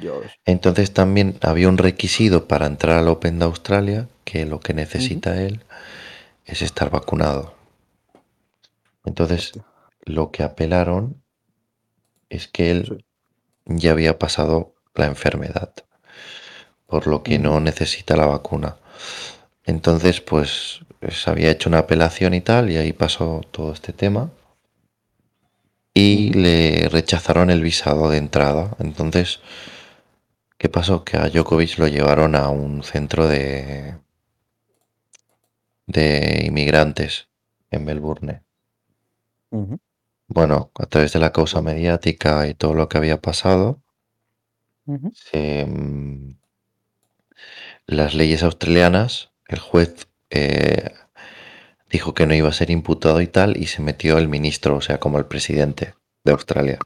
Dios. 0.00 0.26
Entonces 0.44 0.92
también 0.92 1.38
había 1.42 1.68
un 1.68 1.78
requisito 1.78 2.46
para 2.48 2.66
entrar 2.66 2.98
al 2.98 3.08
Open 3.08 3.38
de 3.38 3.44
Australia, 3.44 4.08
que 4.24 4.46
lo 4.46 4.60
que 4.60 4.74
necesita 4.74 5.40
él 5.42 5.64
es 6.44 6.62
estar 6.62 6.90
vacunado. 6.90 7.54
Entonces 9.04 9.52
lo 10.02 10.30
que 10.30 10.42
apelaron 10.42 11.22
es 12.28 12.48
que 12.48 12.70
él 12.70 13.04
ya 13.64 13.92
había 13.92 14.18
pasado 14.18 14.74
la 14.94 15.06
enfermedad, 15.06 15.72
por 16.86 17.06
lo 17.06 17.22
que 17.22 17.38
no 17.38 17.60
necesita 17.60 18.16
la 18.16 18.26
vacuna. 18.26 18.76
Entonces, 19.64 20.20
pues 20.20 20.80
se 21.08 21.30
había 21.30 21.50
hecho 21.50 21.68
una 21.68 21.78
apelación 21.78 22.34
y 22.34 22.40
tal, 22.40 22.70
y 22.70 22.76
ahí 22.76 22.92
pasó 22.92 23.42
todo 23.50 23.72
este 23.72 23.92
tema. 23.92 24.30
Y 25.92 26.32
le 26.34 26.88
rechazaron 26.88 27.50
el 27.50 27.62
visado 27.62 28.08
de 28.10 28.18
entrada. 28.18 28.76
Entonces, 28.78 29.40
¿qué 30.58 30.68
pasó? 30.68 31.04
Que 31.04 31.16
a 31.16 31.28
Djokovic 31.28 31.78
lo 31.78 31.88
llevaron 31.88 32.34
a 32.34 32.48
un 32.48 32.82
centro 32.82 33.28
de, 33.28 33.96
de 35.86 36.44
inmigrantes 36.46 37.28
en 37.70 37.84
Melbourne. 37.84 38.42
Bueno, 40.28 40.70
a 40.78 40.86
través 40.86 41.12
de 41.12 41.18
la 41.20 41.32
causa 41.32 41.62
mediática 41.62 42.46
y 42.48 42.54
todo 42.54 42.74
lo 42.74 42.88
que 42.88 42.98
había 42.98 43.20
pasado, 43.20 43.82
mm, 45.66 46.36
las 47.86 48.14
leyes 48.14 48.42
australianas, 48.42 49.30
el 49.48 49.58
juez 49.58 50.08
eh, 50.30 50.90
dijo 51.90 52.14
que 52.14 52.26
no 52.26 52.34
iba 52.34 52.48
a 52.48 52.52
ser 52.52 52.70
imputado 52.70 53.20
y 53.20 53.26
tal, 53.28 53.56
y 53.56 53.66
se 53.66 53.82
metió 53.82 54.18
el 54.18 54.28
ministro, 54.28 54.76
o 54.76 54.80
sea, 54.80 54.98
como 55.00 55.18
el 55.18 55.26
presidente 55.26 55.94
de 56.24 56.32
Australia. 56.32 56.78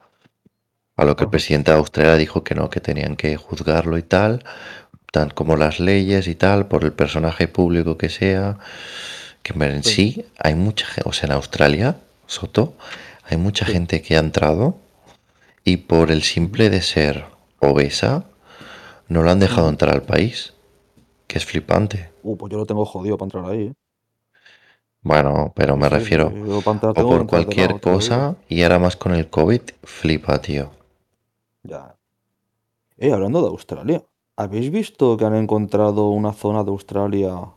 A 1.00 1.06
lo 1.06 1.16
que 1.16 1.24
el 1.24 1.30
presidente 1.30 1.70
de 1.70 1.78
Australia 1.78 2.16
dijo 2.16 2.44
que 2.44 2.54
no, 2.54 2.68
que 2.68 2.80
tenían 2.80 3.16
que 3.16 3.34
juzgarlo 3.38 3.96
y 3.96 4.02
tal, 4.02 4.44
tan 5.10 5.30
como 5.30 5.56
las 5.56 5.80
leyes 5.80 6.28
y 6.28 6.34
tal, 6.34 6.66
por 6.66 6.84
el 6.84 6.92
personaje 6.92 7.48
público 7.48 7.96
que 7.96 8.10
sea. 8.10 8.58
Que 9.42 9.54
en 9.54 9.82
Sí. 9.82 9.90
sí 9.94 10.24
hay 10.38 10.54
mucha 10.54 10.84
gente, 10.84 11.08
o 11.08 11.12
sea, 11.14 11.28
en 11.28 11.32
Australia, 11.32 11.96
Soto, 12.26 12.74
hay 13.24 13.38
mucha 13.38 13.64
Sí. 13.64 13.72
gente 13.72 14.02
que 14.02 14.14
ha 14.16 14.20
entrado 14.20 14.76
y 15.64 15.78
por 15.78 16.10
el 16.10 16.22
simple 16.22 16.68
de 16.68 16.82
ser 16.82 17.24
obesa, 17.60 18.24
no 19.08 19.22
lo 19.22 19.30
han 19.30 19.40
dejado 19.40 19.70
entrar 19.70 19.94
al 19.94 20.02
país, 20.02 20.52
que 21.28 21.38
es 21.38 21.46
flipante. 21.46 22.10
Uh, 22.22 22.36
pues 22.36 22.52
yo 22.52 22.58
lo 22.58 22.66
tengo 22.66 22.84
jodido 22.84 23.16
para 23.16 23.26
entrar 23.26 23.44
ahí, 23.46 23.68
¿eh? 23.68 23.72
Bueno, 25.02 25.52
pero 25.56 25.78
me 25.78 25.88
sí, 25.88 25.94
refiero, 25.94 26.26
o 26.26 26.92
por 26.92 27.26
cualquier 27.26 27.80
cosa, 27.80 28.36
y 28.50 28.62
ahora 28.62 28.78
más 28.78 28.96
con 28.96 29.14
el 29.14 29.30
COVID, 29.30 29.62
flipa, 29.82 30.42
tío. 30.42 30.79
Ya. 31.62 31.96
Eh, 32.98 33.12
hablando 33.12 33.40
de 33.42 33.48
Australia, 33.48 34.04
¿habéis 34.36 34.70
visto 34.70 35.16
que 35.16 35.24
han 35.24 35.34
encontrado 35.34 36.10
una 36.10 36.32
zona 36.32 36.64
de 36.64 36.70
Australia 36.70 37.54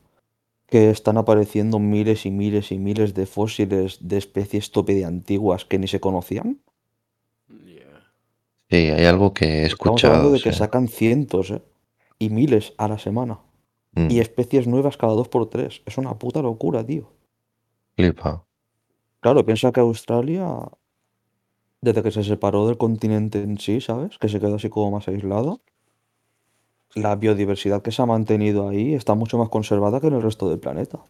que 0.68 0.90
están 0.90 1.18
apareciendo 1.18 1.80
miles 1.80 2.26
y 2.26 2.32
miles 2.32 2.72
y 2.72 2.80
miles 2.80 3.14
de 3.14 3.26
fósiles 3.26 4.00
de 4.08 4.18
especies 4.18 4.72
tope 4.72 4.96
de 4.96 5.06
antiguas 5.06 5.66
que 5.66 5.80
ni 5.80 5.88
se 5.88 6.00
conocían? 6.00 6.62
Sí, 8.70 8.76
hay 8.78 9.06
algo 9.06 9.34
que 9.34 9.46
he 9.46 9.66
Estamos 9.66 10.04
hablando 10.04 10.30
escuchado, 10.30 10.32
de 10.32 10.42
que 10.42 10.52
sí. 10.52 10.58
sacan 10.58 10.88
cientos, 10.88 11.52
¿eh? 11.52 11.62
Y 12.20 12.30
miles 12.30 12.74
a 12.78 12.88
la 12.88 12.98
semana. 12.98 13.40
Y 14.08 14.20
Mm, 14.20 14.22
especies 14.22 14.68
nuevas 14.68 14.98
cada 14.98 15.14
dos 15.14 15.30
por 15.30 15.50
tres. 15.50 15.82
Es 15.86 15.98
una 15.98 16.18
puta 16.18 16.42
locura, 16.42 16.86
tío. 16.86 17.12
flipa. 17.96 18.46
Claro, 19.22 19.46
piensa 19.46 19.72
que 19.72 19.80
Australia, 19.80 20.46
desde 21.86 22.04
que 22.04 22.12
se 22.12 22.24
separó 22.24 22.62
del 22.68 22.78
continente 22.86 23.38
en 23.48 23.58
sí, 23.60 23.76
¿sabes? 23.82 24.18
Que 24.20 24.30
se 24.30 24.40
quedó 24.42 24.56
así 24.56 24.70
como 24.70 24.92
más 24.92 25.08
aislado. 25.08 25.62
La 26.96 27.16
biodiversidad 27.16 27.84
que 27.84 27.92
se 27.92 28.02
ha 28.02 28.08
mantenido 28.08 28.68
ahí 28.68 28.96
está 28.96 29.14
mucho 29.14 29.38
más 29.38 29.50
conservada 29.50 30.02
que 30.02 30.08
en 30.08 30.16
el 30.16 30.24
resto 30.24 30.50
del 30.50 30.60
planeta. 30.60 31.04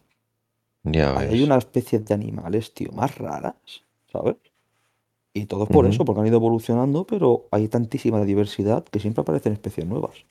Ya 0.84 1.14
Ahí 1.14 1.28
hay 1.30 1.40
ves. 1.40 1.42
una 1.42 1.56
especie 1.56 1.98
de 2.00 2.14
animales, 2.14 2.74
tío, 2.74 2.92
más 2.92 3.16
raras, 3.18 3.84
¿sabes? 4.12 4.36
Y 5.34 5.46
todo 5.46 5.64
es 5.64 5.70
por 5.70 5.86
eso, 5.86 6.04
porque 6.04 6.20
han 6.22 6.26
ido 6.28 6.36
evolucionando, 6.38 7.06
pero 7.06 7.48
hay 7.50 7.68
tantísima 7.68 8.24
diversidad 8.24 8.84
que 8.84 9.00
siempre 9.00 9.22
aparecen 9.22 9.52
especies 9.52 9.86
nuevas. 9.86 10.26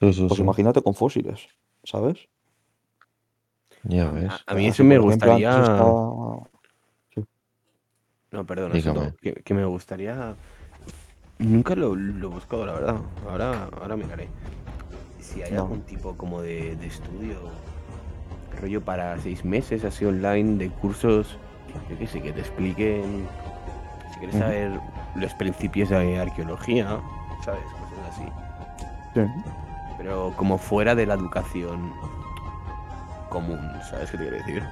Sí, 0.00 0.12
sí, 0.12 0.28
Pues 0.28 0.40
sí. 0.40 0.42
imagínate 0.42 0.82
con 0.82 0.94
fósiles, 0.94 1.48
¿sabes? 1.84 2.28
Ya 3.84 4.10
A, 4.26 4.34
ves. 4.34 4.44
a 4.46 4.54
mí 4.54 4.66
eso 4.66 4.84
me 4.84 4.98
por 4.98 5.02
ejemplo, 5.02 5.32
antes 5.34 5.56
gustaría. 5.56 5.60
estaba... 5.60 6.50
No. 8.32 8.44
Soto, 8.80 9.12
que, 9.20 9.34
que 9.34 9.54
me 9.54 9.64
gustaría. 9.64 10.34
Nunca 11.38 11.74
lo, 11.74 11.94
lo 11.94 12.28
he 12.28 12.30
buscado, 12.30 12.64
la 12.66 12.72
verdad. 12.72 12.96
Ahora, 13.28 13.68
ahora 13.80 13.96
miraré. 13.96 14.28
Si 15.20 15.42
hay 15.42 15.52
No. 15.52 15.62
algún 15.62 15.82
tipo 15.82 16.16
como 16.16 16.40
de, 16.40 16.76
de 16.76 16.86
estudio, 16.86 17.36
rollo 18.60 18.80
para 18.80 19.18
seis 19.18 19.44
meses, 19.44 19.84
así 19.84 20.04
online, 20.04 20.56
de 20.58 20.70
cursos, 20.70 21.36
yo 21.90 21.98
qué 21.98 22.06
sé, 22.06 22.20
que 22.22 22.32
te 22.32 22.40
expliquen. 22.40 23.26
Si 24.12 24.18
quieres 24.18 24.36
saber 24.38 24.80
los 25.14 25.34
principios 25.34 25.90
de 25.90 26.18
arqueología, 26.18 27.00
¿sabes? 27.44 27.62
Cosas 27.64 28.08
así. 28.10 28.24
Sí. 29.14 29.20
Pero 29.98 30.32
como 30.36 30.58
fuera 30.58 30.94
de 30.94 31.06
la 31.06 31.14
educación 31.14 31.92
común, 33.28 33.60
¿sabes 33.90 34.10
qué 34.10 34.18
te 34.18 34.22
quiero 34.24 34.36
decir? 34.38 34.62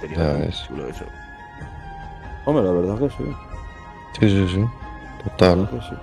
Sería 0.00 0.16
Ya 0.16 0.32
ves. 0.34 0.64
chulo 0.66 0.88
eso. 0.88 1.04
Hombre, 2.44 2.64
la 2.64 2.72
verdad 2.72 2.98
que 2.98 3.08
sí. 3.10 3.24
Sí, 4.20 4.28
sí, 4.30 4.54
sí. 4.54 4.64
Total. 5.24 5.58
verdad 5.58 5.70
que 5.70 5.80
sí. 5.80 6.02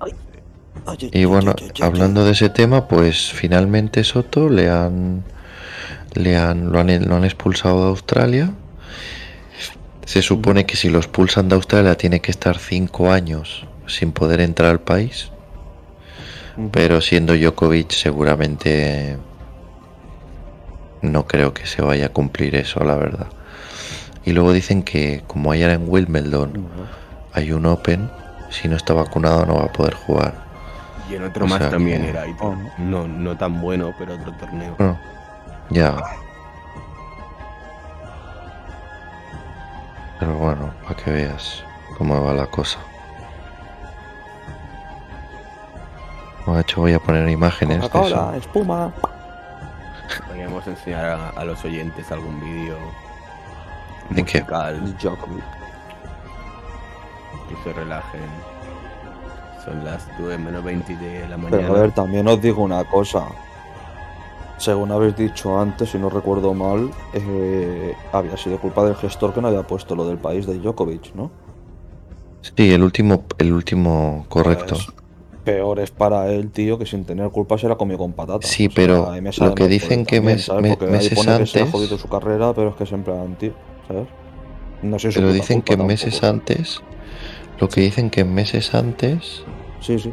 Ay, 0.00 0.14
ay, 0.86 1.10
Y 1.12 1.24
bueno, 1.24 1.54
ay, 1.58 1.70
hablando 1.82 2.24
de 2.24 2.32
ese 2.32 2.48
tema, 2.48 2.88
pues 2.88 3.32
finalmente 3.32 4.04
Soto 4.04 4.48
le 4.48 4.70
han, 4.70 5.24
le 6.14 6.36
han, 6.36 6.70
lo 6.72 6.80
han, 6.80 7.08
lo 7.08 7.16
han 7.16 7.24
expulsado 7.24 7.82
de 7.84 7.88
Australia. 7.90 8.50
Se 10.04 10.22
supone 10.22 10.66
que 10.66 10.76
si 10.76 10.90
lo 10.90 10.98
expulsan 10.98 11.48
de 11.48 11.54
Australia 11.54 11.96
tiene 11.96 12.20
que 12.20 12.30
estar 12.30 12.58
cinco 12.58 13.10
años 13.10 13.66
sin 13.86 14.12
poder 14.12 14.40
entrar 14.40 14.70
al 14.70 14.80
país. 14.80 15.30
Pero 16.70 17.00
siendo 17.00 17.34
Djokovic 17.34 17.92
seguramente 17.92 19.16
no 21.02 21.26
creo 21.26 21.52
que 21.52 21.66
se 21.66 21.82
vaya 21.82 22.06
a 22.06 22.08
cumplir 22.10 22.54
eso, 22.56 22.82
la 22.84 22.96
verdad. 22.96 23.26
Y 24.24 24.32
luego 24.32 24.52
dicen 24.52 24.82
que 24.82 25.22
como 25.26 25.50
ayer 25.52 25.70
en 25.70 25.84
Wimbledon 25.88 26.66
hay 27.34 27.52
un 27.52 27.66
Open, 27.66 28.10
si 28.50 28.68
no 28.68 28.76
está 28.76 28.94
vacunado 28.94 29.44
no 29.46 29.56
va 29.56 29.64
a 29.64 29.72
poder 29.72 29.94
jugar. 29.94 30.34
Y 31.10 31.16
en 31.16 31.24
otro 31.24 31.44
O 31.44 31.48
más 31.48 31.68
también 31.70 32.02
que- 32.02 32.10
era. 32.10 32.26
Y 32.28 32.34
Oh, 32.40 32.54
no, 32.78 33.08
no 33.08 33.36
tan 33.36 33.60
bueno, 33.60 33.92
pero 33.98 34.14
otro 34.14 34.32
torneo. 34.34 34.74
Bueno, 34.78 34.98
ya. 35.70 35.96
Pero 40.20 40.34
bueno, 40.36 40.70
para 40.84 40.94
que 40.94 41.10
veas 41.10 41.64
cómo 41.98 42.24
va 42.24 42.32
la 42.32 42.46
cosa. 42.46 42.78
Bueno, 46.46 46.56
de 46.56 46.62
hecho 46.62 46.80
voy 46.80 46.92
a 46.92 46.98
poner 47.00 47.28
imágenes 47.28 47.76
de 47.80 47.88
Coca-Cola, 47.88 48.28
eso. 48.30 48.34
espuma. 48.34 48.92
Podríamos 50.26 50.66
enseñar 50.66 51.04
a, 51.06 51.28
a 51.30 51.44
los 51.44 51.64
oyentes 51.64 52.10
algún 52.12 52.40
vídeo 52.40 52.76
¿De 54.10 54.24
qué? 54.24 54.38
musical 54.40 54.96
Djokovic. 54.98 55.44
que 57.48 57.56
se 57.64 57.72
relajen. 57.72 58.20
Son 59.64 59.84
las 59.84 60.06
9 60.18 60.38
menos 60.38 60.64
20 60.64 60.96
de 60.96 61.28
la 61.28 61.36
mañana. 61.36 61.56
Pero 61.62 61.76
a 61.76 61.80
ver, 61.80 61.92
también 61.92 62.26
os 62.28 62.40
digo 62.42 62.62
una 62.62 62.82
cosa. 62.84 63.26
Según 64.58 64.90
habéis 64.92 65.16
dicho 65.16 65.58
antes, 65.58 65.90
si 65.90 65.98
no 65.98 66.08
recuerdo 66.10 66.52
mal, 66.54 66.90
eh, 67.14 67.94
había 68.12 68.36
sido 68.36 68.58
culpa 68.58 68.84
del 68.84 68.96
gestor 68.96 69.32
que 69.34 69.40
no 69.40 69.48
había 69.48 69.62
puesto 69.66 69.94
lo 69.94 70.06
del 70.06 70.18
país 70.18 70.46
de 70.46 70.58
Djokovic, 70.58 71.14
¿no? 71.14 71.30
Sí, 72.42 72.72
el 72.72 72.82
último, 72.82 73.24
el 73.38 73.52
último 73.52 74.26
correcto. 74.28 74.74
Pues, 74.74 74.88
peor 75.44 75.80
es 75.80 75.90
para 75.90 76.30
él, 76.32 76.50
tío, 76.50 76.78
que 76.78 76.86
sin 76.86 77.04
tener 77.04 77.28
culpa 77.30 77.58
se 77.58 77.68
la 77.68 77.76
comió 77.76 77.98
con 77.98 78.12
patata. 78.12 78.46
Sí, 78.46 78.68
pero 78.68 79.12
lo 79.38 79.54
que 79.54 79.68
dicen 79.68 80.04
que 80.06 80.20
meses 80.20 80.48
pone 80.48 80.76
que 80.76 81.46
se 81.46 81.58
ha 81.58 81.62
antes- 81.62 81.70
jodido 81.70 81.98
su 81.98 82.08
carrera, 82.08 82.52
pero 82.54 82.70
es 82.70 82.76
que 82.76 82.94
en 82.94 83.02
plan, 83.02 83.34
tío, 83.38 83.52
¿sabes? 83.88 84.06
No 84.82 84.98
sé 84.98 85.10
Pero 85.14 85.32
dicen 85.32 85.60
culpa 85.60 85.76
que 85.76 85.82
meses 85.88 86.22
antes, 86.22 86.80
lo 87.60 87.68
que 87.68 87.80
dicen 87.82 88.10
que 88.10 88.24
meses 88.24 88.74
antes 88.74 89.44
Sí, 89.80 89.98
sí. 89.98 90.12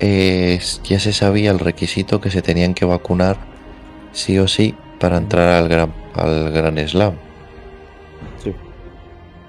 eh, 0.00 0.60
ya 0.84 1.00
se 1.00 1.12
sabía 1.12 1.50
el 1.50 1.58
requisito 1.58 2.20
que 2.20 2.30
se 2.30 2.42
tenían 2.42 2.74
que 2.74 2.84
vacunar 2.84 3.36
sí 4.12 4.38
o 4.38 4.48
sí 4.48 4.74
para 5.00 5.16
entrar 5.18 5.48
al 5.62 5.68
gran, 5.68 5.92
al 6.14 6.50
gran 6.52 6.78
slam. 6.88 7.14
Sí. 8.42 8.54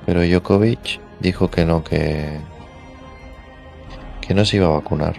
Pero 0.05 0.21
Djokovic 0.23 0.99
dijo 1.19 1.49
que 1.49 1.65
no, 1.65 1.83
que, 1.83 2.39
que 4.29 4.35
no 4.35 4.45
se 4.45 4.57
iba 4.57 4.67
a 4.67 4.69
vacunar. 4.69 5.15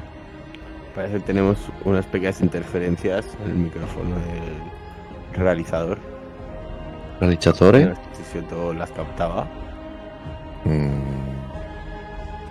Parece 0.95 1.15
que 1.15 1.21
tenemos 1.21 1.59
unas 1.85 2.07
pequeñas 2.07 2.41
interferencias 2.43 3.27
en 3.45 3.51
el 3.51 3.57
micrófono 3.57 4.15
del 4.15 4.63
realizador. 5.33 5.99
Sé 7.19 7.37
si 8.23 8.41
Soto 8.41 8.73
las 8.73 8.93
captaba. 8.93 9.49
Mm, 10.65 11.01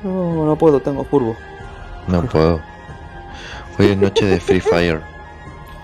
No, 0.04 0.46
no 0.48 0.56
puedo, 0.58 0.82
tengo 0.82 1.06
curvo. 1.06 1.34
no 2.08 2.24
puedo. 2.24 2.60
Hoy 3.78 3.86
es 3.92 3.98
noche 3.98 4.26
de 4.26 4.38
Free 4.42 4.60
Fire. 4.60 5.00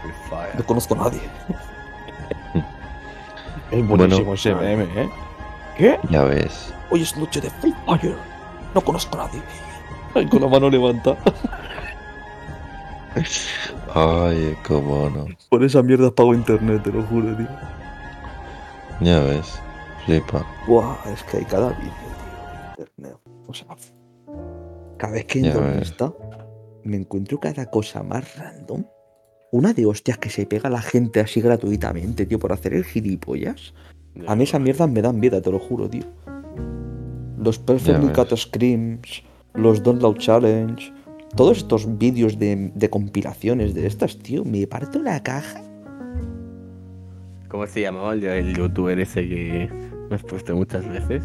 Free 0.01 0.13
Fire. 0.30 0.55
No 0.57 0.65
conozco 0.65 0.93
a 0.95 0.97
nadie. 1.05 1.21
es 3.71 3.88
buenísimo 3.88 4.34
ese 4.34 4.53
meme, 4.53 4.84
¿eh? 4.97 5.09
¿Qué? 5.78 5.99
Ya 6.09 6.23
ves. 6.26 6.73
Hoy 6.89 7.01
es 7.03 7.15
noche 7.15 7.39
de 7.39 7.49
Free 7.49 7.73
Fire. 7.86 8.17
No 8.73 8.82
conozco 8.82 9.17
a 9.21 9.26
nadie. 9.28 9.41
Ay, 10.16 10.26
con 10.28 10.41
la 10.41 10.47
mano 10.47 10.70
levanta. 10.70 11.18
Ay, 13.93 14.57
cómo 14.66 15.09
no. 15.09 15.28
Por 15.49 15.63
esa 15.63 15.84
mierda 15.84 16.09
pago 16.13 16.34
internet, 16.34 16.84
te 16.84 16.91
lo 16.91 17.03
juro, 17.03 17.36
tío. 17.36 17.47
Ya 19.01 19.20
ves. 19.22 19.59
Flipa. 20.05 20.45
Buah, 20.68 20.97
es 21.13 21.24
que 21.24 21.38
hay 21.38 21.45
cada 21.45 21.70
vídeo, 21.70 21.91
tío, 21.91 22.86
internet. 22.86 23.18
O 23.47 23.53
sea, 23.53 23.68
cada 24.97 25.13
vez 25.13 25.26
que 25.26 25.39
entro 25.39 25.68
en 25.68 25.80
esta, 25.80 26.13
me 26.84 26.97
encuentro 26.97 27.39
cada 27.39 27.70
cosa 27.70 28.01
más 28.03 28.38
random. 28.38 28.86
Una 29.51 29.74
de 29.74 29.86
hostias 29.86 30.18
que 30.18 30.30
se 30.30 30.45
pega 30.45 30.68
a 30.68 30.72
la 30.72 30.82
gente 30.82 31.20
así 31.20 31.41
gratuitamente, 31.41 32.26
tío, 32.26 32.39
por 32.39 32.53
hacer 32.53 32.74
el 32.74 32.86
gilipollas. 32.86 33.74
A 34.28 34.36
mí 34.36 34.43
esas 34.43 34.61
mierdas 34.61 34.89
me 34.89 35.01
dan 35.01 35.20
vida, 35.20 35.41
te 35.41 35.51
lo 35.51 35.59
juro, 35.59 35.89
tío. 35.89 36.05
Los 37.38 37.59
Perfectly. 37.59 38.09
Cut 38.13 38.36
Screams, 38.36 39.24
los 39.58 39.82
Don't 39.84 40.01
Loud 40.01 40.18
Challenge, 40.18 40.93
todos 41.36 41.58
estos 41.58 41.97
vídeos 41.97 42.38
de, 42.39 42.72
de 42.74 42.89
compilaciones 42.89 43.74
de 43.74 43.88
estas, 43.88 44.18
tío, 44.18 44.43
me 44.45 44.66
parto 44.68 44.99
la 44.99 45.22
caja. 45.22 45.62
¿Cómo 47.49 47.68
se 47.68 47.82
llamaba 47.82 48.14
el, 48.14 48.24
el 48.24 48.56
youtuber 48.56 48.99
ese 48.99 49.28
que 49.28 49.70
me 50.10 50.16
has 50.16 50.24
puesto 50.24 50.56
muchas 50.56 50.88
veces? 50.88 51.24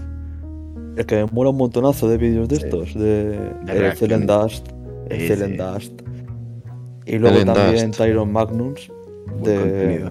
Es 0.97 1.07
que 1.07 1.17
me 1.17 1.27
mola 1.33 1.51
un 1.51 1.57
montonazo 1.57 2.09
de 2.09 2.19
vídeos 2.19 2.49
de 2.49 2.57
Sí. 2.57 2.63
estos, 2.65 2.95
de, 2.95 3.39
De. 3.65 3.93
Celen 3.97 4.27
Dust. 4.27 4.69
Dust. 5.09 6.03
Y 7.07 7.19
luego 7.19 7.45
también 7.53 7.87
Dust. 7.87 7.99
Tyron 7.99 8.33
Magnus 8.33 8.93
Buen 9.27 9.43
de, 9.43 10.11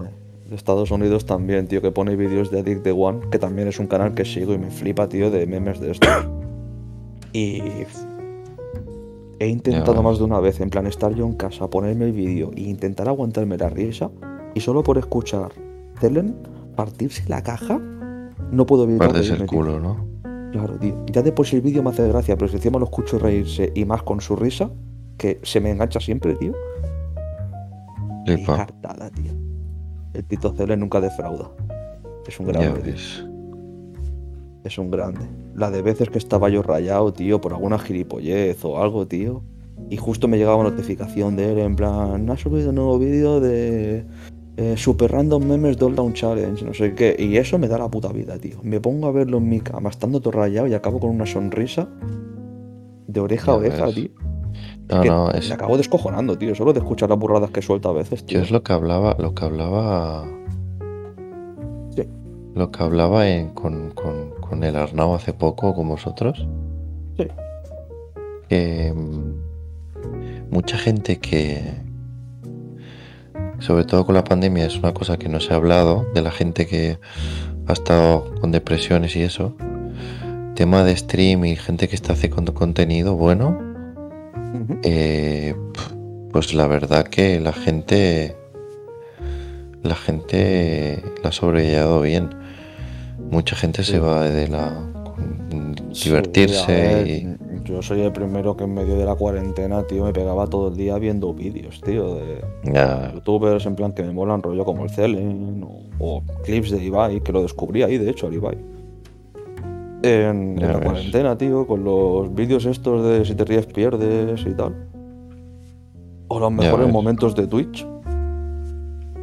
de 0.49 0.55
Estados 0.55 0.91
Unidos 0.91 1.26
también, 1.26 1.67
tío, 1.67 1.82
que 1.82 1.91
pone 1.91 2.15
vídeos 2.15 2.49
de 2.49 2.59
Addict 2.61 2.84
the 2.84 2.91
One, 2.91 3.20
que 3.32 3.38
también 3.38 3.67
es 3.67 3.80
un 3.80 3.88
canal 3.88 4.13
que 4.13 4.26
sigo 4.26 4.53
y 4.53 4.57
me 4.57 4.72
flipa, 4.72 5.07
tío, 5.07 5.30
de 5.30 5.45
memes 5.45 5.80
de 5.80 5.91
estos. 5.91 6.09
Y 7.34 7.61
he 9.39 9.47
intentado 9.47 10.03
más 10.03 10.19
de 10.19 10.25
una 10.25 10.39
vez, 10.39 10.59
en 10.59 10.69
plan, 10.69 10.85
estar 10.85 11.13
yo 11.15 11.25
en 11.25 11.33
casa, 11.33 11.69
ponerme 11.69 12.05
el 12.05 12.11
vídeo 12.11 12.51
e 12.55 12.61
intentar 12.61 13.07
aguantarme 13.07 13.57
la 13.57 13.69
risa, 13.69 14.11
y 14.53 14.59
solo 14.59 14.83
por 14.83 14.97
escuchar 14.97 15.51
Celen 15.99 16.35
partirse 16.75 17.23
la 17.27 17.41
caja, 17.41 17.79
no 18.51 18.65
puedo 18.65 18.85
vivir. 18.85 18.99
Partes 18.99 19.29
el 19.29 19.45
culo, 19.45 19.79
¿no? 19.79 20.07
Claro, 20.51 20.77
tío. 20.79 20.95
Ya 21.11 21.21
de 21.21 21.31
por 21.31 21.45
sí 21.45 21.57
el 21.57 21.61
vídeo 21.61 21.83
me 21.83 21.89
hace 21.89 22.07
gracia, 22.07 22.35
pero 22.35 22.49
si 22.49 22.55
encima 22.55 22.79
lo 22.79 22.85
escucho 22.85 23.19
reírse 23.19 23.71
y 23.75 23.85
más 23.85 24.03
con 24.03 24.21
su 24.21 24.35
risa, 24.35 24.69
que 25.17 25.39
se 25.43 25.59
me 25.59 25.71
engancha 25.71 25.99
siempre, 25.99 26.35
tío. 26.35 26.53
Qué 28.25 28.43
cartada, 28.43 29.09
tío. 29.09 29.31
El 30.13 30.23
Tito 30.25 30.53
Cele 30.53 30.75
nunca 30.75 30.99
defrauda. 30.99 31.51
Es 32.27 32.39
un 32.39 32.47
grande. 32.47 32.95
Es 34.63 34.77
un 34.77 34.91
grande. 34.91 35.21
La 35.60 35.70
de 35.72 35.82
veces 35.82 36.10
que 36.10 36.18
estaba 36.18 36.47
yo 36.49 36.62
rayado, 36.64 37.12
tío, 37.14 37.41
por 37.41 37.53
alguna 37.53 37.78
gilipollez 37.78 38.64
o 38.64 38.82
algo, 38.82 39.05
tío. 39.07 39.41
Y 39.89 39.97
justo 39.97 40.28
me 40.28 40.38
llegaba 40.38 40.55
una 40.55 40.70
notificación 40.70 41.36
de 41.36 41.51
él 41.51 41.60
en 41.60 41.76
plan, 41.76 42.30
ha 42.30 42.38
subido 42.38 42.70
un 42.70 42.76
nuevo 42.76 42.97
vídeo 42.99 43.39
de 43.41 44.05
eh, 44.57 44.76
Super 44.78 45.12
Random 45.12 45.43
Memes 45.43 45.78
Doll 45.78 45.95
Down 45.95 46.14
Challenge, 46.14 46.64
no 46.64 46.74
sé 46.74 46.93
qué. 46.95 47.16
Y 47.20 47.38
eso 47.38 47.57
me 47.60 47.68
da 47.68 47.78
la 47.78 47.89
puta 47.89 48.10
vida, 48.14 48.38
tío. 48.38 48.57
Me 48.64 48.80
pongo 48.80 49.07
a 49.07 49.12
verlo 49.12 49.38
en 49.38 49.49
mi 49.49 49.60
cama, 49.62 49.89
estando 49.89 50.20
todo 50.22 50.32
rayado 50.32 50.68
y 50.68 50.74
acabo 50.74 50.99
con 50.99 51.10
una 51.10 51.26
sonrisa 51.26 51.88
de 53.07 53.20
oreja 53.20 53.51
a 53.51 53.55
oreja, 53.55 53.86
ves. 53.88 53.95
tío. 53.95 54.10
No, 54.89 55.01
que 55.01 55.07
no, 55.10 55.32
es, 55.32 55.47
Me 55.49 55.55
acabo 55.55 55.78
descojonando, 55.78 56.38
tío, 56.38 56.55
solo 56.55 56.74
de 56.74 56.80
escuchar 56.80 57.10
las 57.10 57.20
burradas 57.20 57.51
que 57.51 57.62
suelta 57.62 57.89
a 57.89 57.93
veces, 57.93 58.22
yo 58.22 58.26
tío. 58.28 58.41
es 58.41 58.51
lo 58.51 58.64
que 58.64 58.74
hablaba, 58.74 59.16
lo 59.20 59.34
que 59.36 59.45
hablaba, 59.45 60.26
Sí. 61.95 62.03
lo 62.55 62.72
que 62.72 62.84
hablaba 62.84 63.28
en- 63.30 63.49
con, 63.49 63.91
con, 63.91 64.32
con 64.49 64.63
el 64.63 64.75
Arnau 64.75 65.13
hace 65.13 65.33
poco 65.33 65.73
con 65.75 65.87
vosotros. 65.87 66.47
Sí. 67.17 67.27
Que 68.49 68.91
mm, 68.93 70.51
mucha 70.51 70.77
gente 70.77 71.19
que, 71.19 71.61
sobre 73.59 73.85
todo 73.85 74.05
con 74.05 74.15
la 74.15 74.23
pandemia, 74.23 74.65
es 74.65 74.77
una 74.77 74.93
cosa 74.93 75.17
que 75.17 75.29
no 75.29 75.39
se 75.39 75.53
ha 75.53 75.57
hablado, 75.57 76.07
de 76.13 76.21
la 76.21 76.31
gente 76.31 76.65
que 76.65 76.97
ha 77.67 77.73
estado 77.73 78.33
con 78.41 78.51
depresiones 78.51 79.15
y 79.15 79.21
eso. 79.21 79.55
Tema 80.55 80.83
de 80.83 80.95
stream 80.97 81.45
y 81.45 81.55
gente 81.55 81.87
que 81.87 81.95
está 81.95 82.13
haciendo 82.13 82.53
contenido 82.53 83.15
bueno, 83.15 83.57
eh, 84.83 85.55
pues 86.31 86.53
la 86.53 86.67
verdad 86.67 87.07
que 87.07 87.39
la 87.39 87.53
gente 87.53 88.35
la 89.83 89.95
gente 89.95 91.01
la 91.23 91.29
ha 91.29 91.31
sobrellevado 91.31 92.01
bien. 92.01 92.29
Mucha 93.32 93.55
gente 93.55 93.84
se 93.84 93.99
va 93.99 94.30
de 94.30 94.47
la 94.47 94.89
Sí, 95.91 96.09
divertirse 96.09 96.71
ver, 96.71 97.07
y 97.07 97.38
Yo 97.63 97.82
soy 97.82 98.01
el 98.01 98.11
primero 98.11 98.55
que 98.55 98.63
en 98.63 98.73
medio 98.73 98.95
de 98.95 99.05
la 99.05 99.15
cuarentena, 99.15 99.84
tío, 99.84 100.05
me 100.05 100.13
pegaba 100.13 100.47
todo 100.47 100.69
el 100.69 100.77
día 100.77 100.97
viendo 100.97 101.34
vídeos, 101.34 101.82
tío, 101.82 102.15
de 102.15 102.41
youtubers 103.13 103.65
en 103.65 103.75
plan 103.75 103.91
que 103.91 104.03
me 104.03 104.11
molan 104.11 104.41
rollo 104.43 104.63
como 104.65 104.84
el 104.84 104.89
Celen 104.89 105.63
o, 105.63 105.82
o 105.99 106.23
clips 106.43 106.71
de 106.71 106.84
Ibai, 106.84 107.21
que 107.21 107.32
lo 107.32 107.41
descubrí 107.41 107.84
ahí, 107.84 107.97
de 107.97 108.09
hecho, 108.09 108.27
al 108.27 108.34
Ibai. 108.34 108.57
En, 110.01 110.55
la 110.61 110.80
cuarentena, 110.80 111.38
tío, 111.38 111.67
con 111.67 111.84
los 111.84 112.34
vídeos 112.34 112.65
estos 112.65 113.03
de 113.05 113.25
si 113.25 113.36
te 113.36 113.43
ríes 113.43 113.65
pierdes 113.65 114.41
y 114.45 114.51
tal. 114.51 114.88
O 116.30 116.39
los 116.39 116.51
mejores 116.51 116.88
momentos 116.89 117.36
de 117.36 117.47
Twitch. 117.47 117.86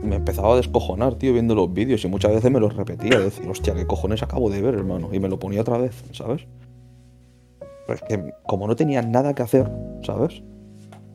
Me 0.02 0.16
empezaba 0.16 0.52
a 0.52 0.56
descojonar, 0.56 1.14
tío, 1.16 1.32
viendo 1.32 1.54
los 1.54 1.72
vídeos 1.72 2.04
y 2.04 2.08
muchas 2.08 2.32
veces 2.32 2.50
me 2.50 2.60
los 2.60 2.76
repetía. 2.76 3.18
Decir, 3.18 3.48
hostia, 3.48 3.74
¿qué 3.74 3.86
cojones 3.86 4.22
acabo 4.22 4.50
de 4.50 4.60
ver, 4.62 4.74
hermano? 4.74 5.08
Y 5.12 5.18
me 5.20 5.28
lo 5.28 5.38
ponía 5.38 5.60
otra 5.62 5.78
vez, 5.78 6.04
¿sabes? 6.12 6.46
Pero 7.86 7.94
es 7.98 8.02
que 8.02 8.32
como 8.46 8.66
no 8.66 8.76
tenía 8.76 9.02
nada 9.02 9.34
que 9.34 9.42
hacer, 9.42 9.70
¿sabes? 10.02 10.42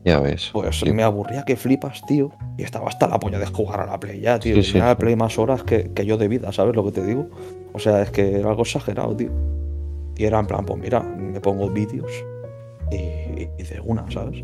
Ya 0.04 0.18
ves. 0.20 0.50
Pues 0.52 0.80
Sí. 0.80 0.92
me 0.92 1.02
aburría 1.04 1.44
que 1.44 1.54
flipas, 1.56 2.02
tío. 2.06 2.30
Y 2.58 2.64
estaba 2.64 2.88
hasta 2.88 3.06
la 3.06 3.18
polla 3.20 3.38
de 3.38 3.46
jugar 3.46 3.80
a 3.80 3.86
la 3.86 4.00
Play 4.00 4.20
ya, 4.20 4.38
tío. 4.38 4.56
Sí, 4.56 4.62
sí, 4.72 4.78
la. 4.78 4.96
Play 4.98 5.14
más 5.16 5.38
horas 5.38 5.62
que, 5.62 5.90
que 5.92 6.04
yo 6.04 6.16
de 6.18 6.28
vida, 6.28 6.50
¿sabes 6.52 6.74
lo 6.74 6.84
que 6.84 6.92
te 6.92 7.04
digo? 7.04 7.28
O 7.72 7.78
sea, 7.78 8.02
es 8.02 8.10
que 8.10 8.38
era 8.40 8.50
algo 8.50 8.62
exagerado, 8.62 9.16
tío. 9.16 9.30
Y 10.16 10.24
era 10.24 10.38
en 10.40 10.46
plan, 10.46 10.66
pues 10.66 10.80
mira, 10.80 11.00
me 11.00 11.40
pongo 11.40 11.70
vídeos 11.70 12.10
y, 12.90 12.96
y 13.58 13.62
de 13.64 13.80
una, 13.84 14.10
¿sabes? 14.10 14.42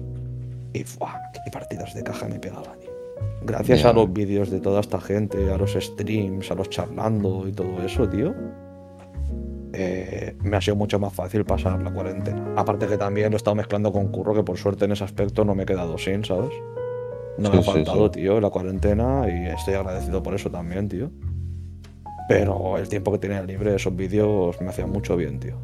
Y 0.72 0.84
¡fua! 0.84 1.18
qué 1.45 1.51
partidas 1.51 1.93
de 1.95 2.03
caja 2.05 2.26
me 2.28 2.39
pegaba, 2.39 2.74
tío. 2.78 2.88
Gracias 3.40 3.84
a 3.84 3.92
los 3.92 4.12
vídeos 4.12 4.50
de 4.50 4.60
toda 4.60 4.80
esta 4.80 5.00
gente, 5.00 5.50
a 5.52 5.56
los 5.58 5.72
streams, 5.74 6.50
a 6.50 6.54
los 6.54 6.68
charlando 6.70 7.46
y 7.48 7.52
todo 7.52 7.82
eso, 7.82 8.08
tío. 8.08 8.34
eh, 9.72 10.36
me 10.42 10.56
ha 10.56 10.60
sido 10.60 10.76
mucho 10.76 10.98
más 10.98 11.12
fácil 11.12 11.44
pasar 11.44 11.82
la 11.82 11.92
cuarentena. 11.92 12.52
Aparte 12.56 12.86
que 12.86 12.96
también 12.98 13.30
lo 13.30 13.36
he 13.36 13.38
estado 13.38 13.54
mezclando 13.54 13.92
con 13.92 14.08
curro, 14.08 14.34
que 14.34 14.42
por 14.42 14.56
suerte 14.58 14.86
en 14.86 14.92
ese 14.92 15.04
aspecto 15.04 15.44
no 15.44 15.54
me 15.54 15.64
he 15.64 15.66
quedado 15.66 15.98
sin, 15.98 16.24
¿sabes? 16.24 16.50
No 17.38 17.50
me 17.50 17.56
Sí, 17.56 17.58
ha 17.58 17.62
sí, 17.62 17.70
faltado, 17.72 18.06
sí. 18.06 18.12
tío, 18.12 18.40
la 18.40 18.50
cuarentena 18.50 19.26
y 19.28 19.46
estoy 19.48 19.74
agradecido 19.74 20.22
por 20.22 20.34
eso 20.34 20.50
también, 20.50 20.88
tío. 20.88 21.10
Pero 22.28 22.76
el 22.78 22.88
tiempo 22.88 23.12
que 23.12 23.18
tenía 23.18 23.42
libre, 23.42 23.74
esos 23.74 23.94
vídeos 23.96 24.60
me 24.60 24.68
hacían 24.70 24.90
mucho 24.90 25.16
bien, 25.16 25.40
tío. 25.40 25.56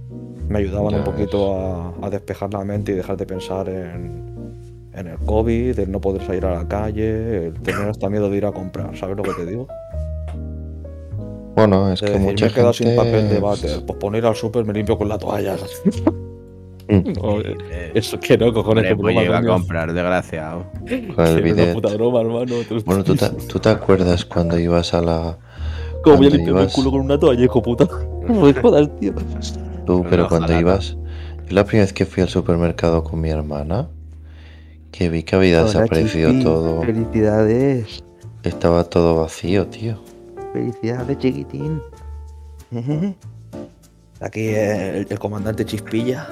Me 0.48 0.59
ayudaban 0.61 0.94
Ya 0.94 0.98
un 0.98 1.05
poquito 1.05 1.55
a, 1.57 1.94
a 2.02 2.11
despejar 2.11 2.52
la 2.52 2.64
mente 2.64 2.92
y 2.92 2.94
dejar 2.94 3.16
de 3.16 3.26
pensar 3.26 3.68
en, 3.68 4.34
en 4.97 5.07
el 5.09 5.18
COVID, 5.18 5.78
el 5.78 5.90
no 5.90 6.01
poder 6.01 6.22
salir 6.26 6.45
a 6.47 6.55
la 6.55 6.68
calle, 6.68 7.47
el 7.49 7.55
tener 7.62 7.88
hasta 7.88 8.09
miedo 8.09 8.30
de 8.30 8.36
ir 8.36 8.47
a 8.47 8.53
comprar, 8.53 8.97
¿sabes 8.97 9.16
lo 9.16 9.22
que 9.22 9.32
te 9.32 9.47
digo? 9.47 9.66
Bueno, 11.57 11.92
es 11.92 12.01
De 12.01 12.07
que 12.07 12.12
decir, 12.14 12.26
mucha 12.26 12.45
me 12.47 12.51
he 12.51 12.55
quedado 12.55 12.72
gente... 12.72 12.92
sin 12.95 12.97
papel 12.97 13.28
de 13.28 13.38
váter, 13.40 13.86
pues 13.86 13.99
poner 13.99 14.26
al 14.26 14.34
súper 14.34 14.64
me 14.64 14.72
limpio 14.72 14.99
con 14.99 15.09
la 15.09 15.18
toalla. 15.18 15.57
Mm. 16.88 17.12
No, 17.22 17.40
Eh, 17.40 17.92
eso 17.95 18.18
que 18.20 18.36
no, 18.36 18.53
cojones, 18.53 18.86
que 18.88 18.97
pues 18.97 19.14
iba 19.16 19.38
a 19.38 19.42
comprar, 19.45 19.92
desgraciado. 19.92 20.66
El 20.86 21.07
puta 21.74 21.95
broma, 21.95 22.20
hermano. 22.20 22.57
Bueno, 22.84 23.05
¿tú 23.05 23.14
te, 23.14 23.28
tú 23.30 23.59
te 23.59 23.68
acuerdas 23.70 24.24
cuando 24.24 24.59
ibas 24.59 24.92
a 24.95 25.01
la... 25.01 25.38
¿Cómo 26.03 26.16
voy 26.18 26.26
a 26.26 26.30
limpiarme 26.30 26.61
el 26.62 26.66
ibas- 26.66 26.74
culo 26.74 26.90
con 26.90 27.01
una 27.01 27.18
toalla, 27.18 27.42
hijo 27.45 27.62
puta? 27.62 27.88
No 28.28 28.40
me 28.40 28.53
jodas, 28.55 28.88
tío. 29.01 29.12
Tú, 29.86 30.05
pero 30.11 30.28
cuando 30.28 30.59
ibas... 30.59 30.97
Yo 31.47 31.55
la 31.55 31.64
primera 31.64 31.84
vez 31.84 31.92
que 31.92 32.07
fui 32.07 32.22
al 32.22 32.28
supermercado 32.30 33.05
con 33.05 33.20
mi 33.20 33.28
hermana, 33.30 33.88
que 34.97 35.09
vi 35.09 35.24
que 35.24 35.34
había 35.34 35.64
desaparecido 35.64 36.32
todo, 36.42 36.82
Felicidades. 36.82 38.05
estaba 38.45 38.84
todo 38.84 39.16
vacío, 39.22 39.66
tío. 39.66 39.99
Felicidades, 40.53 41.18
chiquitín. 41.18 41.80
Aquí 44.20 44.49
el, 44.49 45.07
el 45.11 45.18
comandante 45.18 45.64
Chispilla. 45.64 46.28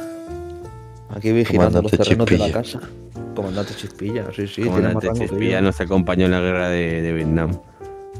Aquí 1.10 1.32
vigilando 1.32 1.82
los 1.82 1.90
Comandante 1.90 1.96
terrenos 1.98 2.26
de 2.26 2.38
la 2.38 2.44
Chispilla. 2.46 2.78
casa. 2.80 3.34
Comandante 3.34 3.74
Chispilla, 3.74 4.26
sí, 4.34 4.46
sí. 4.46 4.62
Que 4.62 5.10
Chispilla 5.14 5.60
nos 5.60 5.80
acompañó 5.80 6.26
en 6.26 6.30
la 6.30 6.40
guerra 6.40 6.68
de, 6.68 7.02
de 7.02 7.12
Vietnam. 7.12 7.50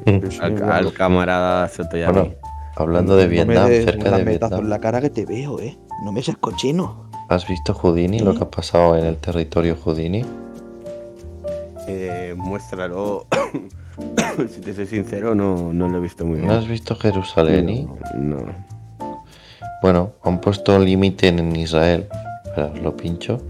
Sí, 0.05 0.21
sí, 0.31 0.39
Al, 0.43 0.53
bueno. 0.53 0.73
al 0.73 0.93
camarada 0.93 1.69
Sotoyami. 1.69 2.13
Bueno, 2.19 2.35
hablando 2.77 3.17
de 3.17 3.25
No 3.25 3.29
me 3.31 3.35
Vietnam, 3.37 3.69
des 3.69 3.85
cerca 3.85 4.11
de 4.11 4.19
en 4.23 4.29
Vietnam, 4.29 4.69
la 4.69 4.81
cara 4.81 5.01
que 5.01 5.11
te 5.11 5.25
veo, 5.25 5.61
eh. 5.61 5.79
No 6.05 6.11
me 6.13 6.21
seas 6.23 6.37
cochino. 6.39 7.02
¿Has 7.35 7.49
visto 7.49 7.75
Houdini, 7.75 8.19
lo 8.19 8.35
que 8.35 8.45
ha 8.45 8.51
pasado 8.51 8.97
en 8.97 9.07
el 9.07 9.17
territorio 9.17 9.77
Houdini? 9.77 10.25
Eh, 11.89 12.35
muéstralo. 12.37 13.27
si 14.51 14.61
te 14.61 14.75
soy 14.75 14.87
sincero, 14.87 15.35
no, 15.35 15.73
no 15.73 15.89
lo 15.89 15.99
he 15.99 16.01
visto 16.01 16.25
muy 16.25 16.37
bien. 16.37 16.49
¿No 16.49 16.55
has 16.55 16.69
visto 16.69 16.95
Jerusalén? 16.97 17.89
No, 18.15 18.37
no. 18.37 18.55
Bueno, 19.83 20.13
han 20.23 20.41
puesto 20.41 20.79
límite 20.79 21.29
en 21.29 21.57
Israel. 21.57 22.09
Espera, 22.45 22.73
lo 22.83 22.97
pincho. 22.97 23.41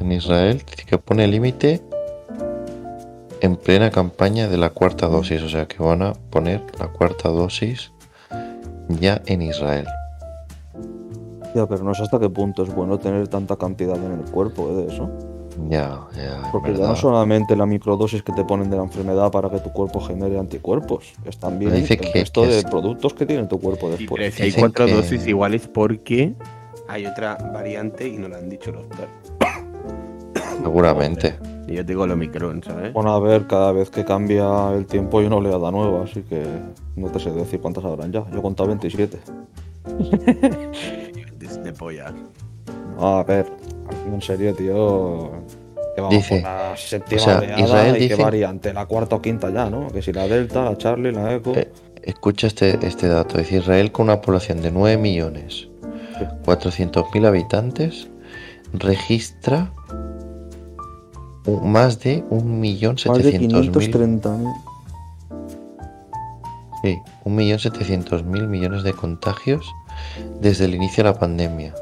En 0.00 0.12
Israel 0.12 0.62
dice 0.68 0.84
que 0.86 0.98
pone 0.98 1.26
límite 1.26 1.82
en 3.40 3.56
plena 3.56 3.90
campaña 3.90 4.48
de 4.48 4.56
la 4.56 4.70
cuarta 4.70 5.06
dosis. 5.06 5.42
O 5.42 5.48
sea 5.48 5.66
que 5.66 5.82
van 5.82 6.02
a 6.02 6.12
poner 6.14 6.62
la 6.78 6.88
cuarta 6.88 7.28
dosis 7.28 7.92
ya 8.88 9.20
en 9.26 9.42
Israel. 9.42 9.86
Ya, 11.54 11.66
pero 11.66 11.84
no 11.84 11.94
sé 11.94 12.02
hasta 12.02 12.18
qué 12.18 12.28
punto 12.28 12.62
es 12.64 12.74
bueno 12.74 12.98
tener 12.98 13.28
tanta 13.28 13.56
cantidad 13.56 13.96
en 13.96 14.12
el 14.12 14.30
cuerpo 14.30 14.68
eh, 14.70 14.74
de 14.86 14.94
eso. 14.94 15.08
Ya, 15.70 16.00
ya, 16.14 16.50
Porque 16.52 16.74
ya 16.74 16.86
no 16.86 16.94
solamente 16.96 17.56
la 17.56 17.64
microdosis 17.64 18.22
que 18.22 18.32
te 18.34 18.44
ponen 18.44 18.68
de 18.68 18.76
la 18.76 18.82
enfermedad 18.82 19.30
para 19.32 19.48
que 19.48 19.58
tu 19.60 19.70
cuerpo 19.72 20.00
genere 20.00 20.38
anticuerpos, 20.38 21.14
es 21.24 21.38
también 21.38 21.72
Dice 21.74 21.94
el 21.94 22.00
que- 22.00 22.12
resto 22.12 22.42
que 22.42 22.48
de 22.48 22.58
es- 22.58 22.64
productos 22.64 23.14
que 23.14 23.24
tiene 23.24 23.46
tu 23.46 23.58
cuerpo 23.58 23.88
Y 23.88 23.92
después. 23.92 24.20
pero 24.20 24.32
si 24.36 24.42
hay 24.42 24.52
cuatro 24.52 24.84
que- 24.84 24.92
dosis 24.94 25.26
iguales 25.26 25.66
porque 25.66 26.34
hay 26.88 27.06
otra 27.06 27.36
variante 27.54 28.06
y 28.06 28.18
no 28.18 28.28
lo 28.28 28.36
han 28.36 28.50
dicho 28.50 28.70
los 28.70 28.84
perros. 28.86 29.32
Seguramente. 30.62 31.36
Y 31.68 31.74
yo 31.74 31.82
digo 31.84 32.04
el 32.04 32.12
Omicron, 32.12 32.62
¿sabes? 32.62 32.92
Bueno, 32.92 33.12
a 33.12 33.20
ver, 33.20 33.46
cada 33.46 33.72
vez 33.72 33.90
que 33.90 34.04
cambia 34.04 34.72
el 34.74 34.86
tiempo 34.86 35.18
hay 35.18 35.26
una 35.26 35.36
oleada 35.36 35.70
nueva, 35.70 36.04
así 36.04 36.22
que 36.22 36.44
no 36.94 37.08
te 37.10 37.18
sé 37.18 37.30
decir 37.32 37.60
cuántas 37.60 37.84
habrán 37.84 38.12
ya. 38.12 38.24
Yo 38.32 38.38
he 38.38 38.42
contado 38.42 38.68
27. 38.68 39.18
De, 41.38 41.46
de 41.62 41.72
polla. 41.72 42.12
No, 42.98 43.18
a 43.18 43.24
ver, 43.24 43.46
en 44.06 44.22
serio, 44.22 44.54
tío. 44.54 45.30
Que 45.94 46.00
vamos 46.00 46.16
Dice, 46.16 46.40
por 46.40 46.42
la 46.50 46.76
séptima 46.76 47.20
o 47.20 47.24
sea, 47.24 47.38
oleada 47.38 47.60
Israel 47.60 47.96
y 47.96 48.00
dice- 48.00 48.16
qué 48.16 48.22
variante, 48.22 48.72
la 48.74 48.86
cuarta 48.86 49.16
o 49.16 49.22
quinta 49.22 49.50
ya, 49.50 49.70
¿no? 49.70 49.88
Que 49.88 50.02
si 50.02 50.12
la 50.12 50.26
Delta, 50.28 50.64
la 50.64 50.76
Charlie, 50.76 51.12
la 51.12 51.34
Echo. 51.34 51.54
Eh, 51.54 51.72
Escucha 52.02 52.46
este, 52.46 52.78
este 52.86 53.08
dato. 53.08 53.38
Es 53.38 53.50
Israel 53.50 53.90
con 53.92 54.04
una 54.04 54.20
población 54.20 54.60
de 54.62 54.70
9 54.70 54.96
millones 54.98 55.68
400.000 56.44 57.26
habitantes 57.26 58.08
registra 58.72 59.72
más 61.46 62.00
de 62.00 62.22
Más 62.30 62.42
de 63.22 63.38
1.700.000 63.40 64.20
530.000. 64.20 64.54
sí, 66.82 66.98
1.700.000 67.24 68.46
millones 68.46 68.82
de 68.82 68.92
contagios 68.92 69.66
desde 70.40 70.64
el 70.64 70.74
inicio 70.74 71.04
de 71.04 71.10
la 71.10 71.18
pandemia 71.18 71.74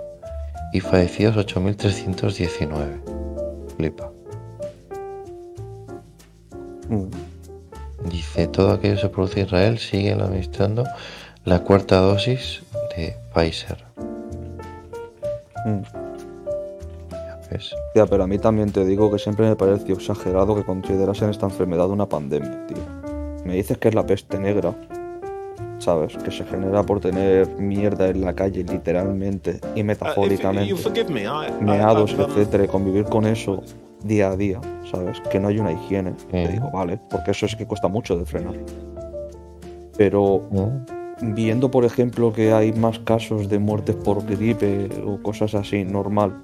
y 0.73 0.81
fallecidos 0.81 1.37
8.319. 1.37 3.01
Flipa. 3.77 4.11
Mm. 6.89 7.07
Dice, 8.11 8.47
todo 8.49 8.73
aquello 8.73 8.97
que 8.97 9.01
se 9.01 9.09
produce 9.09 9.41
en 9.41 9.47
Israel 9.47 9.79
sigue 9.79 10.13
administrando 10.13 10.85
la 11.45 11.61
cuarta 11.61 11.97
dosis 11.99 12.63
de 12.97 13.17
Pfizer. 13.33 13.85
Mm. 15.65 16.04
Ya, 17.95 18.07
pero 18.07 18.25
a 18.25 18.27
mí 18.27 18.39
también 18.39 18.73
te 18.73 18.85
digo 18.85 19.11
que 19.13 19.19
siempre 19.19 19.49
me 19.49 19.55
pareció 19.57 19.95
exagerado 19.95 20.55
que 20.57 20.65
considerasen 20.65 21.31
esta 21.31 21.47
enfermedad 21.47 21.89
una 21.91 22.07
pandemia, 22.09 22.67
tío. 22.67 22.79
Me 23.45 23.55
dices 23.55 23.79
que 23.79 23.89
es 23.89 23.95
la 23.95 24.05
peste 24.07 24.39
negra, 24.39 24.75
¿sabes? 25.79 26.17
Que 26.17 26.31
se 26.31 26.45
genera 26.45 26.83
por 26.83 27.01
tener 27.01 27.47
mierda 27.59 28.09
en 28.09 28.23
la 28.23 28.35
calle, 28.35 28.65
literalmente 28.65 29.61
y 29.75 29.83
Uh, 29.83 29.85
metafóricamente. 29.85 30.75
forgive 30.77 31.11
me, 31.13 31.23
I, 31.23 31.27
I- 31.27 31.65
Meados, 31.65 32.15
um, 32.15 32.21
etcétera, 32.23 32.65
y 32.65 32.69
convivir 32.69 33.05
con 33.05 33.27
eso 33.27 33.63
día 34.03 34.29
a 34.31 34.37
día, 34.37 34.61
¿sabes? 34.91 35.21
Que 35.31 35.39
no 35.39 35.49
hay 35.49 35.59
una 35.59 35.73
higiene. 35.73 36.13
Te 36.31 36.49
Mm. 36.49 36.53
digo, 36.53 36.71
vale, 36.73 36.99
porque 37.11 37.31
eso 37.33 37.47
sí 37.47 37.57
que 37.57 37.67
cuesta 37.67 37.89
mucho 37.89 38.17
de 38.17 38.25
frenar. 38.25 38.55
Pero 39.97 40.43
¿No? 40.51 40.85
viendo, 41.21 41.71
por 41.71 41.85
ejemplo, 41.85 42.33
que 42.33 42.53
hay 42.53 42.73
más 42.73 42.99
casos 43.01 43.49
de 43.49 43.59
muertes 43.59 43.95
por 43.97 44.25
gripe 44.27 44.89
o 45.07 45.23
cosas 45.23 45.55
así, 45.55 45.85
normal, 45.85 46.35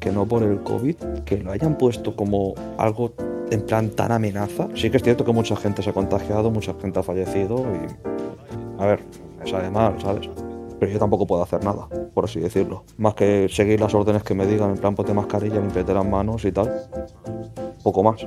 que 0.00 0.10
no 0.12 0.26
por 0.26 0.42
el 0.42 0.62
COVID, 0.62 0.96
que 1.24 1.38
lo 1.38 1.52
hayan 1.52 1.76
puesto 1.76 2.14
como 2.16 2.54
algo 2.76 3.12
en 3.50 3.62
plan 3.62 3.90
tan 3.90 4.12
amenaza. 4.12 4.68
Sí 4.74 4.90
que 4.90 4.98
es 4.98 5.02
cierto 5.02 5.24
que 5.24 5.32
mucha 5.32 5.56
gente 5.56 5.82
se 5.82 5.90
ha 5.90 5.92
contagiado, 5.92 6.50
mucha 6.50 6.74
gente 6.80 7.00
ha 7.00 7.02
fallecido 7.02 7.64
y. 7.74 8.80
A 8.82 8.86
ver, 8.86 9.00
me 9.40 9.50
sabe 9.50 9.70
mal, 9.70 10.00
¿sabes? 10.00 10.28
Pero 10.78 10.92
yo 10.92 10.98
tampoco 11.00 11.26
puedo 11.26 11.42
hacer 11.42 11.64
nada, 11.64 11.88
por 12.14 12.26
así 12.26 12.38
decirlo. 12.38 12.84
Más 12.98 13.14
que 13.14 13.48
seguir 13.50 13.80
las 13.80 13.92
órdenes 13.94 14.22
que 14.22 14.34
me 14.34 14.46
digan, 14.46 14.70
en 14.70 14.76
plan, 14.76 14.94
ponte 14.94 15.12
mascarilla, 15.12 15.60
limpiate 15.60 15.92
las 15.92 16.06
manos 16.06 16.44
y 16.44 16.52
tal. 16.52 16.70
Poco 17.82 18.02
más. 18.04 18.26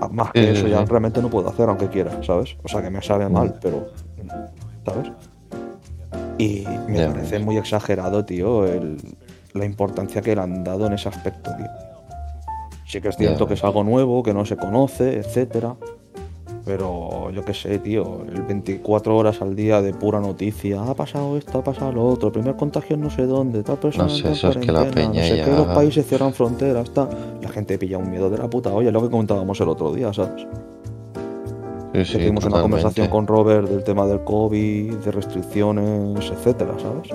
Ah, 0.00 0.08
Más 0.12 0.30
que 0.32 0.50
eso 0.50 0.68
ya 0.68 0.84
realmente 0.84 1.22
no 1.22 1.30
puedo 1.30 1.48
hacer, 1.48 1.68
aunque 1.68 1.88
quiera, 1.88 2.22
¿sabes? 2.22 2.56
O 2.62 2.68
sea 2.68 2.82
que 2.82 2.90
me 2.90 3.00
sabe 3.02 3.28
mal, 3.28 3.58
pero. 3.62 3.86
¿Sabes? 4.84 5.10
Y 6.38 6.64
me 6.86 7.06
parece 7.08 7.38
muy 7.40 7.56
exagerado, 7.56 8.24
tío, 8.24 8.64
el- 8.66 8.96
la 9.58 9.64
importancia 9.64 10.22
que 10.22 10.34
le 10.34 10.40
han 10.42 10.64
dado 10.64 10.86
en 10.86 10.94
ese 10.94 11.08
aspecto, 11.08 11.50
tío. 11.56 11.66
Sí 12.86 13.00
que 13.02 13.08
es 13.08 13.16
cierto 13.16 13.46
que 13.46 13.54
es 13.54 13.64
algo 13.64 13.84
nuevo, 13.84 14.22
que 14.22 14.32
no 14.32 14.44
se 14.46 14.56
conoce, 14.56 15.18
etcétera. 15.18 15.76
Pero 16.64 17.30
yo 17.30 17.44
qué 17.44 17.54
sé, 17.54 17.78
tío, 17.78 18.24
el 18.30 18.42
24 18.42 19.16
horas 19.16 19.40
al 19.40 19.56
día 19.56 19.80
de 19.80 19.94
pura 19.94 20.20
noticia. 20.20 20.82
Ha 20.82 20.94
pasado 20.94 21.36
esto, 21.38 21.58
ha 21.58 21.64
pasado 21.64 21.92
lo 21.92 22.06
otro. 22.06 22.30
Primer 22.30 22.56
contagio 22.56 22.94
en 22.94 23.00
no 23.02 23.10
sé 23.10 23.26
dónde, 23.26 23.62
tal 23.62 23.78
persona. 23.78 24.04
No 24.04 24.10
sé, 24.10 24.32
eso 24.32 24.50
es 24.50 24.56
que 24.58 24.72
la 24.72 24.80
peña 24.90 25.08
no 25.08 25.14
sé 25.28 25.36
ya- 25.38 25.46
los 25.48 25.66
países 25.68 26.06
cierran 26.06 26.32
fronteras, 26.34 26.90
tal. 26.92 27.08
La 27.42 27.48
gente 27.48 27.78
pilla 27.78 27.96
un 27.96 28.10
miedo 28.10 28.28
de 28.28 28.36
la 28.38 28.48
puta 28.50 28.70
olla, 28.72 28.88
es 28.88 28.92
lo 28.92 29.02
que 29.02 29.08
comentábamos 29.10 29.58
el 29.60 29.68
otro 29.68 29.92
día, 29.94 30.12
¿sabes? 30.12 30.46
Sí, 31.94 32.04
sí, 32.04 32.12
Tuvimos 32.18 32.44
una 32.44 32.56
conversación 32.62 33.06
con 33.08 33.26
Robert 33.26 33.68
del 33.68 33.82
tema 33.82 34.06
del 34.06 34.22
COVID, 34.24 34.94
de 34.96 35.10
restricciones, 35.10 36.30
etcétera, 36.30 36.74
¿sabes? 36.80 37.08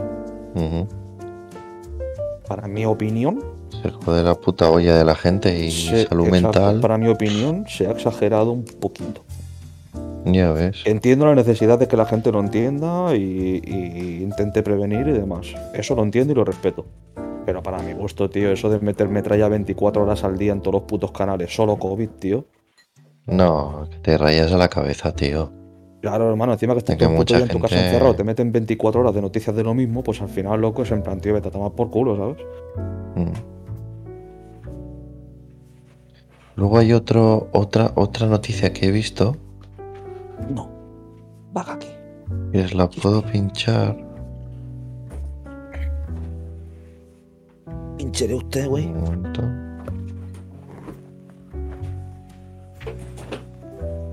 Para 2.48 2.68
mi 2.68 2.86
opinión, 2.86 3.40
Se 3.82 3.90
jode 3.90 4.24
la 4.24 4.36
puta 4.36 4.70
olla 4.70 4.96
de 4.98 5.04
la 5.06 5.16
gente 5.16 5.58
y 5.66 5.72
se- 5.72 6.06
salud 6.08 6.28
mental. 6.30 6.80
para 6.80 6.98
mi 6.98 7.08
opinión, 7.08 7.66
se 7.68 7.88
ha 7.88 7.92
exagerado 7.92 8.52
un 8.52 8.64
poquito. 8.66 9.22
Ya 10.26 10.52
ves. 10.54 10.84
Entiendo 10.86 11.26
la 11.26 11.36
necesidad 11.36 11.78
de 11.78 11.88
que 11.88 11.98
la 11.98 12.06
gente 12.06 12.32
lo 12.32 12.40
entienda 12.40 13.16
y, 13.16 13.62
y 13.66 14.24
intente 14.24 14.64
prevenir 14.64 15.08
y 15.08 15.12
demás. 15.12 15.48
Eso 15.74 15.96
lo 15.96 16.04
entiendo 16.04 16.32
y 16.32 16.36
lo 16.36 16.46
respeto. 16.46 16.86
Pero 17.46 17.62
para 17.62 17.80
mi 17.80 17.92
gusto, 17.94 18.30
tío, 18.30 18.52
eso 18.52 18.70
de 18.70 18.80
meter 18.80 19.10
metralla 19.10 19.50
24 19.50 20.04
horas 20.04 20.24
al 20.24 20.38
día 20.38 20.54
en 20.54 20.62
todos 20.62 20.76
los 20.76 20.84
putos 20.84 21.12
canales, 21.12 21.54
solo 21.54 21.76
COVID, 21.78 22.10
tío. 22.20 22.46
No, 23.26 23.88
que 23.92 23.98
te 23.98 24.18
rayas 24.18 24.52
a 24.54 24.58
la 24.58 24.70
cabeza, 24.70 25.12
tío. 25.14 25.52
Claro, 26.04 26.30
hermano, 26.30 26.52
encima 26.52 26.74
que 26.74 26.80
estás 26.80 26.98
todo 26.98 27.12
mucha 27.12 27.40
en 27.40 27.48
tu 27.48 27.60
casa 27.62 27.80
encerrado, 27.80 28.14
te 28.14 28.26
meten 28.26 28.52
24 28.52 29.00
horas 29.00 29.16
de 29.16 29.22
noticias 29.22 29.56
de 29.56 29.64
lo 29.64 29.74
mismo, 29.74 30.04
pues 30.04 30.22
al 30.22 30.28
final, 30.28 30.60
loco, 30.60 30.84
es 30.84 30.92
en 30.92 31.02
plan, 31.02 31.22
tío, 31.22 31.34
vete 31.34 31.48
a 31.48 31.52
tomar 31.52 31.72
por 31.72 31.90
culo, 31.90 32.18
¿sabes? 32.18 32.46
Mm. 33.16 33.32
Luego 36.58 36.78
hay 36.78 36.92
otro, 36.92 37.48
otra, 37.54 37.94
otra 37.96 38.28
noticia 38.28 38.74
que 38.74 38.88
he 38.88 38.92
visto. 38.92 39.38
No. 40.54 40.70
Vaga 41.54 41.76
aquí. 41.76 41.88
Y 42.52 42.60
os 42.60 42.74
la 42.74 42.90
puedo 42.90 43.22
pinchar. 43.22 43.96
Pinchere 47.98 48.36
usted, 48.36 48.68
güey. 48.68 48.88
Un 48.88 49.04
momento. 49.04 49.42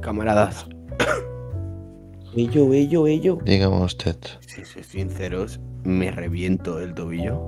Camaradas, 0.00 0.66
Ello, 2.36 2.72
ello, 2.72 3.06
ello. 3.06 3.38
Dígame 3.44 3.82
usted. 3.84 4.16
si 4.40 4.64
sois 4.64 4.86
sinceros, 4.86 5.60
me 5.84 6.10
reviento 6.10 6.78
el 6.80 6.94
tobillo. 6.94 7.38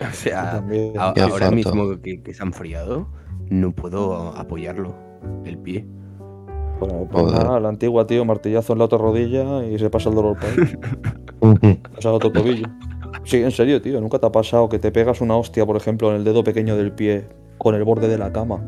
O 0.00 0.12
sea, 0.12 0.58
a- 0.98 1.08
ahora 1.08 1.46
falto. 1.50 1.52
mismo 1.56 2.00
que, 2.02 2.22
que 2.22 2.34
se 2.34 2.42
ha 2.42 2.46
enfriado, 2.46 3.08
no 3.50 3.72
puedo 3.72 4.14
apoyarlo, 4.36 4.94
el 5.44 5.58
pie. 5.58 5.86
Bueno, 6.78 7.08
pues 7.10 7.32
nada, 7.32 7.58
la 7.58 7.68
antigua, 7.70 8.06
tío, 8.06 8.24
martillazo 8.24 8.74
en 8.74 8.78
la 8.78 8.84
otra 8.84 8.98
rodilla 8.98 9.64
y 9.66 9.78
se 9.78 9.90
pasa 9.90 10.10
el 10.10 10.14
dolor 10.14 10.36
para 10.38 10.52
ahí. 10.52 11.78
Otro 12.04 12.30
tobillo. 12.30 12.66
Sí, 13.24 13.38
en 13.42 13.50
serio, 13.50 13.82
tío. 13.82 14.00
¿Nunca 14.00 14.18
te 14.20 14.26
ha 14.26 14.32
pasado 14.32 14.68
que 14.68 14.78
te 14.78 14.92
pegas 14.92 15.20
una 15.20 15.36
hostia, 15.36 15.66
por 15.66 15.76
ejemplo, 15.76 16.10
en 16.10 16.16
el 16.16 16.24
dedo 16.24 16.44
pequeño 16.44 16.76
del 16.76 16.92
pie 16.92 17.26
con 17.58 17.74
el 17.74 17.82
borde 17.82 18.06
de 18.06 18.18
la 18.18 18.32
cama? 18.32 18.62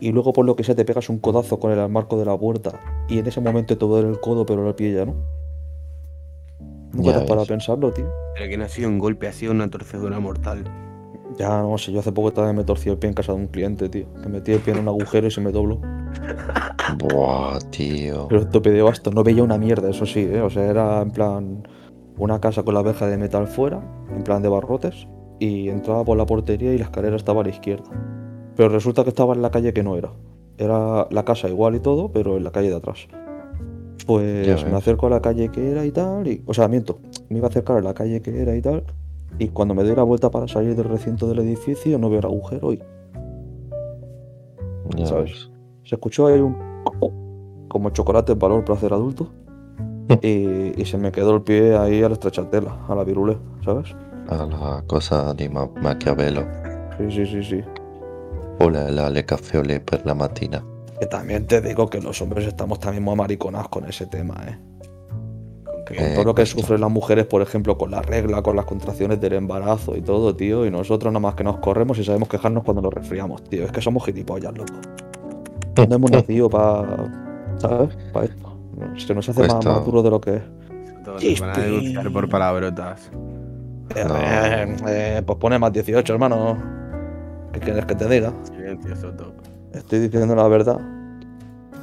Y 0.00 0.12
luego, 0.12 0.32
por 0.32 0.44
lo 0.44 0.56
que 0.56 0.64
sea, 0.64 0.74
te 0.74 0.84
pegas 0.84 1.08
un 1.08 1.18
codazo 1.18 1.58
con 1.58 1.72
el 1.72 1.88
marco 1.88 2.18
de 2.18 2.24
la 2.24 2.36
puerta. 2.36 2.80
Y 3.08 3.18
en 3.18 3.26
ese 3.26 3.40
momento 3.40 3.76
te 3.78 3.84
duele 3.84 4.08
el 4.08 4.20
codo, 4.20 4.44
pero 4.44 4.66
el 4.68 4.74
pie 4.74 4.92
ya 4.92 5.06
no. 5.06 5.14
Nunca 6.92 7.10
Ya 7.10 7.12
te 7.12 7.18
has 7.18 7.28
parado 7.28 7.42
a 7.42 7.46
pensarlo, 7.46 7.92
tío. 7.92 8.06
Pero 8.34 8.50
que 8.50 8.56
no 8.56 8.64
ha 8.64 8.68
sido 8.68 8.88
un 8.88 8.98
golpe, 8.98 9.28
ha 9.28 9.32
sido 9.32 9.52
una 9.52 9.68
torcedura 9.68 10.20
mortal. 10.20 10.64
Ya 11.38 11.62
no 11.62 11.76
sé, 11.78 11.90
yo 11.90 12.00
hace 12.00 12.12
poco 12.12 12.32
también 12.32 12.56
me 12.56 12.64
torcí 12.64 12.88
el 12.90 12.98
pie 12.98 13.08
en 13.08 13.14
casa 13.14 13.32
de 13.32 13.38
un 13.38 13.46
cliente, 13.48 13.88
tío. 13.88 14.06
Que 14.22 14.28
metí 14.28 14.52
el 14.52 14.60
pie 14.60 14.74
en 14.74 14.80
un 14.80 14.88
agujero 14.88 15.26
y 15.26 15.30
se 15.30 15.40
me 15.40 15.50
dobló. 15.50 15.80
Buah, 16.98 17.58
tío. 17.70 18.28
Pero 18.28 18.42
esto 18.42 18.60
de 18.60 18.82
basto, 18.82 19.10
no 19.10 19.24
veía 19.24 19.42
una 19.42 19.58
mierda, 19.58 19.90
eso 19.90 20.06
sí, 20.06 20.20
¿eh? 20.20 20.40
O 20.40 20.50
sea, 20.50 20.64
era 20.64 21.02
en 21.02 21.10
plan 21.10 21.68
una 22.18 22.40
casa 22.40 22.62
con 22.62 22.74
la 22.74 22.82
verja 22.82 23.06
de 23.06 23.16
metal 23.16 23.48
fuera, 23.48 23.82
en 24.14 24.22
plan 24.22 24.42
de 24.42 24.48
barrotes, 24.48 25.08
y 25.40 25.68
entraba 25.68 26.04
por 26.04 26.16
la 26.16 26.26
portería 26.26 26.72
y 26.72 26.78
la 26.78 26.84
escalera 26.84 27.16
estaba 27.16 27.40
a 27.40 27.44
la 27.44 27.50
izquierda. 27.50 27.90
Pero 28.56 28.68
resulta 28.68 29.02
que 29.02 29.08
estaba 29.10 29.34
en 29.34 29.42
la 29.42 29.50
calle 29.50 29.72
que 29.72 29.82
no 29.82 29.96
era. 29.96 30.10
Era 30.58 31.06
la 31.10 31.24
casa 31.24 31.48
igual 31.48 31.74
y 31.74 31.80
todo, 31.80 32.10
pero 32.12 32.36
en 32.36 32.44
la 32.44 32.50
calle 32.52 32.70
de 32.70 32.76
atrás. 32.76 33.08
Pues 34.06 34.64
me 34.66 34.76
acerco 34.76 35.06
a 35.06 35.10
la 35.10 35.20
calle 35.22 35.48
que 35.50 35.70
era 35.70 35.84
y 35.86 35.90
tal, 35.90 36.26
y, 36.28 36.42
o 36.46 36.52
sea, 36.54 36.68
miento, 36.68 36.98
me 37.30 37.38
iba 37.38 37.46
a 37.46 37.50
acercar 37.50 37.78
a 37.78 37.80
la 37.80 37.94
calle 37.94 38.20
que 38.20 38.42
era 38.42 38.54
y 38.54 38.60
tal, 38.60 38.84
y 39.38 39.48
cuando 39.48 39.74
me 39.74 39.82
doy 39.82 39.96
la 39.96 40.02
vuelta 40.02 40.30
para 40.30 40.46
salir 40.46 40.76
del 40.76 40.84
recinto 40.84 41.26
del 41.26 41.38
edificio 41.40 41.98
no 41.98 42.10
veo 42.10 42.18
el 42.20 42.26
agujero 42.26 42.72
y 42.72 42.82
Ya 44.96 45.06
¿sabes? 45.06 45.30
ves. 45.30 45.50
se 45.84 45.94
escuchó 45.96 46.26
ahí 46.26 46.38
un 46.40 46.54
como 47.68 47.90
chocolate 47.90 48.32
en 48.32 48.38
valor 48.38 48.64
placer 48.64 48.92
adulto 48.92 49.28
y, 50.22 50.80
y 50.80 50.84
se 50.84 50.98
me 50.98 51.10
quedó 51.10 51.34
el 51.34 51.42
pie 51.42 51.74
ahí 51.76 52.02
a 52.02 52.08
la 52.08 52.14
estrechatela, 52.14 52.76
a 52.86 52.94
la 52.94 53.04
virulé, 53.04 53.38
¿sabes? 53.64 53.94
A 54.28 54.44
la 54.46 54.84
cosa 54.86 55.32
di 55.34 55.48
Ma- 55.48 55.70
Maquiavelo. 55.80 56.42
Sí, 56.98 57.10
sí, 57.10 57.26
sí, 57.26 57.42
sí. 57.42 57.60
Hola, 58.58 58.90
la 58.90 59.10
le 59.10 59.24
caffè 59.24 59.58
o 59.58 59.62
le 59.62 59.80
per 59.80 60.02
la 60.06 60.14
mattina. 60.14 60.62
Que 60.98 61.06
también 61.06 61.46
te 61.46 61.60
digo 61.60 61.88
que 61.90 62.00
los 62.00 62.20
hombres 62.22 62.46
estamos 62.46 62.78
también 62.78 63.02
muy 63.02 63.12
amariconados 63.14 63.68
con 63.68 63.84
ese 63.86 64.06
tema, 64.06 64.34
¿eh? 64.48 64.58
Con 65.64 65.84
que- 65.84 65.96
Con 65.96 66.04
Eh, 66.06 66.12
todo 66.14 66.24
lo 66.24 66.34
que 66.34 66.46
sufren 66.46 66.80
las 66.80 66.90
mujeres, 66.90 67.26
por 67.26 67.42
ejemplo, 67.42 67.76
con 67.76 67.90
la 67.90 68.00
regla, 68.00 68.42
con 68.42 68.56
las 68.56 68.64
contracciones 68.64 69.20
del 69.20 69.34
embarazo 69.34 69.96
y 69.96 70.02
todo, 70.02 70.34
tío, 70.34 70.64
y 70.64 70.70
nosotros 70.70 71.12
nada 71.12 71.20
más 71.20 71.34
que 71.34 71.44
nos 71.44 71.58
corremos 71.58 71.98
y 71.98 72.04
sabemos 72.04 72.28
quejarnos 72.28 72.62
cuando 72.64 72.80
nos 72.82 72.94
resfriamos, 72.94 73.42
tío. 73.44 73.64
Es 73.64 73.72
que 73.72 73.80
somos 73.82 74.04
gilipollas, 74.04 74.56
loco. 74.56 74.72
No 75.88 75.96
hemos 75.96 76.10
nacido 76.12 76.48
para. 76.48 77.10
¿Sabes? 77.58 77.96
Para 78.12 78.26
esto. 78.26 78.56
Se 78.96 79.14
nos 79.14 79.28
hace 79.28 79.40
más, 79.40 79.52
Cuesta. 79.54 79.72
más 79.72 79.84
duro 79.84 80.02
de 80.02 80.10
lo 80.10 80.20
que 80.20 80.36
es. 80.36 80.42
Todos 81.04 81.22
van 81.40 81.50
a 81.50 81.58
denunciar 81.62 82.12
por 82.12 82.28
palabrotas. 82.28 83.10
Eh, 83.94 84.04
No. 84.06 84.16
eh, 84.16 84.76
eh, 84.88 85.22
pues 85.26 85.38
pone 85.38 85.58
más 85.58 85.72
18, 85.72 86.12
hermano. 86.12 86.56
¿Qué 87.54 87.60
quieres 87.60 87.86
que 87.86 87.94
te 87.94 88.08
diga? 88.08 88.32
Silencio, 88.44 88.96
Soto. 88.96 89.32
Estoy 89.72 90.00
diciendo 90.00 90.34
la 90.34 90.46
verdad. 90.48 90.78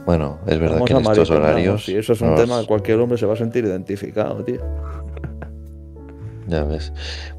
Bueno, 0.05 0.39
es 0.47 0.57
verdad 0.59 0.75
Vamos 0.75 0.87
que 0.89 0.93
en 0.95 1.01
estos 1.05 1.29
horarios. 1.31 1.87
Y 1.89 1.95
eso 1.95 2.13
es 2.13 2.21
un 2.21 2.31
nos- 2.31 2.39
tema 2.41 2.59
que 2.61 2.67
cualquier 2.67 2.99
hombre 2.99 3.17
se 3.17 3.25
va 3.25 3.33
a 3.33 3.37
sentir 3.37 3.65
identificado, 3.65 4.43
tío. 4.43 4.61
Ya 6.47 6.63
ves. 6.65 6.91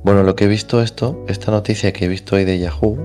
Bueno, 0.05 0.23
lo 0.23 0.37
que 0.37 0.45
he 0.45 0.49
visto 0.49 0.81
esto, 0.81 1.23
esta 1.29 1.51
noticia 1.51 1.93
que 1.93 2.07
he 2.07 2.09
visto 2.09 2.37
hoy 2.37 2.45
de 2.45 2.59
Yahoo, 2.59 2.97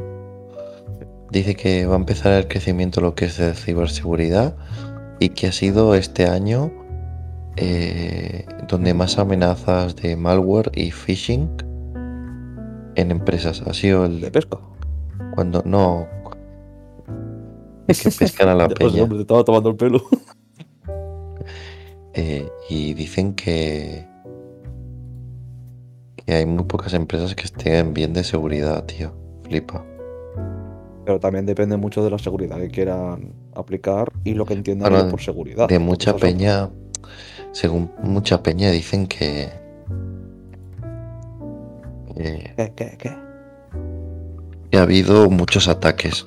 dice 1.32 1.56
que 1.56 1.86
va 1.86 1.96
a 1.96 1.98
empezar 1.98 2.32
el 2.34 2.48
crecimiento 2.48 3.02
lo 3.02 3.14
que 3.14 3.26
es 3.26 3.38
de 3.38 3.54
ciberseguridad 3.54 4.56
y 5.20 5.30
que 5.30 5.48
ha 5.48 5.52
sido 5.52 5.96
este 5.96 6.28
año 6.28 6.72
eh, 7.58 8.46
donde 8.70 8.94
más 8.94 9.18
amenazas 9.18 9.96
de 9.98 10.16
malware 10.16 10.72
y 10.76 10.92
phishing 10.92 11.50
en 12.96 13.12
empresas. 13.12 13.64
Ha 13.66 13.74
sido 13.74 14.08
De 14.08 14.28
el 14.28 14.32
pesca. 14.32 14.60
Cuando 15.34 15.62
no 15.66 16.08
que 17.88 18.12
pescan 18.12 18.50
a 18.50 18.56
la 18.56 18.68
peña 18.70 19.04
hombre, 19.04 19.18
te 19.18 19.22
estaba 19.22 19.44
tomando 19.44 19.70
el 19.70 19.76
pelo. 19.76 20.02
eh, 22.14 22.50
y 22.70 22.94
dicen 22.94 23.34
que 23.34 24.06
que 26.26 26.34
hay 26.34 26.46
muy 26.46 26.66
pocas 26.66 26.94
empresas 26.94 27.36
que 27.36 27.44
estén 27.44 27.94
bien 27.94 28.14
de 28.14 28.24
seguridad, 28.24 28.84
tío. 28.86 29.14
Flipa. 29.44 29.86
Pero 31.06 31.22
también 31.22 31.46
depende 31.46 31.78
mucho 31.78 32.04
de 32.04 32.10
la 32.10 32.20
seguridad 32.20 32.58
que 32.58 32.70
quieran 32.70 33.34
aplicar 33.56 34.12
y 34.26 34.34
lo 34.34 34.46
que 34.46 34.54
entiendan 34.54 34.92
Bueno, 34.92 35.10
por 35.10 35.22
seguridad. 35.22 35.70
De 35.70 35.80
mucha 35.80 36.18
peña, 36.18 36.70
según 37.54 37.90
mucha 38.04 38.44
peña 38.44 38.72
dicen 38.72 39.08
que 39.08 39.50
eh, 42.18 42.54
¿Qué, 42.58 42.74
qué, 42.76 42.98
qué? 42.98 43.27
Que 44.72 44.78
ha 44.78 44.82
habido 44.84 45.30
muchos 45.30 45.68
ataques 45.68 46.26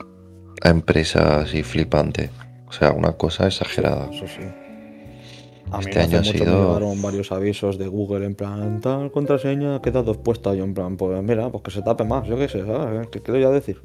a 0.63 0.69
empresas 0.71 1.55
y 1.55 1.63
flipante. 1.63 2.31
O 2.69 2.73
sea, 2.73 2.93
una 2.93 3.13
cosa 3.13 3.47
exagerada. 3.47 4.09
Eso 4.13 4.27
sí. 4.27 4.43
A 5.73 5.79
mí 5.79 5.85
Este 5.87 5.99
no 5.99 6.05
año 6.05 6.19
ha 6.19 6.25
sido- 6.25 6.45
me 6.45 6.67
llegaron 6.67 7.03
varios 7.03 7.31
avisos 7.33 7.79
de 7.79 7.87
Google 7.87 8.27
en 8.27 8.35
plan, 8.35 8.81
tal 8.81 9.11
contraseña 9.13 9.77
ha 9.77 9.83
quedado 9.83 10.13
expuesta. 10.13 10.53
Yo 10.55 10.65
en 10.65 10.75
plan, 10.75 10.97
pues 10.97 11.23
mira, 11.23 11.49
pues 11.51 11.63
que 11.63 11.71
se 11.71 11.83
tape 11.83 12.05
más, 12.05 12.27
yo 12.27 12.37
qué 12.37 12.49
sé, 12.49 12.65
¿sabes? 12.67 13.07
¿Qué 13.09 13.21
quiero 13.21 13.39
ya 13.41 13.51
decir? 13.51 13.81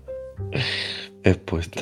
Expuesta. 1.24 1.82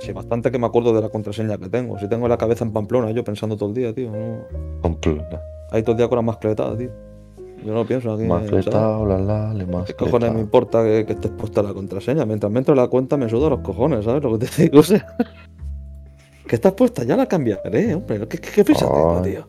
Sí, 0.00 0.12
bastante 0.12 0.50
que 0.50 0.58
me 0.58 0.66
acuerdo 0.66 0.94
de 0.94 1.00
la 1.02 1.08
contraseña 1.08 1.58
que 1.58 1.68
tengo. 1.68 1.98
Si 1.98 2.08
tengo 2.08 2.28
la 2.28 2.36
cabeza 2.38 2.64
en 2.64 2.72
Pamplona, 2.72 3.10
yo 3.10 3.24
pensando 3.24 3.56
todo 3.56 3.68
el 3.70 3.74
día, 3.74 3.94
tío. 3.94 4.10
No... 4.10 4.44
Completa. 4.82 5.42
Ahí 5.70 5.82
todo 5.82 5.92
el 5.92 5.98
día 5.98 6.08
con 6.08 6.16
la 6.16 6.22
mascleta, 6.22 6.76
tío. 6.76 6.90
Yo 7.68 7.74
no 7.74 7.84
pienso 7.84 8.14
aquí. 8.14 8.24
Mascleta, 8.24 8.98
la 9.00 9.18
la, 9.18 9.52
le 9.52 9.66
¿Qué 9.84 9.92
cojones 9.92 10.32
me 10.32 10.40
importa 10.40 10.82
que, 10.82 11.04
que 11.04 11.12
esté 11.12 11.28
expuesta 11.28 11.62
la 11.62 11.74
contraseña? 11.74 12.24
Mientras 12.24 12.50
me 12.50 12.60
entre 12.60 12.74
la 12.74 12.88
cuenta 12.88 13.18
me 13.18 13.28
suda 13.28 13.50
los 13.50 13.60
cojones, 13.60 14.06
¿sabes 14.06 14.22
lo 14.22 14.38
que 14.38 14.46
te 14.46 14.62
digo? 14.62 14.78
O 14.80 14.82
sea, 14.82 15.06
que 16.46 16.54
está 16.54 16.74
puesta, 16.74 17.04
ya 17.04 17.14
la 17.14 17.26
cambiaré, 17.26 17.94
hombre. 17.94 18.26
¿Qué, 18.26 18.38
qué, 18.38 18.50
qué 18.54 18.64
prisa 18.64 18.86
tengo, 18.86 19.20
tío? 19.20 19.46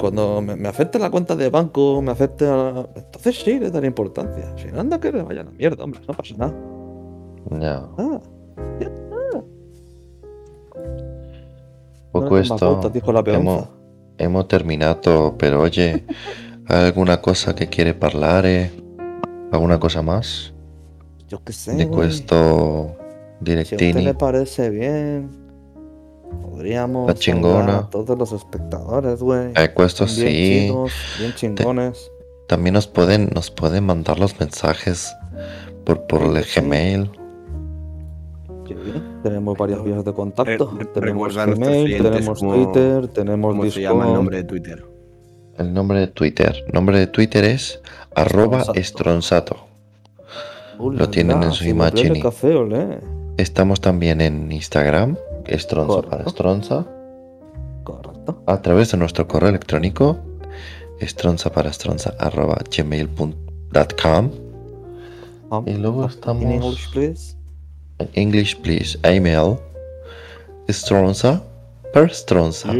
Cuando 0.00 0.42
me, 0.42 0.56
me 0.56 0.66
afecte 0.66 0.98
la 0.98 1.08
cuenta 1.08 1.36
de 1.36 1.50
banco, 1.50 2.02
me 2.02 2.10
afecte 2.10 2.48
a... 2.48 2.88
Entonces 2.96 3.36
sí, 3.36 3.60
le 3.60 3.70
daré 3.70 3.86
importancia. 3.86 4.52
Si 4.56 4.66
no, 4.66 4.80
anda 4.80 4.98
que 4.98 5.12
le 5.12 5.22
vaya 5.22 5.42
a 5.42 5.44
la 5.44 5.52
mierda, 5.52 5.84
hombre. 5.84 6.00
No 6.08 6.14
pasa 6.14 6.34
nada. 6.36 6.54
Ya. 7.60 7.88
Ah, 7.96 8.20
Poco 12.10 12.30
no 12.30 12.38
esto. 12.38 12.70
vueltas, 12.72 12.92
dijo 12.92 13.12
la 13.12 13.22
hemos, 14.18 14.48
terminato, 14.48 15.36
pero 15.38 15.60
oye, 15.60 15.92
¿hay 15.92 16.04
alguna 16.70 17.20
cosa 17.20 17.54
che 17.54 17.68
quiere 17.68 17.94
parlare? 17.94 18.70
¿Alguna 19.52 19.78
cosa 19.78 20.02
más? 20.02 20.52
Yo 21.28 21.42
qué 21.44 21.52
sé, 21.52 21.74
De 21.74 21.84
güey. 21.86 22.08
questo 22.08 22.96
Si 23.44 23.52
a 23.56 23.60
usted 23.62 23.94
le 23.96 24.14
parece 24.14 24.70
bien, 24.70 25.30
podríamos 26.42 27.06
La 27.08 27.14
chingona. 27.14 27.78
a 27.78 27.90
todos 27.90 28.16
los 28.18 28.32
espectadores, 28.32 29.20
güey. 29.20 29.52
Eh, 29.56 29.72
questo 29.74 30.06
Son 30.06 30.16
bien 30.24 30.28
sì. 30.28 30.66
chidos, 30.68 30.92
bien 31.18 31.34
chingones. 31.34 32.10
también 32.48 32.74
nos 32.74 32.86
pueden, 32.86 33.30
nos 33.34 33.50
pueden 33.50 33.84
mandar 33.84 34.18
los 34.18 34.38
mensajes 34.38 35.12
por, 35.84 36.06
por 36.06 36.22
el 36.22 36.44
Sí. 36.44 36.60
Gmail. 36.60 37.10
Sí, 38.68 38.74
tenemos 39.24 39.58
varias 39.58 39.82
vías 39.82 40.04
de 40.04 40.12
contacto. 40.12 40.72
Re- 40.78 40.84
tenemos 40.86 41.34
Gmail, 41.34 42.02
tenemos 42.02 42.38
cómo- 42.38 42.54
Twitter, 42.54 43.08
tenemos 43.08 43.50
¿Cómo 43.52 43.62
se 43.62 43.66
Discord. 43.80 43.82
llama 43.82 44.06
el 44.08 44.14
nombre 44.14 44.36
de 44.38 44.44
Twitter? 44.44 44.84
El 45.60 45.72
nombre 45.74 46.00
de 46.00 46.06
Twitter. 46.08 46.64
El 46.66 46.72
nombre 46.72 46.98
de 46.98 47.06
Twitter 47.06 47.44
es 47.44 47.80
arroba 48.14 48.60
Stronzato. 48.62 48.80
estronzato. 48.80 49.56
Lo 50.80 51.08
tienen 51.10 51.42
en 51.42 51.52
su 51.52 51.68
imagen 51.68 52.22
olé. 52.42 52.98
Estamos 53.36 53.80
también 53.80 54.20
en 54.20 54.50
Instagram, 54.50 55.16
estronza 55.46 56.02
para 56.02 56.24
estronza, 56.24 56.86
Correcto. 57.84 58.42
a 58.46 58.60
través 58.62 58.90
de 58.92 58.98
nuestro 58.98 59.28
correo 59.28 59.50
electrónico 59.50 60.18
estronza 61.00 61.50
para 61.52 61.70
estronza 61.70 62.14
arroba 62.18 62.56
gmail.com 62.76 64.30
Um, 65.52 65.66
y 65.66 65.74
luego 65.74 66.06
estamos 66.06 66.44
English, 66.44 66.92
please. 66.92 67.34
en 67.98 68.08
English 68.14 68.56
please 68.60 68.96
email 69.02 69.56
estronza 70.68 71.42
per 71.92 72.08
stronza 72.14 72.72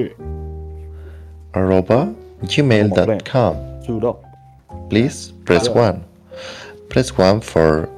arroba 1.52 2.12
gmail.com 2.42 3.56
please 4.88 5.32
press 5.44 5.66
Yeah. 5.68 5.80
one 5.90 6.00
press 6.88 7.12
one 7.16 7.40
for 7.40 7.88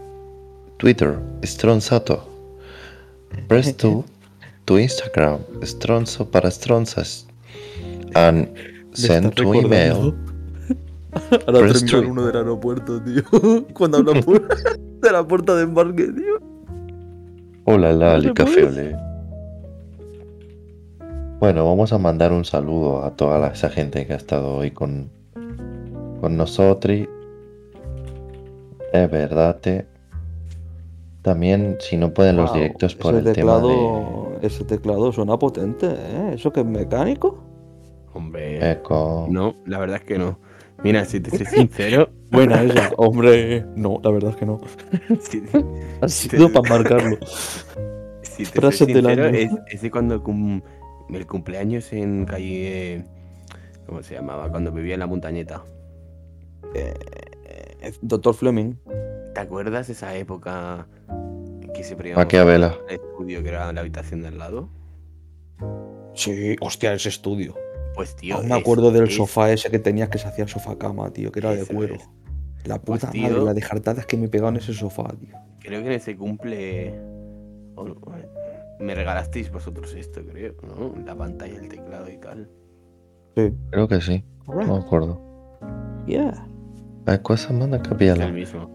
Twitter 0.78 1.19
estronzato 1.43 2.20
press 3.48 3.73
two 3.77 4.05
to 4.66 4.74
Instagram 4.78 5.39
estronzo 5.62 6.24
para 6.31 6.48
estronzas 6.48 7.27
and 8.14 8.48
send 8.93 9.35
to 9.35 9.55
email 9.55 10.12
recordando 10.12 10.32
A 11.47 11.51
la 11.52 11.59
Press 11.60 11.85
three. 11.85 12.06
uno 12.09 12.24
del 12.27 12.36
aeropuerto, 12.36 12.98
tío. 13.02 13.23
Cuando 13.74 13.98
hablan 13.98 14.23
por- 14.23 14.48
de 15.02 15.12
la 15.12 15.23
puerta 15.27 15.55
de 15.56 15.64
embarque, 15.64 16.05
tío. 16.06 16.40
Hola, 17.64 17.93
la, 17.93 18.19
puede. 18.35 18.64
ole. 18.66 18.97
Bueno, 21.43 21.66
vamos 21.66 21.93
a 21.93 21.98
mandar 21.98 22.31
un 22.32 22.44
saludo 22.44 23.02
a 23.05 23.16
toda 23.16 23.36
la- 23.40 23.48
esa 23.48 23.69
gente 23.69 24.06
que 24.06 24.12
ha 24.12 24.16
estado 24.16 24.55
hoy 24.59 24.70
con, 24.70 25.10
con 26.20 26.36
nosotros. 26.36 27.01
Es 28.93 29.10
verdad. 29.10 29.59
te- 29.60 29.85
También, 31.23 31.78
si 31.81 31.97
no 31.97 32.14
pueden 32.14 32.36
los 32.36 32.51
Wow, 32.51 32.60
directos 32.60 32.94
por 32.94 33.16
el 33.16 33.32
tema 33.32 33.59
de 33.59 34.39
Ese 34.43 34.62
teclado 34.64 35.10
suena 35.10 35.36
potente, 35.36 35.86
¿eh? 35.89 36.31
¿Eso 36.35 36.52
que 36.52 36.60
es 36.60 36.66
mecánico? 36.66 37.43
Hombre. 38.14 38.70
eco. 38.70 39.27
No, 39.28 39.56
la 39.66 39.81
verdad 39.81 39.97
es 39.97 40.05
que 40.05 40.19
no. 40.19 40.39
Mira, 40.85 41.05
si 41.06 41.19
te 41.19 41.36
soy 41.36 41.47
sincero. 41.47 42.09
Buena 42.31 42.62
esa. 42.62 42.90
Hombre, 42.98 43.66
no, 43.74 43.98
la 44.05 44.10
verdad 44.12 44.31
es 44.31 44.36
que 44.36 44.47
no. 44.47 44.60
si, 45.20 45.43
Ha 46.01 46.06
sido 46.09 46.52
para 46.52 46.69
marcarlo. 46.69 47.16
si 48.23 48.44
te 48.44 48.60
Frases 48.60 48.78
soy 48.78 48.93
del 48.93 49.06
sincero, 49.06 49.27
año. 49.27 49.36
es, 49.39 49.51
es 49.74 49.82
de 49.82 49.90
cuando 49.90 50.23
cum- 50.23 50.62
el 51.14 51.26
cumpleaños 51.26 51.93
en 51.93 52.24
calle. 52.24 53.05
¿Cómo 53.86 54.02
se 54.02 54.14
llamaba? 54.14 54.48
Cuando 54.51 54.70
vivía 54.72 54.94
en 54.94 55.01
la 55.01 55.06
montañeta. 55.06 55.62
Eh, 56.74 56.94
Doctor 58.01 58.34
Fleming. 58.34 58.74
¿Te 59.34 59.40
acuerdas 59.40 59.86
de 59.89 59.93
esa 59.94 60.14
época 60.16 60.86
que 61.74 61.82
se 61.84 61.97
¿A 62.14 62.28
qué 62.28 62.43
vela? 62.44 62.76
el 62.89 62.94
estudio 62.97 63.43
que 63.43 63.48
era 63.48 63.72
la 63.72 63.80
habitación 63.80 64.22
de 64.22 64.28
al 64.28 64.39
lado? 64.39 64.68
Sí, 66.14 66.56
hostia, 66.60 66.93
ese 66.93 67.09
estudio. 67.09 67.55
Pues 67.94 68.14
tío. 68.16 68.36
Aún 68.36 68.48
me 68.48 68.55
es- 68.56 68.60
acuerdo 68.60 68.90
del 68.90 69.05
es- 69.09 69.16
sofá 69.16 69.51
ese 69.52 69.70
que 69.70 69.78
tenías 69.78 70.09
que 70.09 70.18
se 70.18 70.28
hacía 70.28 70.44
el 70.44 70.51
sofá 70.51 70.78
cama, 70.78 71.10
tío, 71.10 71.32
que 71.32 71.40
era 71.40 71.55
de 71.55 71.64
cuero. 71.66 71.94
es. 71.97 72.09
La 72.64 72.78
Pues, 72.78 73.01
puta 73.01 73.10
tío. 73.10 73.22
madre, 73.28 73.43
la 73.44 73.55
de 73.55 73.60
jartadas 73.62 74.06
que 74.06 74.16
me 74.16 74.28
pegaban 74.28 74.55
en 74.55 74.60
ese 74.62 74.72
sofá, 74.74 75.09
tío. 75.18 75.36
Creo 75.60 75.80
que 75.80 75.86
en 75.86 75.93
ese 75.93 76.16
cumple. 76.16 76.94
Me 78.81 78.94
regalasteis 78.94 79.51
vosotros 79.51 79.94
esto, 79.94 80.20
creo, 80.24 80.55
¿no? 80.62 80.94
La 81.05 81.15
pantalla, 81.15 81.59
el 81.59 81.69
teclado 81.69 82.11
y 82.11 82.19
tal. 82.19 82.49
Sí. 83.36 83.53
Creo 83.70 83.89
que 83.89 84.01
sí. 84.01 84.24
Alright. 84.47 84.69
No 84.69 84.78
me 84.78 84.82
acuerdo. 84.85 85.20
Yeah. 86.07 86.47
Hay 87.07 87.19
cosas 87.19 87.53
manda 87.53 87.77
Es 87.78 87.89
capiela. 87.89 88.24
el 88.27 88.32
mismo. 88.32 88.70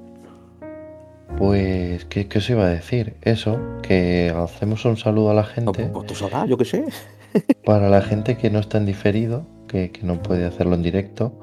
Pues, 1.38 2.06
¿qué, 2.06 2.28
¿qué 2.28 2.38
os 2.40 2.50
iba 2.50 2.64
a 2.66 2.70
decir? 2.70 3.16
Eso, 3.22 3.60
que 3.84 4.34
hacemos 4.36 4.84
un 4.86 4.98
saludo 4.98 5.32
a 5.32 5.34
la 5.34 5.42
No, 5.42 5.48
gente. 5.48 5.86
pues 5.94 6.08
tú 6.08 6.16
sabrás, 6.16 6.48
yo 6.50 6.58
qué 6.58 6.66
sé. 6.66 6.86
Para 7.66 7.90
la 7.90 8.02
gente 8.02 8.38
que 8.38 8.50
no 8.50 8.60
está 8.60 8.78
en 8.78 8.86
diferido, 8.86 9.46
que, 9.68 9.92
que 9.92 10.04
no 10.04 10.22
puede 10.24 10.46
hacerlo 10.46 10.76
en 10.76 10.82
directo, 10.84 11.38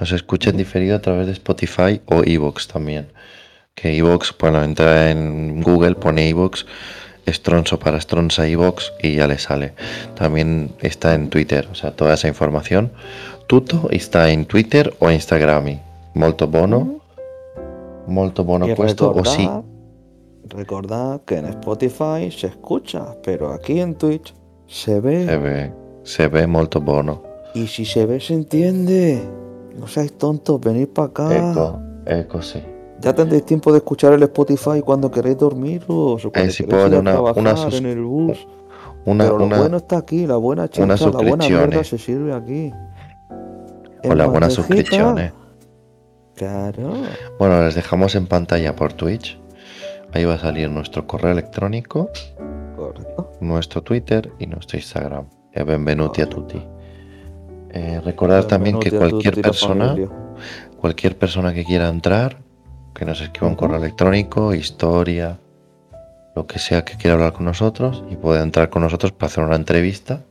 nos 0.00 0.10
escucha 0.12 0.50
en 0.50 0.56
diferido 0.56 0.96
a 0.96 1.00
través 1.00 1.26
de 1.26 1.32
Spotify 1.32 2.00
o 2.06 2.22
Evox 2.24 2.66
también. 2.68 3.12
Que 3.74 3.96
Evox, 3.96 4.34
bueno, 4.40 4.64
entra 4.64 5.10
en 5.10 5.60
Google, 5.62 5.94
pone 5.94 6.28
Evox, 6.28 6.66
Stronzo 7.32 7.78
para 7.78 8.00
Stronza 8.00 8.46
Evox 8.46 8.92
y 9.02 9.16
ya 9.16 9.26
le 9.26 9.38
sale. 9.38 9.72
También 10.14 10.72
está 10.80 11.14
en 11.14 11.28
Twitter, 11.30 11.68
o 11.70 11.74
sea, 11.74 11.92
toda 11.94 12.14
esa 12.14 12.28
información. 12.28 12.92
Tutto 13.46 13.88
está 13.90 14.30
en 14.30 14.44
Twitter 14.46 14.94
o 14.98 15.10
Instagram. 15.10 15.78
Molto 16.14 16.46
bono, 16.48 17.00
molto 18.06 18.44
bono 18.44 18.66
Y 18.68 18.74
questo 18.74 19.10
o 19.12 19.24
sí. 19.24 19.42
recordad- 19.42 19.62
Recordad 20.50 21.20
que 21.26 21.36
en 21.36 21.44
Spotify 21.46 22.30
se 22.30 22.46
escucha, 22.46 23.14
pero 23.22 23.52
aquí 23.52 23.80
en 23.80 23.94
Twitch 23.96 24.32
se 24.66 24.98
ve. 25.00 25.26
Se 25.26 25.36
ve, 25.36 25.72
se 26.04 26.28
ve 26.28 26.46
molto 26.46 26.80
bono. 26.80 27.22
Y 27.54 27.66
si 27.66 27.84
se 27.84 28.06
ve, 28.06 28.18
se 28.20 28.32
entiende. 28.34 29.20
No 29.78 29.86
seáis 29.86 30.12
tontos, 30.16 30.58
venid 30.60 30.88
para 30.88 31.08
acá. 31.08 31.50
Eco, 31.50 31.78
eco, 32.06 32.40
sí. 32.42 32.62
Ya 33.00 33.14
tendréis 33.14 33.44
tiempo 33.44 33.70
de 33.72 33.78
escuchar 33.78 34.12
el 34.12 34.22
Spotify 34.24 34.80
cuando 34.84 35.10
queréis 35.10 35.38
dormiros 35.38 36.24
o 36.24 36.30
cuando 36.32 36.48
Eh, 36.50 36.52
si 36.52 36.64
queréis 36.64 36.88
ir 36.88 36.94
a 36.96 36.98
una- 37.00 37.12
trabajar 37.12 37.38
una 37.38 37.56
sus- 37.56 37.74
en 37.78 37.86
el 37.86 38.02
bus. 38.02 38.46
Una, 39.04 39.24
Pero 39.24 39.38
lo 39.38 39.44
una, 39.46 39.58
bueno 39.58 39.76
está 39.78 39.98
aquí, 39.98 40.26
la 40.26 40.36
buena 40.36 40.68
chicha, 40.68 40.86
la 40.86 40.96
buena 41.22 41.48
mierda 41.48 41.84
se 41.84 41.96
sirve 41.98 42.34
aquí. 42.34 42.72
o 44.04 44.14
las 44.14 44.28
buenas 44.28 44.52
suscripciones. 44.52 45.32
Claro. 46.34 46.92
Bueno, 47.38 47.62
les 47.64 47.74
dejamos 47.74 48.14
en 48.14 48.26
pantalla 48.26 48.74
por 48.76 48.92
Twitch. 48.92 49.38
Ahí 50.12 50.24
va 50.24 50.34
a 50.34 50.38
salir 50.38 50.70
nuestro 50.70 51.06
correo 51.06 51.32
electrónico, 51.32 52.08
Correcto. 52.76 53.32
nuestro 53.40 53.82
Twitter 53.82 54.30
y 54.38 54.46
nuestro 54.46 54.78
Instagram. 54.78 55.26
E 55.52 55.62
benvenuti 55.64 56.20
a 56.22 56.28
tutti. 56.28 56.62
Eh, 57.70 58.00
recordad 58.04 58.46
también 58.46 58.78
que 58.78 58.94
a 58.94 58.98
cualquier 58.98 59.40
persona, 59.40 59.96
cualquier 60.80 61.18
persona 61.18 61.52
que 61.52 61.64
quiera 61.64 61.88
entrar, 61.88 62.38
que 62.98 63.04
nos 63.04 63.20
escriba 63.20 63.46
un 63.48 63.54
correo 63.54 63.76
electrónico, 63.78 64.52
historia, 64.52 65.38
lo 66.34 66.46
que 66.46 66.58
sea 66.58 66.84
que 66.84 66.96
quiera 66.96 67.14
hablar 67.14 67.32
con 67.32 67.44
nosotros 67.46 68.04
y 68.10 68.16
puede 68.16 68.42
entrar 68.42 68.70
con 68.70 68.82
nosotros 68.82 69.12
para 69.12 69.28
hacer 69.28 69.44
una 69.44 69.56
entrevista 69.56 70.24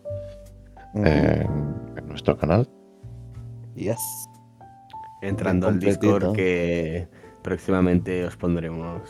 eh, 0.95 1.45
en 1.95 2.07
nuestro 2.07 2.37
canal. 2.37 2.67
Yes. 3.75 3.97
Entrando 5.21 5.67
al. 5.67 5.79
Discord 5.79 6.33
que 6.33 7.07
próximamente 7.41 8.25
os 8.25 8.35
pondremos 8.35 9.01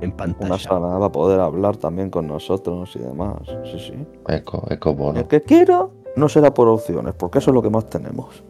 en 0.00 0.08
Una 0.08 0.16
pantalla. 0.16 0.58
sala 0.58 0.98
para 0.98 1.12
poder 1.12 1.40
hablar 1.40 1.76
también 1.76 2.08
con 2.08 2.26
nosotros 2.26 2.96
y 2.96 3.00
demás. 3.00 3.36
Sí, 3.64 3.78
sí. 3.78 4.06
Eco, 4.28 4.66
eco 4.70 4.94
bono. 4.94 5.20
El 5.20 5.26
que 5.26 5.42
quiera 5.42 5.86
no 6.16 6.28
será 6.28 6.54
por 6.54 6.68
opciones, 6.68 7.14
porque 7.14 7.38
eso 7.38 7.50
es 7.50 7.54
lo 7.54 7.62
que 7.62 7.70
más 7.70 7.86
tenemos. 7.90 8.42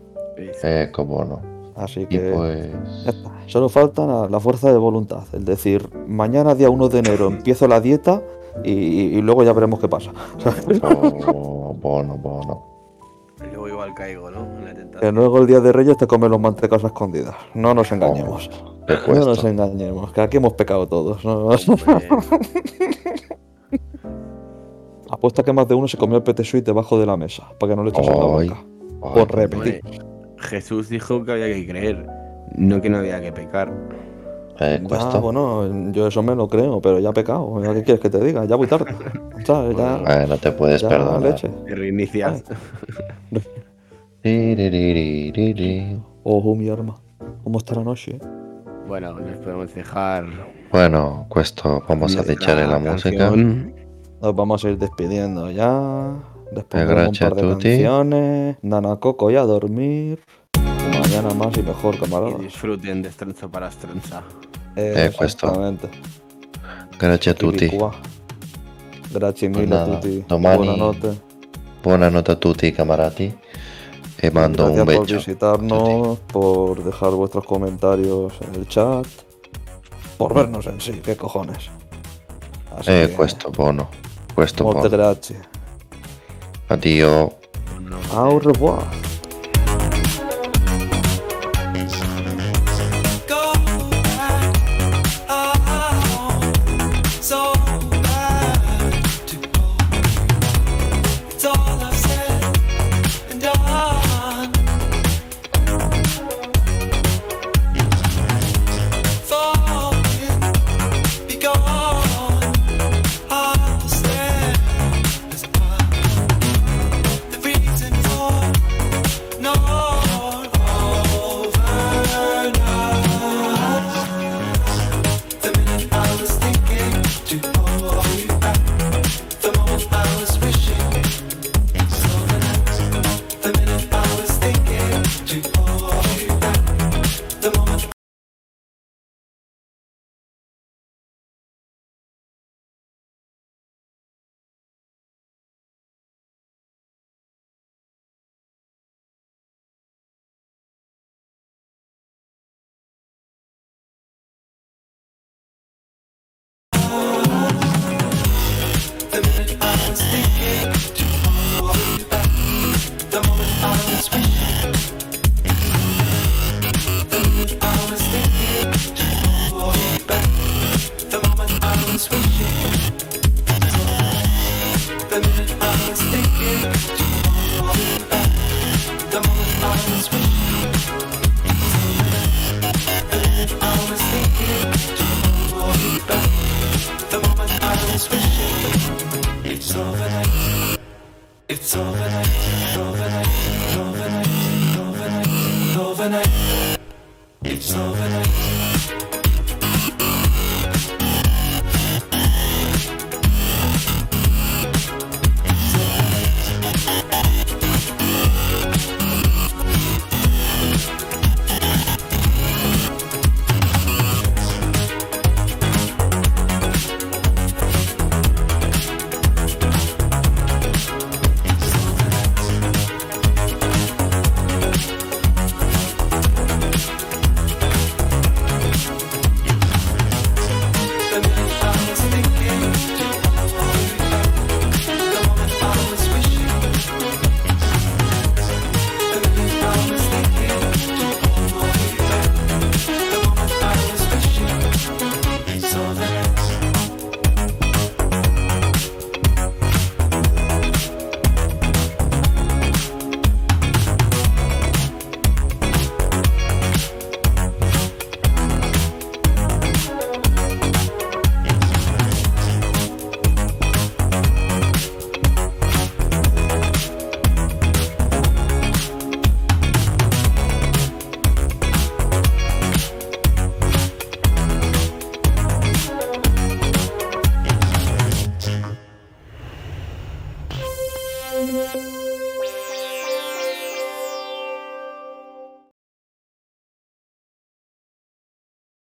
Eco 0.62 1.04
bono. 1.04 1.51
Así 1.74 2.00
Y 2.02 2.06
que 2.06 2.32
pues. 2.34 2.70
ya 3.04 3.10
está. 3.10 3.30
Solo 3.46 3.68
falta 3.68 4.06
la, 4.06 4.28
la 4.28 4.40
fuerza 4.40 4.70
de 4.72 4.78
voluntad. 4.78 5.24
El 5.32 5.44
decir, 5.44 5.88
mañana 6.06 6.54
día 6.54 6.70
1 6.70 6.88
de 6.88 6.98
enero 6.98 7.26
empiezo 7.28 7.66
la 7.68 7.80
dieta 7.80 8.22
y, 8.64 8.72
y 8.72 9.22
luego 9.22 9.42
ya 9.44 9.52
veremos 9.52 9.80
qué 9.80 9.88
pasa. 9.88 10.12
Oh, 11.32 11.74
bono, 11.80 12.16
bono. 12.16 12.72
Luego 13.50 13.68
igual 13.68 13.94
caigo, 13.94 14.30
¿no? 14.30 14.40
En 14.68 14.92
la 14.92 15.00
Que 15.00 15.10
luego 15.12 15.38
el 15.38 15.46
día 15.46 15.60
de 15.60 15.72
Reyes 15.72 15.96
te 15.96 16.06
comen 16.06 16.30
los 16.30 16.40
mantecas 16.40 16.84
a 16.84 16.88
escondidas. 16.88 17.34
No 17.54 17.74
nos 17.74 17.90
engañemos. 17.92 18.50
No 19.08 19.14
nos 19.24 19.42
engañemos, 19.44 20.12
que 20.12 20.20
aquí 20.20 20.36
hemos 20.36 20.52
pecado 20.54 20.86
todos. 20.86 21.22
Apuesta 25.10 25.42
que 25.42 25.52
más 25.52 25.68
de 25.68 25.74
uno 25.74 25.88
se 25.88 25.96
comió 25.98 26.16
el 26.16 26.22
pete 26.22 26.44
suite 26.44 26.64
debajo 26.66 26.98
de 26.98 27.06
la 27.06 27.16
mesa, 27.16 27.48
para 27.58 27.72
que 27.72 27.76
no 27.76 27.84
le 27.84 27.90
echase 27.90 28.10
la 28.10 28.24
boca. 28.24 28.64
Por 29.00 29.30
repetir. 29.34 29.80
hombre, 29.84 30.11
Jesús 30.42 30.88
dijo 30.88 31.24
que 31.24 31.32
había 31.32 31.46
que 31.46 31.66
creer, 31.66 32.06
no 32.56 32.80
que 32.82 32.90
no 32.90 32.98
había 32.98 33.20
que 33.20 33.32
pecar. 33.32 33.72
Eh, 34.60 34.78
Ya, 34.82 34.88
cuesta. 34.88 35.18
bueno, 35.18 35.90
yo 35.92 36.06
eso 36.08 36.22
me 36.22 36.34
lo 36.36 36.46
creo, 36.48 36.80
pero 36.80 36.98
ya 37.00 37.08
he 37.10 37.12
pecado. 37.12 37.60
¿Ya 37.64 37.72
¿Qué 37.74 37.82
quieres 37.82 38.00
que 38.00 38.10
te 38.10 38.20
diga? 38.22 38.44
Ya 38.44 38.56
voy 38.56 38.66
tarde. 38.66 38.94
¿Sabes? 39.44 39.76
Ya, 39.78 40.22
Eh, 40.22 40.26
no 40.28 40.36
te 40.36 40.52
puedes 40.52 40.82
ya 40.82 40.88
perdonar. 40.88 41.22
leche. 41.22 41.48
Te 41.66 41.74
reinicias. 41.74 42.44
Tiriririri. 44.22 46.00
Ojo, 46.22 46.54
mi 46.54 46.68
arma. 46.68 46.94
¿Cómo 47.42 47.58
está 47.58 47.74
la 47.74 47.82
noche? 47.84 48.18
Bueno, 48.86 49.12
nos 49.18 49.38
podemos 49.38 49.74
dejar. 49.74 50.24
Bueno, 50.70 51.26
questo 51.34 51.82
vamos 51.88 52.16
a 52.16 52.20
echarle 52.32 52.66
la 52.66 52.78
música. 52.78 53.16
canción. 53.30 53.74
Nos 54.20 54.34
vamos 54.36 54.64
a 54.64 54.70
ir 54.70 54.78
despidiendo 54.78 55.50
ya. 55.50 56.12
Después 56.54 56.86
de 56.86 56.88
un 56.88 56.94
gracias 56.94 57.30
par 57.30 57.40
de 57.42 57.48
canciones. 57.48 58.56
Nana 58.62 58.96
Coco 58.96 59.30
y 59.30 59.36
a 59.36 59.42
dormir. 59.42 60.20
Mañana 61.00 61.32
más 61.34 61.56
y 61.56 61.62
mejor, 61.62 61.94
Y 61.94 61.98
camaradas. 61.98 62.40
disfruten 62.40 63.02
de 63.02 63.10
Stronzo 63.10 63.48
para 63.50 63.70
Stronza. 63.70 64.22
Eh, 64.76 64.94
Eh, 65.06 65.12
questo. 65.16 65.46
esattamente. 65.46 65.88
Grazie 66.98 67.32
a 67.32 67.34
tutti. 67.34 67.70
Grazie 69.12 69.48
mille 69.48 69.66
Nada, 69.66 69.96
a 69.96 70.00
tutti. 70.00 70.24
domani- 70.28 70.56
Buonanotte. 70.66 71.20
Buonanotte 71.82 72.32
a 72.32 72.36
tutti, 72.36 72.72
camarati. 72.72 73.34
E 74.24 74.30
mando 74.30 74.66
un 74.66 74.74
Gracias 74.74 74.96
por 74.96 75.06
beso. 75.06 75.16
visitarnos, 75.16 76.18
por 76.32 76.84
dejar 76.84 77.10
vuestros 77.10 77.44
comentarios 77.44 78.32
en 78.40 78.54
el 78.54 78.68
chat, 78.68 79.04
por 80.16 80.32
vernos 80.32 80.66
en 80.66 80.80
sí, 80.80 81.00
qué 81.04 81.16
cojones. 81.16 81.70
Así 82.78 82.90
Eh, 82.90 83.08
que, 83.08 83.14
questo 83.16 83.50
buono. 83.50 83.88
Questo 84.34 84.62
molte 84.64 84.88
buono. 84.88 84.96
grazie. 84.96 85.36
Addio. 86.72 87.34
Au 88.16 88.38
revoir. 88.38 88.82